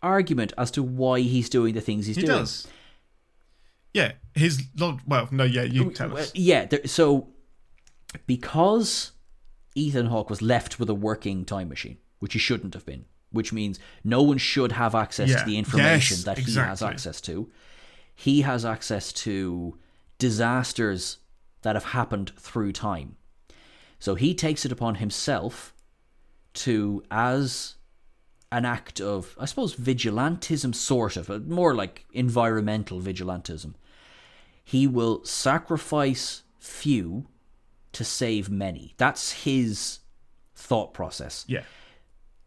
[0.01, 2.39] argument as to why he's doing the things he's He doing.
[2.39, 2.67] does.
[3.93, 5.01] Yeah, his log.
[5.05, 6.31] Well, no, yeah, you tell us.
[6.35, 7.27] yeah, there, so
[8.27, 9.11] because
[9.75, 13.51] Ethan Hawke was left with a working time machine, which he shouldn't have been, which
[13.53, 15.39] means no one should have access Yeah.
[15.39, 17.49] to the information Yes, that he has access to.
[18.15, 19.77] He has access to
[20.19, 21.17] disasters
[21.63, 23.17] that have happened through time.
[23.99, 25.73] So he takes it upon himself
[26.55, 27.75] to, as
[28.51, 33.73] an act of, I suppose, vigilantism, sort of, uh, more like environmental vigilantism.
[34.63, 37.27] He will sacrifice few
[37.93, 38.93] to save many.
[38.97, 39.99] That's his
[40.55, 41.45] thought process.
[41.47, 41.63] Yeah.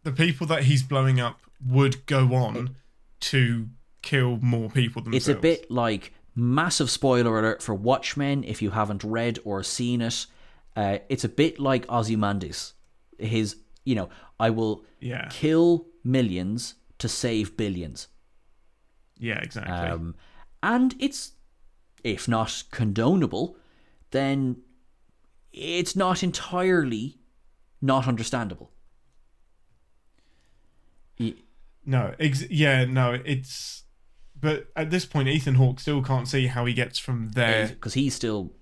[0.03, 2.77] The people that he's blowing up would go on
[3.21, 3.69] to
[4.03, 5.29] kill more people themselves.
[5.29, 10.03] It's a bit like massive spoiler alert for Watchmen if you haven't read or seen
[10.03, 10.27] it.
[10.77, 12.75] Uh, it's a bit like Ozymandias.
[13.19, 15.29] His, you know, I will Yeah.
[15.31, 18.09] kill millions to save billions.
[19.19, 19.73] Yeah, exactly.
[19.73, 20.15] Um,
[20.63, 21.33] and it's,
[22.05, 23.57] if not condonable,
[24.11, 24.59] then
[25.57, 27.19] it's not entirely
[27.81, 28.71] not understandable.
[31.89, 33.85] No, ex- yeah, no, it's.
[34.39, 37.69] But at this point, Ethan Hawke still can't see how he gets from there.
[37.69, 38.53] because he's still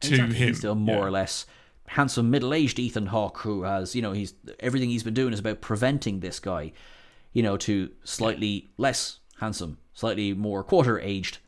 [0.00, 1.04] To exactly, him, he's still more yeah.
[1.06, 1.44] or less
[1.88, 5.62] handsome middle-aged Ethan Hawke who has you know he's everything he's been doing is about
[5.62, 6.70] preventing this guy
[7.32, 11.38] you know to slightly less handsome slightly more quarter-aged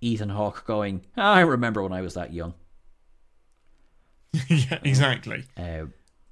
[0.00, 2.54] Ethan Hawke going "Ah, I remember when I was that young
[4.48, 5.44] yeah, exactly.
[5.56, 5.86] uh,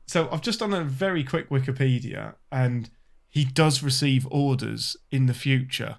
[0.06, 2.90] So I've just done a very quick Wikipedia, and
[3.28, 5.96] he does receive orders in the future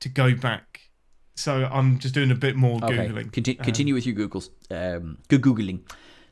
[0.00, 0.80] to go back.
[1.36, 3.58] So I'm just doing a bit more okay googling.
[3.58, 5.80] Um, continue with your googles um, good googling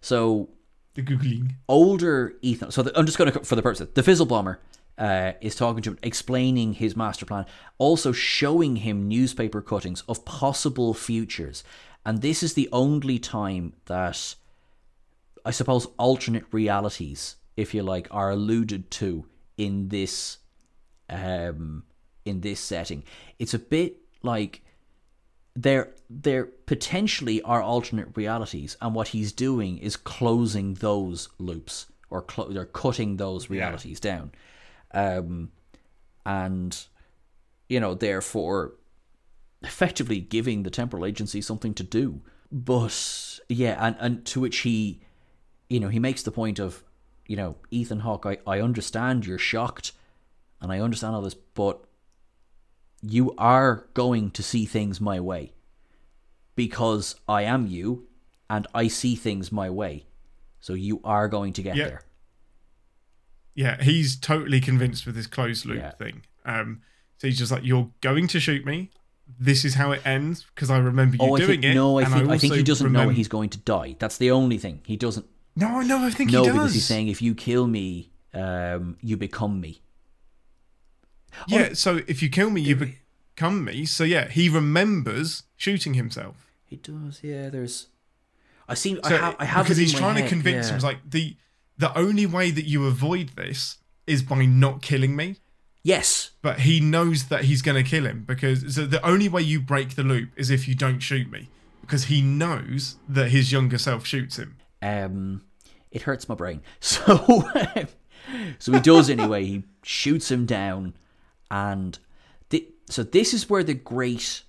[0.00, 0.50] so
[0.94, 1.54] the googling.
[1.68, 2.70] older Ethan.
[2.70, 4.60] So the, I'm just going to for the purpose of the Fizzle Bomber
[4.96, 7.46] uh, is talking to him, explaining his master plan,
[7.78, 11.62] also showing him newspaper cuttings of possible futures,
[12.04, 14.34] and this is the only time that
[15.44, 20.38] I suppose alternate realities, if you like, are alluded to in this
[21.08, 21.84] um,
[22.24, 23.04] in this setting.
[23.38, 24.62] It's a bit like
[25.56, 32.24] there there potentially are alternate realities and what he's doing is closing those loops or
[32.38, 34.30] or cutting those realities down.
[34.92, 35.50] Um
[36.24, 36.86] and
[37.68, 38.74] you know therefore
[39.62, 42.22] effectively giving the temporal agency something to do.
[42.52, 45.00] But yeah and and to which he
[45.70, 46.82] you know he makes the point of
[47.26, 49.92] you know Ethan Hawke I, I understand you're shocked
[50.60, 51.84] and I understand all this but
[53.02, 55.52] you are going to see things my way
[56.56, 58.06] because I am you
[58.50, 60.06] and I see things my way.
[60.60, 61.84] So you are going to get Yeah.
[61.86, 62.02] there.
[63.54, 65.90] Yeah, he's totally convinced with this closed loop Yeah.
[65.92, 66.22] thing.
[66.44, 66.80] Um,
[67.18, 68.90] so he's just like, "You're going to shoot me.
[69.38, 71.98] This is how it ends because I remember you Oh, I doing think it." no,
[71.98, 73.96] I and think I, think he doesn't know he's going to die.
[73.98, 74.80] That's the only thing.
[74.86, 75.26] He doesn't
[75.60, 76.54] No, no, I think know he does.
[76.54, 79.82] No, because he's saying if you kill me, um, you become me.
[81.46, 83.84] Yeah, so if you kill me, you become me.
[83.84, 86.50] So yeah, he remembers shooting himself.
[86.64, 87.48] He does, yeah.
[87.50, 87.88] There's,
[88.68, 88.98] I see.
[89.04, 89.36] I So, have.
[89.38, 90.70] I have because he's trying to convince yeah.
[90.70, 90.76] him.
[90.76, 91.36] It's like the
[91.76, 95.36] the only way that you avoid this is by not killing me.
[95.82, 99.42] yes, But he knows that he's going to kill him because so the only way
[99.42, 101.48] you break the loop is if you don't shoot me.
[101.82, 104.56] Because he knows that his younger self shoots him.
[104.82, 105.42] um,
[105.90, 106.62] it hurts my brain.
[106.80, 107.44] So,
[108.58, 109.44] so he does anyway.
[109.44, 110.94] He shoots him down,
[111.50, 111.98] and
[112.90, 114.42] so this is where the great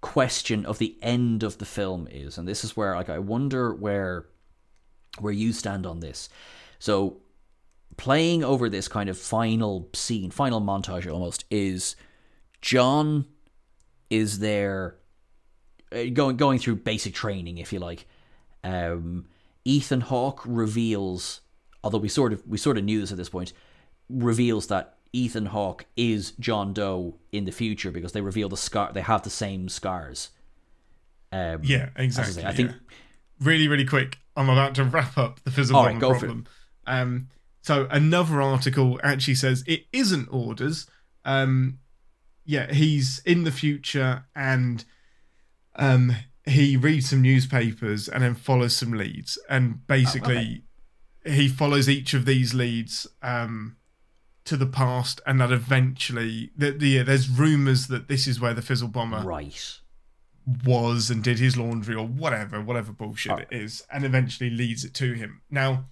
[0.00, 3.72] question of the end of the film is, and this is where like I wonder
[3.72, 4.26] where
[5.20, 6.28] where you stand on this.
[6.78, 7.18] So,
[7.96, 11.94] playing over this kind of final scene, final montage almost is
[12.60, 13.26] John
[14.10, 14.96] is there
[15.92, 18.06] uh, going going through basic training, if you like.
[18.64, 19.26] Um,
[19.64, 21.40] Ethan Hawke reveals,
[21.82, 23.52] although we sort of we sort of knew this at this point,
[24.08, 28.92] reveals that Ethan Hawke is John Doe in the future because they reveal the scar.
[28.92, 30.30] They have the same scars.
[31.32, 32.34] Um, Yeah, I exactly.
[32.34, 32.72] say, I think
[33.40, 34.18] really, really quick.
[34.36, 36.18] I'm about to wrap up the physical right, bomb for it.
[36.18, 36.46] problem.
[36.86, 37.28] Um,
[37.62, 40.86] so another article actually says it isn't orders.
[41.24, 41.78] Um,
[42.44, 44.84] yeah, he's in the future and
[45.76, 46.14] um,
[46.46, 50.64] he reads some newspapers and then follows some leads, and basically
[51.24, 53.76] he follows each of these leads um,
[54.44, 58.62] to the past, and that eventually, the, the, there's rumors that this is where the
[58.62, 59.78] fizzle bomber right.
[60.66, 64.92] was and did his laundry or whatever, whatever bullshit it is, and eventually leads it
[64.94, 65.40] to him.
[65.50, 65.86] Now,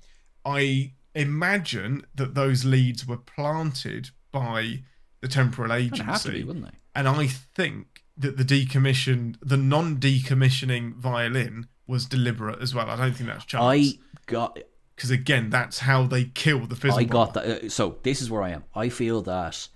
[0.45, 4.83] I imagine that those leads were planted by
[5.23, 6.79] the temporal It'd have to agency, be, wouldn't they?
[6.95, 12.89] and I think that the decommissioned, the non-decommissioning violin was deliberate as well.
[12.91, 13.81] I don't think that's challenging.
[13.81, 14.59] I chance got
[14.95, 17.49] because again, that's how they kill the fizzle I got bomber.
[17.49, 17.65] that.
[17.65, 18.65] uh, So this is where I am.
[18.75, 19.69] I feel that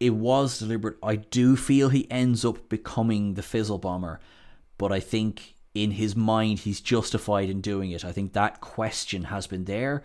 [0.00, 0.96] it was deliberate.
[1.02, 4.20] I do feel he ends up becoming the fizzle bomber,
[4.78, 8.04] but I think in his mind he's justified in doing it.
[8.04, 10.02] I think that question has been there,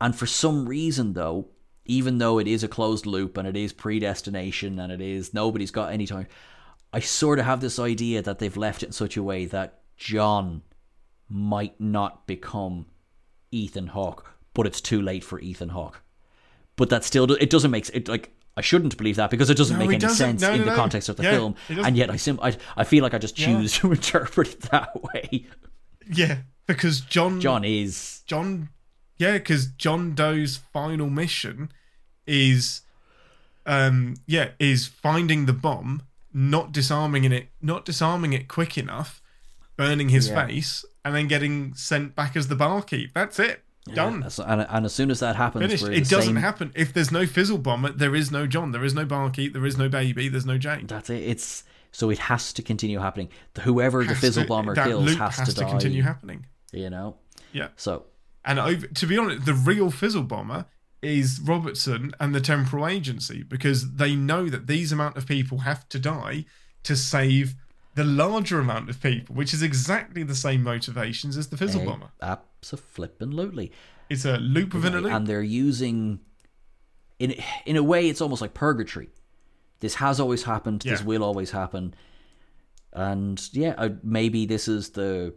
[0.00, 1.48] and for some reason though,
[1.86, 5.70] even though it is a closed loop and it is predestination and it is nobody's
[5.70, 6.26] got any time,
[6.92, 9.80] I sort of have this idea that they've left it in such a way that
[9.96, 10.62] John
[11.28, 12.86] might not become
[13.50, 16.02] Ethan Hawke, but it's too late for Ethan Hawke.
[16.76, 19.76] But that still it doesn't make it like I shouldn't believe that because it doesn't
[19.78, 20.38] No, make any doesn't.
[20.38, 20.76] sense No, in no, the no.
[20.76, 23.38] context of the Yeah, film, and yet I sim I, I feel like I just
[23.38, 23.46] Yeah.
[23.46, 25.46] choose to interpret it that way.
[26.10, 28.68] Yeah, because John John is John,
[29.18, 31.70] yeah, because John Doe's final mission
[32.26, 32.82] is,
[33.64, 39.20] um, yeah, is finding the bomb, not disarming it, not disarming it quick enough,
[39.76, 40.46] burning his Yeah.
[40.46, 43.12] face, and then getting sent back as the barkeep.
[43.14, 43.62] That's it.
[43.94, 44.14] Done.
[44.20, 45.84] That's- and, and as soon as that happens, Finished.
[45.84, 46.72] It doesn't same- happen.
[46.74, 48.72] If there's no fizzle bomber, there is no John.
[48.72, 49.52] There is no barkeep.
[49.52, 50.28] There is no baby.
[50.28, 50.86] There's no Jane.
[50.88, 51.22] That's it.
[51.22, 51.62] It's
[51.92, 53.28] so it has to continue happening.
[53.62, 55.70] Whoever the fizzle to- bomber kills has, has to, die.
[55.70, 56.46] continue happening.
[56.72, 57.16] You know.
[57.52, 57.68] Yeah.
[57.76, 58.06] So
[58.44, 60.66] And over, to be honest, the real fizzle bomber
[61.02, 65.88] is Robertson and the temporal agency because they know that these amount of people have
[65.90, 66.46] to die
[66.82, 67.54] to save
[67.94, 71.84] the larger amount of people, which is exactly the same motivations as the fizzle eh,
[71.84, 72.10] bomber.
[72.22, 73.72] absolutely.
[74.08, 75.12] It's a loop within a loop.
[75.12, 76.20] and they're using
[77.18, 79.08] in in a way it's almost like purgatory.
[79.80, 80.82] This has always happened.
[80.82, 81.94] This will always happen.
[82.92, 85.34] And yeah, I, maybe this is the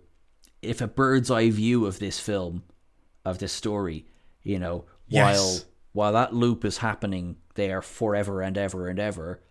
[0.61, 2.63] if a bird's eye view of this film,
[3.25, 4.05] of this story,
[4.43, 5.65] you know, Yes.
[5.93, 9.41] while that loop is happening there forever and ever and ever,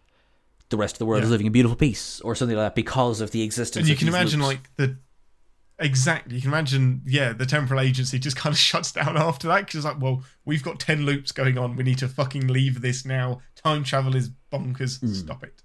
[0.71, 3.21] the rest of the world is living in beautiful peace or something like that because
[3.21, 3.83] of the existence.
[3.83, 4.49] and you can imagine loops.
[4.55, 4.97] like the
[5.81, 9.61] exactly you can imagine yeah the temporal agency just kind of shuts down after that
[9.61, 12.81] because it's like well we've got 10 loops going on we need to fucking leave
[12.81, 15.13] this now time travel is bonkers Hmm.
[15.13, 15.63] stop it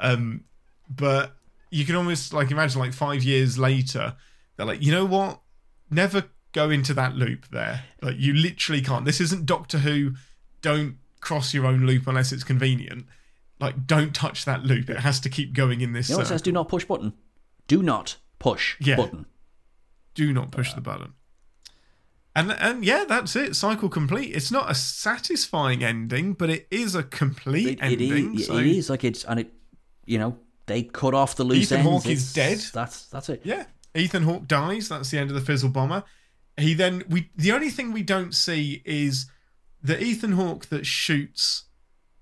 [0.00, 0.44] um
[0.90, 1.34] but
[1.70, 4.16] you can almost like imagine like five years later
[4.56, 5.40] they're like you know what
[5.90, 10.12] never go into that loop there like you literally can't this isn't doctor who
[10.62, 13.04] don't cross your own loop unless it's convenient
[13.60, 16.24] like don't touch that loop it has to keep going in this you know, it
[16.24, 16.34] circle.
[16.38, 17.12] says do not push button.
[17.66, 18.96] Do not push Yeah.
[18.96, 19.26] button.
[20.14, 21.12] do not push the button.
[22.34, 23.56] And and yeah, that's it.
[23.56, 24.34] Cycle complete.
[24.34, 28.38] It's not a satisfying ending, but it is a complete It, it, ending.
[28.38, 29.52] is, so it is like it's and it,
[30.06, 31.90] you know, they cut off the loose Ethan ends.
[31.90, 32.58] Hawke is dead.
[32.72, 33.40] That's that's it.
[33.44, 33.64] Yeah,
[33.94, 34.88] Ethan Hawke dies.
[34.88, 36.04] That's the end of the Fizzle Bomber.
[36.58, 39.26] He then we the only thing we don't see is
[39.82, 41.64] the Ethan Hawke that shoots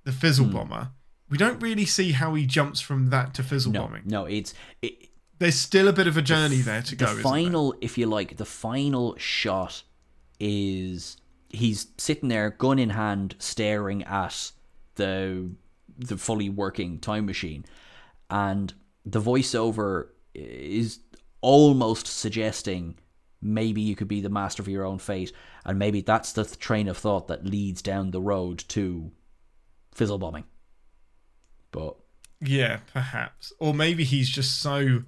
[0.05, 0.13] the.
[0.13, 0.53] Fizzle hmm.
[0.53, 0.91] Bomber.
[1.29, 4.03] We don't really see how he jumps from that to Fizzle No, bombing.
[4.05, 5.09] no, it's it,
[5.39, 7.11] There's still a bit of a journey there to the go.
[7.11, 9.83] isn't final, if you like, the final shot
[10.39, 11.17] is
[11.49, 14.53] he's sitting there, gun in hand, staring at
[14.95, 15.51] the
[15.99, 17.65] the fully working time machine,
[18.31, 21.01] and the voiceover is
[21.41, 22.99] almost suggesting
[23.41, 25.33] maybe you could be the master of your own fate,
[25.65, 29.13] and maybe that's the train of thought that leads down the road to
[29.95, 30.45] fizzle bombing.
[31.71, 31.97] But
[32.41, 33.53] Yeah, perhaps.
[33.59, 35.03] Or maybe he's just so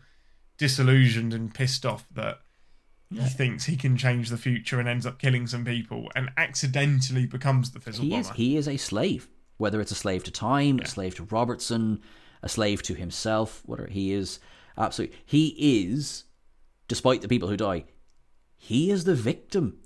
[0.59, 2.41] disillusioned and pissed off that
[3.11, 7.25] he thinks he can change the future and ends up killing some people and accidentally
[7.27, 8.21] becomes the fizzle he bomber.
[8.21, 12.01] is he is a slave whether it's a slave to time a slave to robertson
[12.43, 14.41] a slave to himself whatever he is
[14.77, 16.25] absolutely he is
[16.87, 17.85] despite the people who die
[18.59, 19.79] he is the victim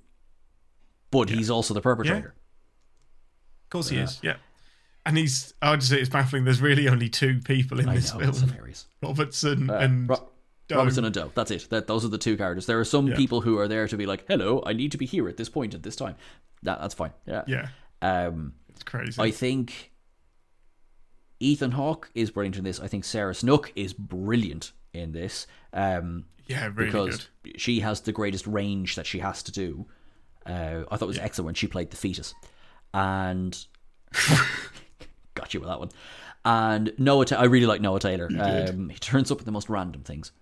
[1.11, 2.35] but he's also the perpetrator
[3.65, 4.37] Of course he is, yeah.
[5.05, 6.45] And he's, I would just say it's baffling.
[6.45, 10.09] There's really only two people in i this know film it's hilarious Robertson Uh, and.
[10.09, 10.29] Ro-
[10.69, 10.77] Doe.
[10.79, 13.17] robertson and doe that's it that, those are the two characters there are some Yeah.
[13.17, 15.49] people who are there to be like hello i need to be here at this
[15.49, 16.15] point at this time
[16.63, 17.69] that, that's fine yeah Yeah,
[18.01, 19.21] um it's crazy.
[19.21, 19.91] I think
[21.41, 22.79] Ethan Hawke is brilliant in this.
[22.79, 25.47] I think Sarah Snook is brilliant in this.
[25.73, 27.61] Um, yeah, really because good.
[27.61, 29.87] she has the greatest range that she has to do.
[30.45, 32.35] Uh, I thought it was excellent when she played the fetus,
[32.93, 33.65] and
[35.35, 35.91] got you with that one.
[36.45, 38.29] And Noah, Ta- I really like Noah Taylor.
[38.39, 40.33] Um, he turns up at the most random things,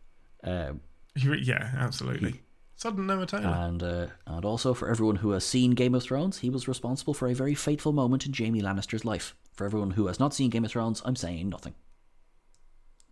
[0.42, 0.80] um,
[1.24, 2.40] re- Yeah, absolutely.
[2.76, 3.46] Sudden Noah Taylor.
[3.48, 7.12] and uh, and also for everyone who has seen Game of Thrones, he was responsible
[7.12, 9.34] for a very fateful moment in Jaime Lannister's life.
[9.52, 11.74] For everyone who has not seen Game of Thrones, I'm saying nothing.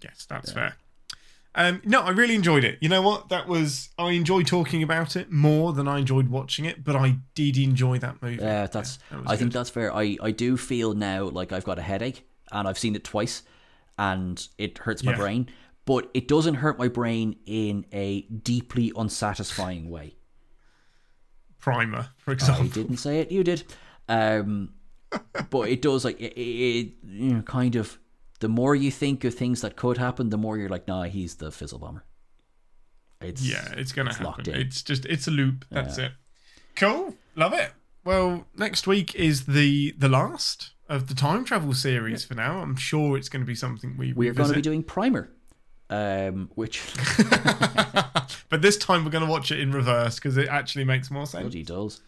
[0.02, 0.76] Yes, that's fair.
[1.54, 2.78] Um, no, I really enjoyed it.
[2.80, 3.30] You know what?
[3.30, 7.16] That was I enjoyed talking about it more than I enjoyed watching it, but I
[7.34, 8.36] did enjoy that movie.
[8.42, 8.98] Yeah, that's.
[9.10, 9.92] that was I think that's fair.
[9.94, 13.42] I I do feel now like I've got a headache, and I've seen it twice,
[13.98, 15.18] and it hurts my Yeah.
[15.18, 15.48] brain.
[15.84, 20.16] But it doesn't hurt my brain in a deeply unsatisfying way.
[21.58, 22.66] Primer, for example.
[22.66, 23.32] I didn't say it.
[23.32, 23.64] You did.
[24.08, 24.74] Um,
[25.50, 26.92] but it does like it, it, it.
[27.06, 27.98] You know, kind of.
[28.40, 31.36] The more you think of things that could happen, the more you're like, nah, he's
[31.36, 32.04] the fizzle bomber.
[33.20, 34.44] It's Yeah, it's gonna it's happen.
[34.54, 35.64] It's just it's a loop.
[35.70, 36.12] That's it.
[36.76, 37.16] Cool.
[37.34, 37.72] Love it.
[38.04, 42.58] well, next week is the the last of the time travel series for now.
[42.60, 45.28] I'm sure it's going to be something we We're going to be doing Primer,
[45.90, 46.82] um, which
[48.48, 51.26] but this time we're going to watch it in reverse because it actually makes more
[51.26, 51.42] sense.
[51.42, 52.00] bloody does.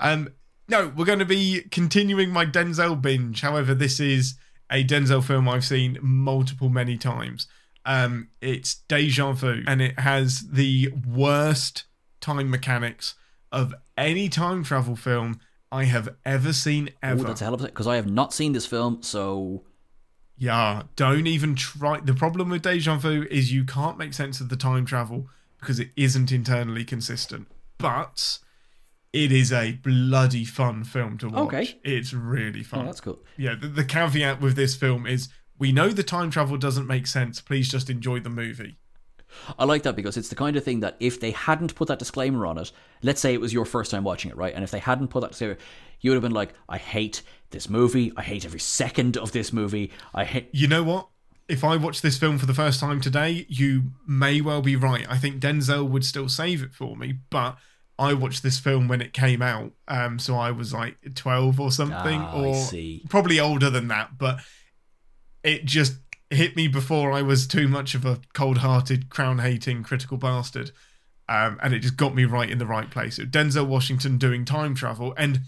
[0.00, 0.28] Um,
[0.68, 3.40] no, we're going to be continuing my Denzel binge.
[3.40, 4.34] However, this is
[4.70, 7.46] a Denzel film I've seen multiple, many times.
[7.84, 11.84] Um, it's Deja Vu, and it has the worst
[12.20, 13.14] time mechanics
[13.52, 15.40] of any time travel film
[15.70, 17.22] I have ever seen ever.
[17.22, 19.62] that's a hell of a because I have not seen this film, so
[20.36, 22.00] Yeah, don't even try.
[22.00, 25.28] The problem with Deja Vu is you can't make sense of the time travel
[25.60, 27.46] because it isn't internally consistent.
[27.78, 28.38] But
[29.16, 31.46] it is a bloody fun film to watch.
[31.46, 31.80] Okay.
[31.82, 32.82] It's really fun.
[32.82, 33.18] oh, that's cool.
[33.38, 35.28] yeah, the, the caveat with this film is
[35.58, 37.40] we know the time travel doesn't make sense.
[37.40, 38.76] Please just enjoy the movie.
[39.58, 41.98] I like that because it's the kind of thing that if they hadn't put that
[41.98, 42.72] disclaimer on it,
[43.02, 44.54] let's say it was your first time watching it, right?
[44.54, 45.56] And if they hadn't put that disclaimer,
[46.00, 48.12] you would have been like, I hate this movie.
[48.16, 49.92] I hate every second of this movie.
[50.14, 50.48] I hate.
[50.52, 51.08] You know what?
[51.48, 55.06] If I watch this film for the first time today, you may well be right.
[55.08, 57.56] I think Denzel would still save it for me, but
[57.98, 61.70] I watched this film when it came out, um, so I was like twelve or
[61.70, 62.54] something, Ah, or
[63.08, 64.18] probably older than that.
[64.18, 64.40] But
[65.42, 65.94] it just
[66.28, 70.72] hit me before I was too much of a cold-hearted, crown-hating, critical bastard,
[71.28, 73.18] um, and it just got me right in the right place.
[73.18, 75.40] Denzel Washington doing time travel, and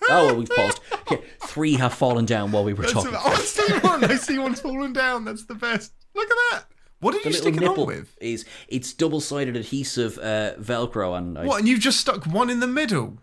[0.08, 0.80] well, we've paused.
[0.92, 3.12] Okay, three have fallen down while we were That's talking.
[3.14, 4.04] oh, I see one.
[4.04, 5.24] I see one's fallen down.
[5.24, 5.92] That's the best.
[6.14, 6.64] Look at that.
[7.00, 8.16] What are The you little sticking on with?
[8.20, 11.58] is it's double-sided adhesive uh, Velcro, and I, What?
[11.58, 13.18] And you've just stuck one in the middle.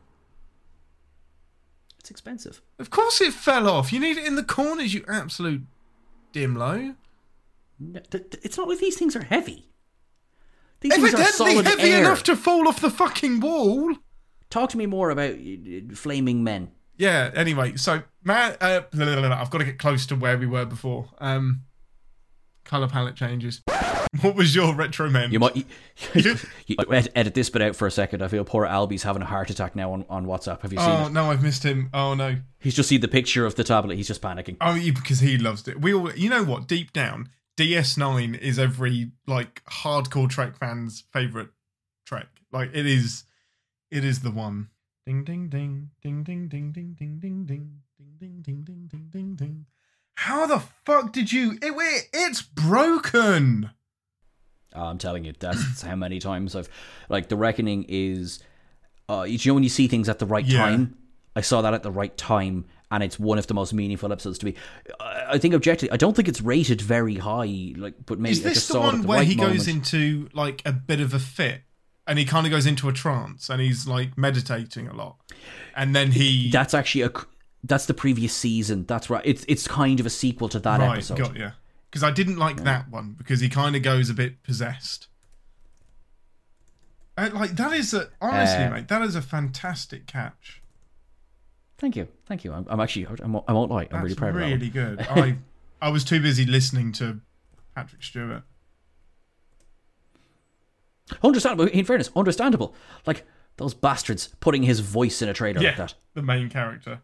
[2.00, 2.62] it's expensive.
[2.78, 3.92] Of course it fell off.
[3.92, 5.64] You need it in the corners, you absolute
[6.34, 6.96] dimlo.
[7.80, 9.70] No, th- th- It's not like these things are heavy.
[10.82, 12.00] These things are Evidently solid heavy air.
[12.02, 13.96] enough to fall off the fucking wall.
[14.50, 16.72] Talk to me more about uh, flaming men.
[16.98, 17.32] Yeah.
[17.36, 19.42] Anyway, so man, uh, blah, blah, blah, blah.
[19.42, 21.10] I've got to get close to where we were before.
[21.20, 21.62] Um,
[22.66, 23.62] color palette changes.
[24.22, 25.32] What was your retro men?
[25.32, 25.66] You might you,
[26.68, 28.22] you ed- edit this bit out for a second.
[28.22, 30.62] I feel poor Albie's having a heart attack now on, on WhatsApp.
[30.62, 31.12] Have you seen oh it?
[31.12, 31.90] no, I've missed him.
[31.94, 32.38] Oh no.
[32.60, 33.96] He's just seen the picture of the tablet.
[33.96, 34.58] He's just panicking.
[34.62, 35.82] Oh, yeah, because he loves it.
[35.82, 36.68] We all, you know what?
[36.68, 41.50] Deep down, DS9 is every like hardcore Trek fan's favorite
[42.06, 42.28] Trek.
[42.52, 43.24] Like it is,
[43.90, 44.70] it is the one.
[45.06, 49.10] Ding ding ding ding ding ding ding ding ding ding ding ding ding ding ding
[49.12, 49.66] ding ding.
[50.16, 51.54] How the fuck did you?
[51.62, 53.72] It, it it's broken.
[54.76, 56.70] Oh, I'm telling you, that's how many times I've
[57.10, 58.40] like the reckoning is.
[59.10, 60.60] Uh, you know when you see things at the right Yeah.
[60.60, 60.98] time.
[61.36, 64.38] I saw that at the right time, and it's one of the most meaningful episodes
[64.38, 64.54] to me.
[65.00, 67.74] I, I think objectively, I don't think it's rated very high.
[67.76, 69.58] Like, but maybe Is this just the one the where right he moment.
[69.58, 71.62] goes into like a bit of a fit?
[72.06, 75.16] And he kind of goes into a trance, and he's like meditating a lot,
[75.76, 77.12] and then he That's actually a.
[77.64, 78.86] That's the previous season.
[78.86, 79.22] That's right.
[79.26, 81.18] It's it's kind of a sequel to that right, episode.
[81.18, 81.52] got you.
[81.94, 85.10] Because I didn't like that one because he kind of goes a bit possessed.
[87.16, 90.64] Uh, like that is a honestly, Uh, mate, that is a fantastic catch.
[91.78, 92.52] Thank you, thank you.
[92.52, 94.42] I'm, I'm actually, I'm, I won't lie, I'm That's really proud of that.
[94.48, 95.02] really good.
[95.08, 95.38] I
[95.84, 97.20] I was too busy listening to
[97.76, 98.42] Patrick Stewart.
[101.22, 101.66] Understandable.
[101.66, 102.74] In fairness, understandable.
[103.06, 103.24] Like
[103.58, 105.94] those bastards putting his voice in a trailer like that.
[106.16, 107.02] the main character.